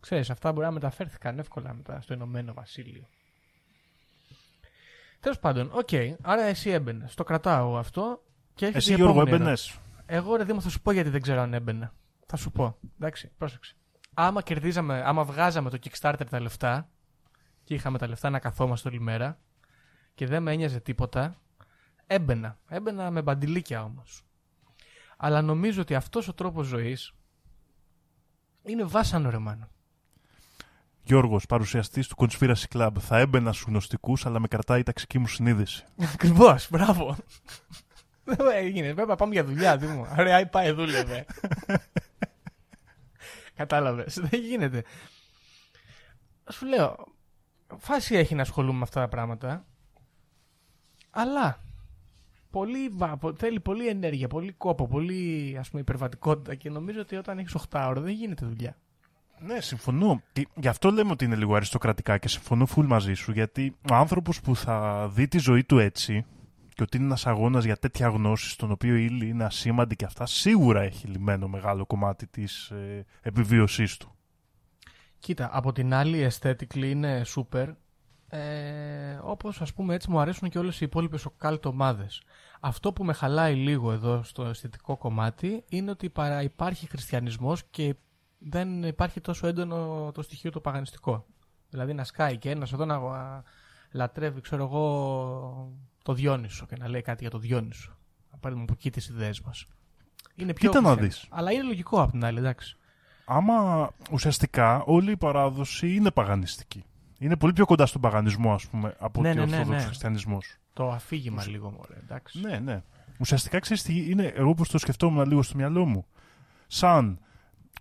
[0.00, 3.02] ξέρεις, αυτά μπορεί να μεταφέρθηκαν εύκολα μετά στο Ηνωμένο Βασίλειο.
[5.20, 5.88] Τέλος πάντων, οκ.
[6.22, 7.14] άρα εσύ έμπαινες.
[7.14, 8.22] Το κρατάω αυτό.
[8.54, 9.78] Και έρχεται Εσύ, η Γιώργο, επόμενη έμπαινες.
[10.06, 10.28] Ερώτηση.
[10.28, 11.94] Εγώ ρε Δήμο θα σου πω γιατί δεν ξέρω αν έμπαινα.
[12.26, 12.78] Θα σου πω.
[12.94, 13.74] Εντάξει, πρόσεξε.
[14.14, 16.88] Άμα κερδίζαμε, άμα βγάζαμε το Kickstarter τα λεφτά
[17.64, 19.38] και είχαμε τα λεφτά να καθόμαστε όλη μέρα
[20.14, 21.40] και δεν με ένοιαζε τίποτα,
[22.06, 22.58] έμπαινα.
[22.68, 24.24] Έμπαινα με μπαντιλίκια όμως.
[25.16, 27.14] Αλλά νομίζω ότι αυτός ο τρόπος ζωής
[28.62, 29.70] είναι βάσανο ρε μάνα.
[31.02, 32.90] Γιώργος, παρουσιαστής του Conspiracy Club.
[32.98, 35.84] Θα έμπαινα στους γνωστικούς, αλλά με κρατάει η ταξική μου συνείδηση.
[36.14, 37.16] Ακριβώς, μπράβο.
[38.26, 38.94] Δεν έγινε.
[38.94, 40.06] Πρέπει να πάμε για δουλειά, Δήμο.
[40.18, 41.24] Ωραία, πάει, δούλευε.
[43.54, 44.18] Κατάλαβες.
[44.20, 44.84] Δεν γίνεται.
[46.52, 46.96] Σου λέω,
[47.78, 49.64] φάση έχει να ασχολούμαι με αυτά τα πράγματα.
[51.10, 51.60] Αλλά
[52.50, 57.16] πολύ, βα- πο- θέλει πολύ ενέργεια, πολύ κόπο, πολύ ας πούμε, υπερβατικότητα και νομίζω ότι
[57.16, 58.76] όταν έχεις 8 ώρα δεν γίνεται δουλειά.
[59.38, 60.22] Ναι, συμφωνώ.
[60.32, 63.94] Και γι' αυτό λέμε ότι είναι λίγο αριστοκρατικά και συμφωνώ φουλ μαζί σου, γιατί ο
[63.94, 66.24] άνθρωπος που θα δει τη ζωή του έτσι
[66.76, 70.04] και ότι είναι ένας αγώνας για τέτοια γνώση, στον οποίο η ύλη είναι ασήμαντη και
[70.04, 74.14] αυτά, σίγουρα έχει λυμμένο μεγάλο κομμάτι της ε, επιβίωσής του.
[75.18, 77.74] Κοίτα, από την άλλη aesthetically είναι super.
[78.28, 82.22] Ε, όπως ας πούμε έτσι μου αρέσουν και όλες οι υπόλοιπες occult ομάδες.
[82.60, 87.94] Αυτό που με χαλάει λίγο εδώ στο αισθητικό κομμάτι είναι ότι παρά υπάρχει χριστιανισμός και
[88.38, 91.26] δεν υπάρχει τόσο έντονο το στοιχείο το παγανιστικό.
[91.70, 93.42] Δηλαδή να σκάει και ένας εδώ να α,
[93.90, 95.72] λατρεύει, ξέρω εγώ,
[96.06, 97.96] το Διόνυσο και να λέει κάτι για το Διόνυσο.
[98.32, 99.66] Να πάρουμε από εκεί τις ιδέες μας.
[100.34, 101.20] Είναι πιο Κοίτα να χριστιανικό.
[101.20, 101.26] δεις.
[101.30, 102.76] Αλλά είναι λογικό από την άλλη, εντάξει.
[103.24, 106.84] Άμα ουσιαστικά όλη η παράδοση είναι παγανιστική.
[107.18, 109.82] Είναι πολύ πιο κοντά στον παγανισμό, ας πούμε, από Ναι, ότι ο ναι, ναι, Ορθόδοξος
[109.82, 109.86] ναι.
[109.88, 110.56] χριστιανισμός.
[110.72, 112.40] Το αφήγημα λίγο μωρέ, εντάξει.
[112.40, 112.82] Ναι, ναι.
[113.18, 116.06] Ουσιαστικά ξέρεις τι είναι, εγώ πως το σκεφτόμουν λίγο στο μυαλό μου.
[116.66, 117.18] Σαν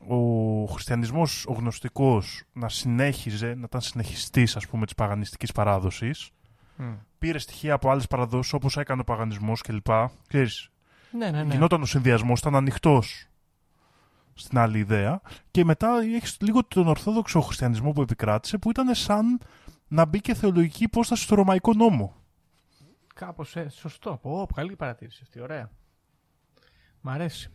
[0.07, 0.17] ο
[0.65, 6.30] χριστιανισμός, ο γνωστικός, να συνέχιζε, να ήταν συνεχιστής, ας πούμε, της παγανιστικής παράδοσης.
[6.76, 6.93] Μμ.
[7.17, 9.88] Πήρε στοιχεία από άλλες παραδόσεις, όπως έκανε ο παγανισμός κλπ.
[10.28, 10.69] Ξέρεις,
[11.11, 11.53] Ναι, ναι, ναι.
[11.53, 13.28] γινόταν ο συνδυασμός, ήταν ανοιχτός
[14.34, 15.21] στην άλλη ιδέα.
[15.51, 19.39] Και μετά έχεις λίγο τον ορθόδοξο χριστιανισμό που επικράτησε, που ήταν σαν
[19.88, 22.15] να μπει και θεολογική υπόσταση στο ρωμαϊκό νόμο.
[23.15, 24.19] Κάπως ε, σωστό.
[24.21, 25.39] Πω, καλή παρατήρηση αυτή.
[25.39, 25.69] Ωραία.
[27.01, 27.49] Μ' αρέσει.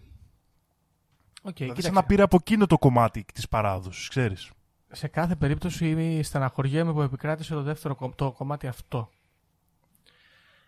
[1.42, 1.82] Οκ, δηλαδή κοίταξε.
[1.82, 4.50] σαν να πήρε από εκείνο το κομμάτι της παράδοσης, ξέρεις.
[4.92, 9.10] Σε κάθε περίπτωση στεναχωριέμαι που επικράτησε το δεύτερο κο- το κομμάτι αυτό.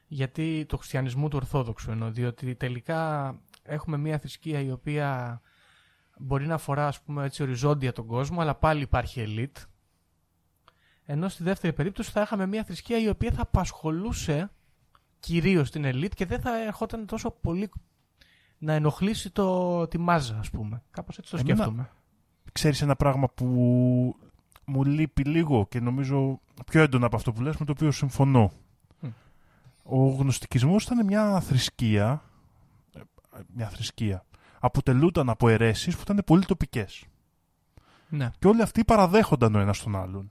[0.06, 5.40] γιατί το χριστιανισμού του Ορθόδοξου εννοώ, διότι τελικά έχουμε μια θρησκεία η οποία
[6.18, 9.56] μπορεί να αφορά ας πούμε έτσι οριζόντια τον κόσμο, αλλά πάλι υπάρχει ελίτ.
[11.04, 14.50] Ενώ στη δεύτερη περίπτωση θα είχαμε μια θρησκεία η οποία θα απασχολούσε
[15.20, 17.70] κυρίως την ελίτ και δεν θα ερχόταν τόσο πολύ
[18.58, 20.82] να ενοχλήσει το, τη μάζα, ας πούμε.
[20.90, 21.90] Κάπως έτσι το Εμένα- σκέφτομαι.
[22.52, 23.46] Ξέρεις ένα πράγμα που
[24.64, 28.52] μου λείπει λίγο και νομίζω πιο έντονα από αυτό που λες με το οποίο συμφωνώ.
[29.00, 29.08] Μμ.
[29.82, 32.22] Ο γνωστικισμός ήταν μια θρησκεία,
[32.94, 33.00] ε,
[33.54, 34.24] μια θρησκεία,
[34.60, 37.04] αποτελούταν από αιρέσεις που ήταν πολύ τοπικές.
[38.08, 38.30] Ναι.
[38.38, 40.30] Και όλοι αυτοί παραδέχονταν ο ένας τον άλλον.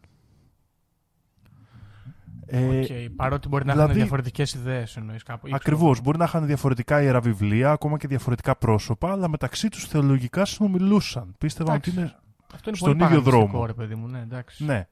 [2.54, 2.86] Ε, Οκ,
[3.16, 5.47] Παρότι μπορεί να δηλαδή- έχουν διαφορετικές ιδέες εννοείς κάπου.
[5.47, 5.91] ή ξέρω Ακριβώς.
[5.95, 6.04] εγώ.
[6.04, 11.36] Μπορεί να είχαν διαφορετικά ιεραβιβλία, ακόμα και διαφορετικά πρόσωπα, αλλά μεταξύ τους θεολογικά συνομιλούσαν.
[11.38, 12.12] Πίστευαν ότι Εντάξει.
[12.14, 12.20] είναι.
[12.54, 13.66] Αυτό είναι στον πολύ ίδιο παραδοσιακό, δρόμο.
[13.66, 14.66] Ρε, παιδί μου, ναι, εντάξει.
[14.66, 14.88] Ναι.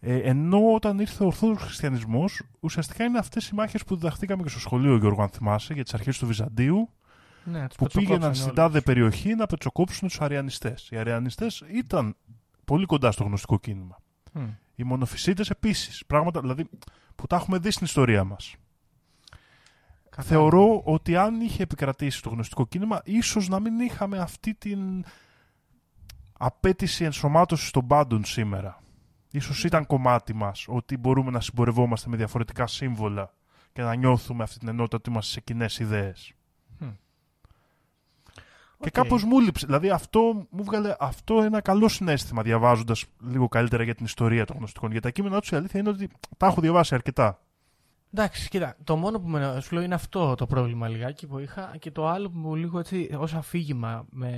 [0.00, 4.48] Ε, ενώ όταν ήρθε ο Ορθόδοξος Χριστιανισμός, ουσιαστικά είναι αυτές οι μάχες που διδαχθήκαμε και
[4.48, 6.88] στο σχολείο, Γιώργο, αν θυμάσαι, για τις αρχές του Βυζαντίου,
[7.44, 8.54] Ναι, τους που πήγαιναν πετσοκόψανε στην όλους.
[8.60, 10.88] τάδε περιοχή να πετσοκόψουν τους Αριανιστές.
[10.90, 12.16] Οι Αριανιστές ήταν
[12.64, 13.96] πολύ κοντά στο γνωστικό κίνημα.
[14.32, 14.48] Μμ.
[14.74, 16.06] Οι μονοφυσίτε επίσης.
[16.06, 16.68] Πράγματα δηλαδή
[17.14, 18.54] που τα έχουμε δει στην ιστορία μας.
[20.10, 20.34] Κατάλαβα.
[20.34, 25.04] Θεωρώ ότι αν είχε επικρατήσει το γνωστικό κίνημα, ίσως να μην είχαμε αυτή την
[26.38, 28.82] απαίτηση ενσωμάτωσης των πάντων σήμερα.
[29.30, 33.34] Ίσως ήταν κομμάτι μας ότι μπορούμε να συμπορευόμαστε με διαφορετικά σύμβολα
[33.72, 36.32] και να νιώθουμε αυτή την ενότητα ότι είμαστε σε κοινές ιδέες.
[38.80, 38.92] Και Οκ.
[38.92, 39.66] κάπως μου έλειψε.
[39.66, 44.56] Δηλαδή αυτό μου 'βγαλε αυτό ένα καλό συναίσθημα διαβάζοντας λίγο καλύτερα για την ιστορία των
[44.56, 44.90] γνωστικών.
[44.90, 47.40] Για τα κείμενά τους η αλήθεια είναι ότι τα έχω διαβάσει αρκετά.
[48.14, 51.76] Εντάξει, κοίτα, το μόνο που με, σου λέω είναι αυτό το πρόβλημα λιγάκι που είχα
[51.78, 54.34] και το άλλο που μου λίγο έτσι ως αφήγημα με,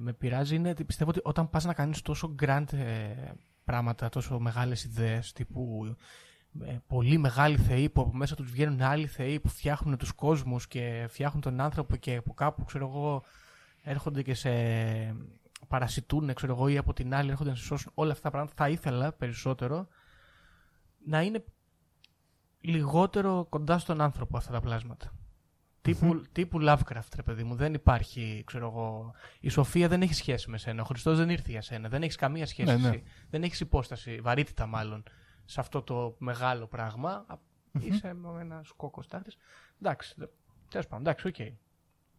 [0.00, 3.32] με πειράζει είναι ότι πιστεύω ότι όταν πας να κάνεις τόσο grand ε,
[3.64, 5.96] πράγματα, τόσο μεγάλες ιδέες τύπου
[6.60, 10.66] ε, πολύ μεγάλοι θεοί που από μέσα τους βγαίνουν άλλοι θεοί που φτιάχνουν τους κόσμους
[10.66, 13.22] και φτιάχνουν τον άνθρωπο και από κάπου ξέρω εγώ
[13.82, 14.50] έρχονται και σε
[15.68, 18.54] παρασιτούν ξέρω εγώ ή από την άλλη έρχονται να σε σώσουν όλα αυτά τα πράγματα
[18.56, 19.88] θα ήθελα περισσότερο
[21.04, 21.44] να είναι
[22.60, 25.12] λιγότερο κοντά στον άνθρωπο αυτά τα πλάσματα.
[25.82, 27.54] Τύπου, τύπου Lovecraft, ρε παιδί μου.
[27.54, 29.12] Δεν υπάρχει, ξέρω εγώ.
[29.40, 30.82] Η Σοφία δεν έχει σχέση με σένα.
[30.82, 31.88] Ο Χριστός δεν ήρθε για σένα.
[31.88, 32.72] Δεν έχεις καμία σχέση.
[32.72, 32.88] Ναι, ναι.
[32.88, 33.02] εσύ.
[33.30, 35.02] Δεν έχεις υπόσταση, βαρύτητα μάλλον,
[35.44, 37.10] σε αυτό το μεγάλο πράγμα.
[37.10, 37.36] Α,
[37.80, 38.08] Είσαι
[38.40, 39.32] ένα κόκκο στάχτη.
[39.80, 40.14] Εντάξει.
[40.68, 41.36] Τέλος πάντων, εντάξει, οκ.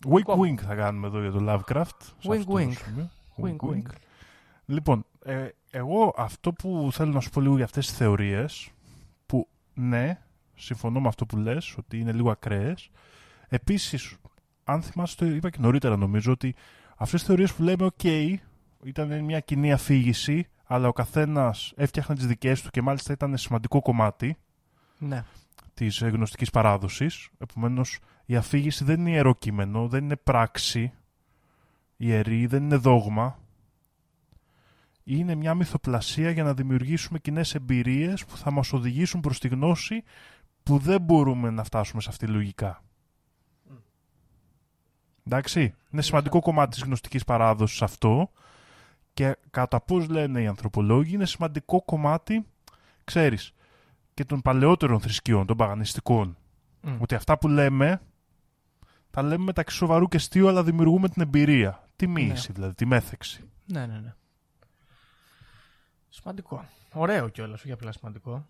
[0.07, 0.41] Wink Κόβω.
[0.43, 2.01] wink θα κάνουμε εδώ για το Lovecraft.
[2.19, 2.73] σε Wink αυτό το wink.
[2.73, 3.09] σημείο.
[3.41, 3.91] Wink, wink.
[4.65, 8.69] Λοιπόν, ε, εγώ αυτό που θέλω να σου πω λίγο για αυτές τις θεωρίες,
[9.25, 10.19] που ναι,
[10.55, 12.89] συμφωνώ με αυτό που λες, ότι είναι λίγο ακραίες.
[13.47, 14.15] Επίσης,
[14.63, 16.55] αν θυμάσαι, το είπα και νωρίτερα νομίζω, ότι
[16.97, 18.35] αυτές τις θεωρίες που λέμε, ok,
[18.83, 23.81] ήταν μια κοινή αφήγηση, αλλά ο καθένας έφτιαχνε τις δικές του και μάλιστα ήταν σημαντικό
[23.81, 24.37] κομμάτι
[24.97, 25.23] Ναι.
[25.73, 27.29] της ε, γνωστικής παράδοσης.
[27.37, 30.93] Επομένως, η αφήγηση δεν είναι ιερό κείμενο, δεν είναι πράξη
[31.97, 33.39] ιερή, δεν είναι δόγμα.
[35.03, 40.03] Είναι μια μυθοπλασία για να δημιουργήσουμε κοινές εμπειρίες που θα μας οδηγήσουν προς τη γνώση
[40.63, 42.83] που δεν μπορούμε να φτάσουμε σε αυτή λογικά.
[45.27, 48.31] Εντάξει, είναι σημαντικό κομμάτι της γνωστικής παράδοσης αυτό
[49.13, 52.45] και κατά πώς λένε οι ανθρωπολόγοι είναι σημαντικό κομμάτι,
[53.03, 53.53] ξέρεις,
[54.13, 56.37] και των παλαιότερων θρησκειών, των παγανιστικών.
[56.81, 57.01] Μμ.
[57.01, 58.01] Ότι αυτά που λέμε,
[59.13, 61.89] τα λέμε μεταξύ σοβαρού και αστείου, αλλά δημιουργούμε την εμπειρία.
[61.95, 63.49] Τη μοίηση, δηλαδή, τη μέθεξη.
[63.65, 64.13] Ναι, ναι, ναι.
[66.09, 66.65] Σημαντικό.
[66.93, 68.47] Ωραίο κιόλας, όχι απλά σημαντικό.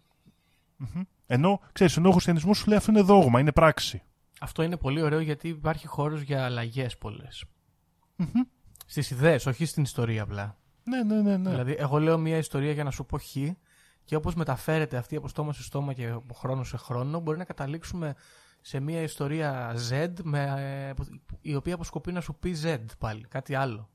[1.25, 4.01] Ενώ, ξέρεις, ενώ ο χριστιανισμός σου λέει αυτό είναι δόγμα, είναι πράξη.
[4.39, 7.45] Αυτό είναι πολύ ωραίο γιατί υπάρχει χώρος για αλλαγές πολλές.
[8.85, 10.57] Στις ιδέες, όχι στην ιστορία απλά.
[10.83, 11.37] Ναι, ναι, ναι.
[11.37, 11.49] ναι.
[11.49, 13.35] Δηλαδή, εγώ λέω μια ιστορία για να σου πω χ
[14.05, 17.43] και όπως μεταφέρεται αυτή από στόμα σε στόμα και από χρόνο σε χρόνο, μπορεί να
[17.43, 18.15] καταλήξουμε
[18.65, 20.43] σε μια ιστορία Z με,
[20.97, 21.03] ε,
[21.41, 23.89] η οποία αποσκοπεί να σου πει Z πάλι, κάτι άλλο.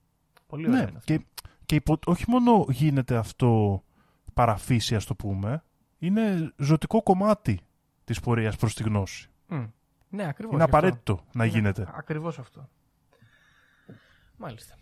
[0.47, 0.89] Πολύ ωραίο ναι.
[0.89, 1.17] είναι αυτό.
[1.17, 1.25] Και,
[1.67, 3.83] και υπο- όχι μόνο γίνεται αυτό
[4.35, 5.65] παραφύση, ας το πούμε,
[5.99, 7.61] είναι ζωτικό κομμάτι
[8.05, 9.29] της πορείας προς τη γνώση.
[9.47, 9.65] Μμ.
[10.09, 10.55] Ναι, ακριβώς.
[10.55, 11.89] είναι απαραίτητο να γίνεται.
[11.93, 12.69] Ακριβώς αυτό.
[14.37, 14.75] Μάλιστα.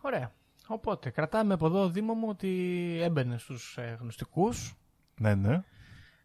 [0.00, 0.32] Ωραία.
[0.66, 2.48] Οπότε, κρατάμε από εδώ, Δήμο μου, ότι
[3.00, 4.74] έμπαινε στους ε, γνωστικούς.
[5.20, 5.62] Ναι, ναι.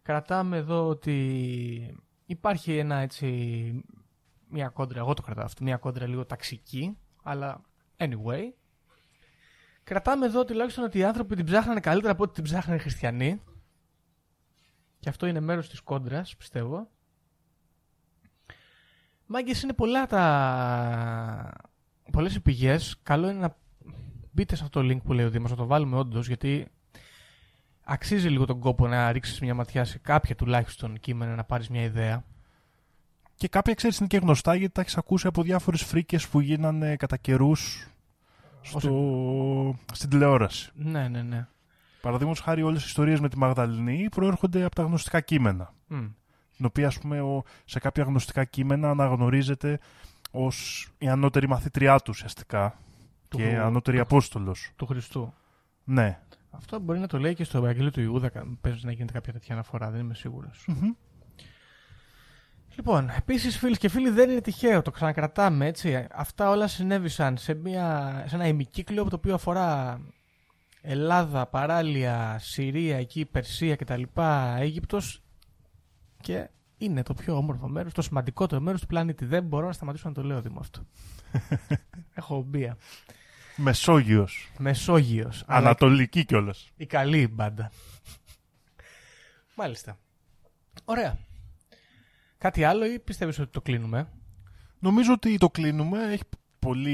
[0.02, 3.26] Κρατάμε εδώ ότι υπάρχει ένα έτσι,
[4.50, 7.62] μια κόντρα, εγώ το κρατάω αυτό, μια κόντρα λίγο ταξική, αλλά
[7.98, 8.42] anyway.
[9.84, 13.42] Κρατάμε εδώ τουλάχιστον ότι οι άνθρωποι την ψάχνανε καλύτερα από ό,τι την ψάχνανε οι χριστιανοί.
[15.00, 16.90] Και αυτό είναι μέρος της κόντρας, πιστεύω.
[19.26, 21.52] Μάγκες είναι πολλά τα...
[22.12, 23.00] πολλές οι πηγές.
[23.04, 23.58] Καλό είναι να
[24.32, 26.68] μπείτε σε αυτό το link που λέει ο Δήμος, να το βάλουμε όντως, γιατί
[27.86, 31.82] αξίζει λίγο τον κόπο να ρίξεις μια ματιά σε κάποια τουλάχιστον κείμενα να πάρεις μια
[31.82, 32.24] ιδέα.
[33.36, 36.96] Και κάποια ξέρεις είναι και γνωστά γιατί τα έχεις ακούσει από διάφορες φρίκες που γίνανε
[36.96, 37.88] κατά καιρούς
[38.62, 39.76] στο...
[39.94, 40.72] στην τηλεόραση.
[40.74, 41.48] Ναι, ναι, ναι.
[42.02, 45.74] Παραδείγματος χάρη, όλες οι ιστορίες με τη Μαγδαληνή προέρχονται από τα γνωστικά κείμενα.
[45.88, 46.06] Μμ.
[46.58, 49.80] Την οποία, ας πούμε, ο- σε κάποια γνωστικά κείμενα αναγνωρίζεται
[50.32, 52.78] ως η ανώτερη μαθήτριά του ουσιαστικά.
[53.30, 54.72] Του- και ανώτερη του- απόστολος.
[54.76, 55.34] Του Χριστού.
[55.84, 56.20] Ναι.
[56.56, 58.30] Αυτό μπορεί να το λέει και στο Ευαγγέλιο του Ιούδα.
[58.30, 60.66] κα- Παίζει να γίνεται κάποια τέτοια αναφορά, δεν είμαι σίγουρος.
[60.68, 60.92] Μμμ.
[62.76, 66.08] Λοιπόν, επίσης φίλες και φίλοι, δεν είναι τυχαίο, το ξανακρατάμε έτσι.
[66.12, 70.00] Αυτά όλα συνέβησαν σε, μια, σε ένα ημικύκλιο το οποίο αφορά
[70.82, 74.02] Ελλάδα, παράλια, Συρία, εκεί, Περσία κτλ.
[74.58, 75.24] Αίγυπτος
[76.22, 79.26] και είναι το πιο όμορφο μέρος, το σημαντικότερο μέρος του πλανήτη.
[79.26, 80.86] Δεν μπορώ να σταματήσω να το λέω Δήμο αυτό.
[82.14, 82.78] Έχω μπία.
[83.56, 84.52] Μεσόγειος.
[84.58, 85.44] Μεσόγειος.
[85.48, 86.70] αλλά Ανατολική κιόλας.
[86.78, 87.72] η καλή μπάντα.
[89.56, 89.98] Μάλιστα.
[90.86, 91.18] Ωραία.
[92.38, 94.08] Κάτι άλλο ή πιστεύεις ότι το κλείνουμε;
[94.80, 96.12] Νομίζω ότι το κλείνουμε.
[96.12, 96.24] Έχει
[96.60, 96.92] πολύ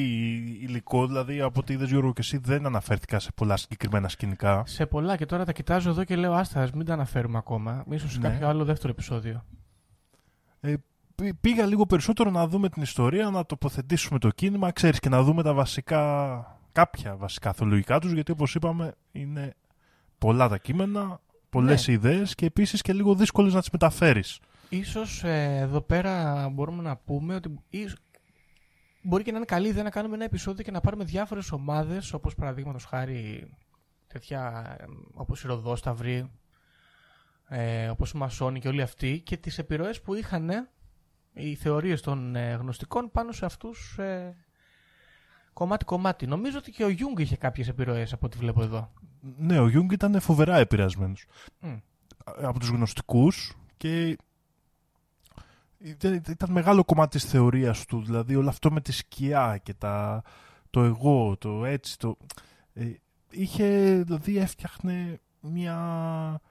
[0.61, 1.07] υλικό.
[1.07, 4.63] Δηλαδή, από ό,τι είδες Γιώργο και εσύ, δεν αναφέρθηκα σε πολλά συγκεκριμένα σκηνικά.
[4.65, 7.85] Σε πολλά και τώρα τα κοιτάζω εδώ και λέω άστα, ας μην τα αναφέρουμε ακόμα.
[7.89, 8.29] Ίσως σε Ναι.
[8.29, 9.45] κάποιο άλλο δεύτερο επεισόδιο.
[10.59, 10.81] Ε, πή-
[11.41, 15.43] πήγα λίγο περισσότερο να δούμε την ιστορία, να τοποθετήσουμε το κίνημα, ξέρεις, και να δούμε
[15.43, 19.55] τα βασικά, κάποια βασικά θεολογικά τους, γιατί όπως είπαμε είναι
[20.17, 21.19] πολλά τα κείμενα,
[21.49, 21.93] πολλές Ναι.
[21.93, 24.39] ιδέες και επίσης και λίγο δύσκολες να τις μεταφέρεις.
[24.69, 27.97] Ίσως ε, εδώ πέρα μπορούμε να πούμε ότι ίσ-
[29.01, 32.13] μπορεί και να είναι καλή ιδέα να κάνουμε ένα επεισόδιο και να πάρουμε διάφορες ομάδες,
[32.13, 33.53] όπως παραδείγματος χάρη
[34.07, 34.83] τέτοια ε,
[35.13, 36.31] όπως οι Ροδόσταυροι,
[37.47, 40.69] ε, όπως οι Μασόνοι και όλοι αυτοί και τις επιρροές που είχαν ε,
[41.33, 44.35] οι θεωρίες των ε, γνωστικών πάνω σε αυτούς ε,
[45.53, 46.27] κομμάτι-κομμάτι.
[46.27, 48.91] Νομίζω ότι και ο Γιουνγκ είχε κάποιες επιρροές από ό,τι βλέπω εδώ.
[49.37, 51.25] Ναι, ο Γιουνγκ ήταν φοβερά επηρεασμένος
[51.59, 51.77] Μμ.
[52.25, 54.17] από τους γνωστικούς και
[55.77, 60.23] ήταν, ήταν μεγάλο κομμάτι της θεωρίας του, δηλαδή όλο αυτό με τη σκιά και τα,
[60.69, 62.17] το εγώ, το έτσι, το...
[62.73, 62.91] ε,
[63.31, 66.41] είχε, δηλαδή έφτιαχνε μια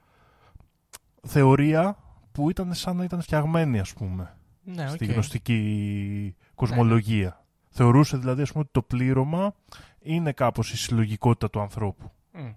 [1.23, 1.97] θεωρία
[2.33, 4.35] που ήταν σαν να ήταν φτιαγμένη, ας πούμε,
[4.75, 5.11] Ναι, στη οκ.
[5.11, 7.45] γνωστική κοσμολογία.
[7.69, 9.55] Θεωρούσε δηλαδή, ας πούμε, ότι το πλήρωμα
[10.01, 12.11] είναι κάπως η συλλογικότητα του ανθρώπου.
[12.33, 12.53] Μμ.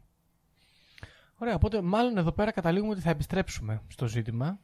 [1.37, 4.59] Ωραία, οπότε μάλλον εδώ πέρα καταλήγουμε ότι θα επιστρέψουμε στο ζήτημα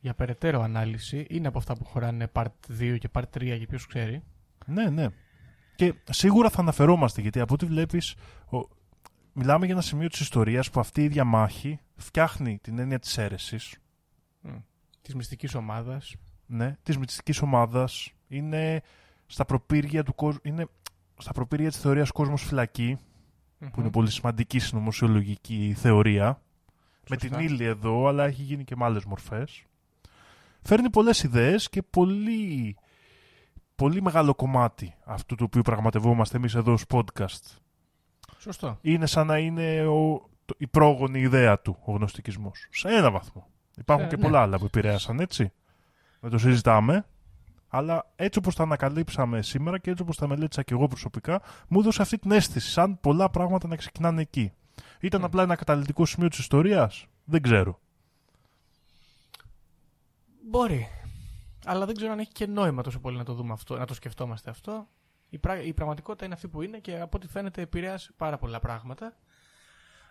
[0.00, 1.26] για περαιτέρω ανάλυση.
[1.28, 2.46] Είναι από αυτά που χωράνε part
[2.80, 4.22] 2 και part 3 για ποιος ξέρει.
[4.66, 5.06] Ναι, ναι.
[5.76, 8.14] Και σίγουρα θα αναφερόμαστε, γιατί από ό,τι βλέπεις,
[8.52, 8.68] ο...
[9.32, 13.18] μιλάμε για ένα σημείο της ιστορίας που αυτή η ίδια μάχη φτιάχνει την έννοια της
[13.18, 13.78] αίρεσης,
[15.02, 16.14] Της μυστικής ομάδας.
[16.50, 18.82] Ναι, της μυστικής ομάδας, είναι
[19.26, 20.66] στα προπήρια, του κόσμου, είναι
[21.18, 22.98] στα προπήρια της θεωρίας κόσμος φυλακή,
[23.72, 26.42] που είναι πολύ σημαντική συνωμοσιολογική θεωρία,
[27.08, 29.64] με την ύλη εδώ, αλλά έχει γίνει και με άλλες μορφές.
[30.62, 32.76] Φέρνει πολλές ιδέες και πολύ,
[33.74, 37.56] πολύ μεγάλο κομμάτι αυτού του οποίου πραγματευόμαστε εμείς εδώ ως podcast.
[38.38, 38.78] Σωστό.
[38.80, 42.66] Είναι σαν να είναι ο, το- η πρόγονη ιδέα του, ο γνωστικισμός.
[42.70, 43.46] Σε ένα βαθμό.
[43.76, 44.28] Υπάρχουν Σε- και ναι.
[44.28, 45.52] πολλά άλλα που επηρέασαν, έτσι.
[46.20, 47.04] Δεν το συζητάμε.
[47.68, 51.80] Αλλά έτσι όπως τα ανακαλύψαμε σήμερα και έτσι όπως τα μελέτησα και εγώ προσωπικά, μου
[51.80, 54.52] έδωσε αυτή την αίσθηση, σαν πολλά πράγματα να ξεκινάνε εκεί.
[55.00, 55.24] Ήταν Μμ.
[55.24, 57.80] απλά ένα καταλητικό σημείο της ιστορίας; Δεν ξέρω.
[60.48, 60.88] Μπορεί.
[61.64, 63.94] Αλλά δεν ξέρω αν έχει και νόημα τόσο πολύ να το δούμε αυτό, να το
[63.94, 64.88] σκεφτόμαστε αυτό.
[65.28, 65.62] Η, πρα...
[65.62, 69.16] η πραγματικότητα είναι αυτή που είναι και από ό,τι φαίνεται επηρέασε πάρα πολλά πράγματα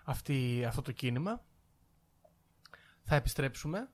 [0.03, 0.65] αυτή...
[0.67, 1.41] αυτό το κίνημα.
[3.03, 3.89] Θα επιστρέψουμε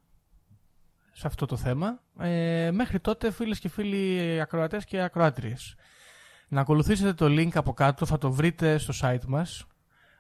[1.18, 2.02] σε αυτό το θέμα.
[2.20, 5.76] Ε, μέχρι τότε, φίλες και φίλοι ακροατές και ακροάτριες,
[6.48, 9.66] να ακολουθήσετε το link από κάτω, θα το βρείτε στο site μας.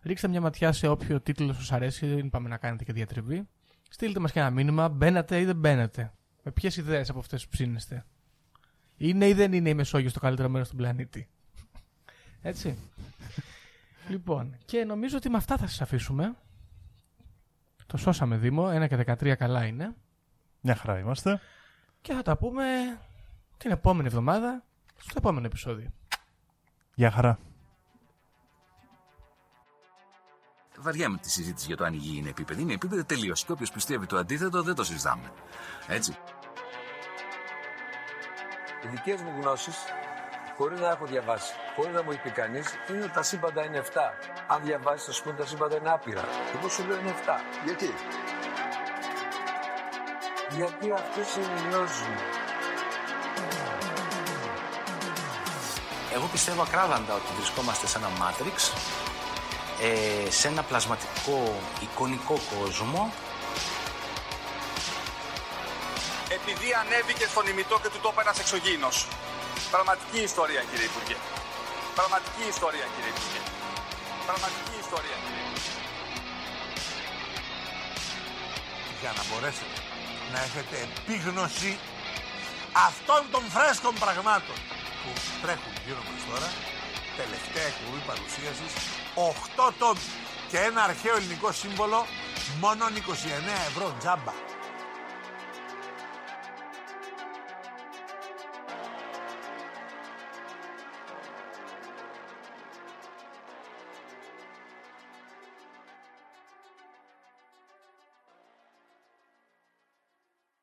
[0.03, 3.47] Ρίξτε μια ματιά σε όποιο τίτλο σας αρέσει, δεν πάμε να κάνετε και διατριβή.
[3.89, 6.13] Στείλτε μας και ένα μήνυμα, μπαίνατε ή δεν μπαίνατε.
[6.43, 8.05] Με ποιες ιδέες από αυτές που ψήνεστε.
[8.97, 11.29] Είναι ή δεν είναι η Μεσόγειος το καλύτερο μέρος του πλανήτη.
[12.41, 12.77] Έτσι.
[14.09, 16.35] λοιπόν, και νομίζω ότι με αυτά θα σας αφήσουμε.
[17.85, 19.95] Το σώσαμε Δήμο, 1 και 13 καλά είναι.
[20.67, 21.41] Μια χαρά είμαστε.
[22.01, 22.63] Και θα τα πούμε
[23.57, 24.63] την επόμενη εβδομάδα
[24.97, 25.89] στο επόμενο επεισόδιο.
[26.93, 27.39] Γεια χαρά.
[30.77, 32.61] Βαριάμαι τη συζήτηση για το αν η γη είναι επίπεδη.
[32.61, 33.45] Είναι επίπεδη τελείως.
[33.45, 35.31] Και όποιος πιστεύει το αντίθετο δεν το συζητάμε.
[35.87, 36.17] Έτσι.
[38.83, 39.77] Οι δικές μου γνώσεις,
[40.57, 43.77] χωρίς να έχω διαβάσει, χωρίς να μου έχει πει κανείς, είναι ότι τα σύμπαντα είναι
[43.77, 44.13] 7.
[44.47, 46.23] Αν διαβάσεις, θα σου πούνε τα σύμπαντα είναι άπειρα.
[46.55, 47.13] Εγώ σου λέω είναι 7.
[47.65, 47.89] Γιατί;
[50.55, 52.21] Γιατί αυτέ είναι οι γνώσει μου.
[56.13, 58.57] Εγώ πιστεύω ακράδαντα ότι βρισκόμαστε σε ένα Matrix,
[59.81, 63.13] ε, σε ένα πλασματικό εικονικό κόσμο
[66.25, 69.07] Επειδή επειδή ανέβηκε στον ημιτό και του τόπου ένας εξωγήινος.
[69.71, 71.17] Πραγματική ιστορία κύριε Υπουργέ.
[71.95, 73.41] Πραγματική ιστορία κύριε Υπουργέ.
[74.27, 75.73] Πραγματική ιστορία κύριε Υπουργέ.
[79.01, 79.84] για να μπορέσετε
[80.31, 81.71] να έχετε επίγνωση
[82.87, 84.57] αυτών των φρέσκων πραγμάτων
[85.01, 85.11] που
[85.41, 86.49] τρέχουν γύρω μας τώρα.
[87.21, 88.73] Τελευταία εκπομπή παρουσίασης.
[89.15, 90.07] 8 τόμοι
[90.49, 91.99] και ένα αρχαίο ελληνικό σύμβολο.
[92.63, 92.91] Μόνο 29
[93.69, 94.33] ευρώ τζάμπα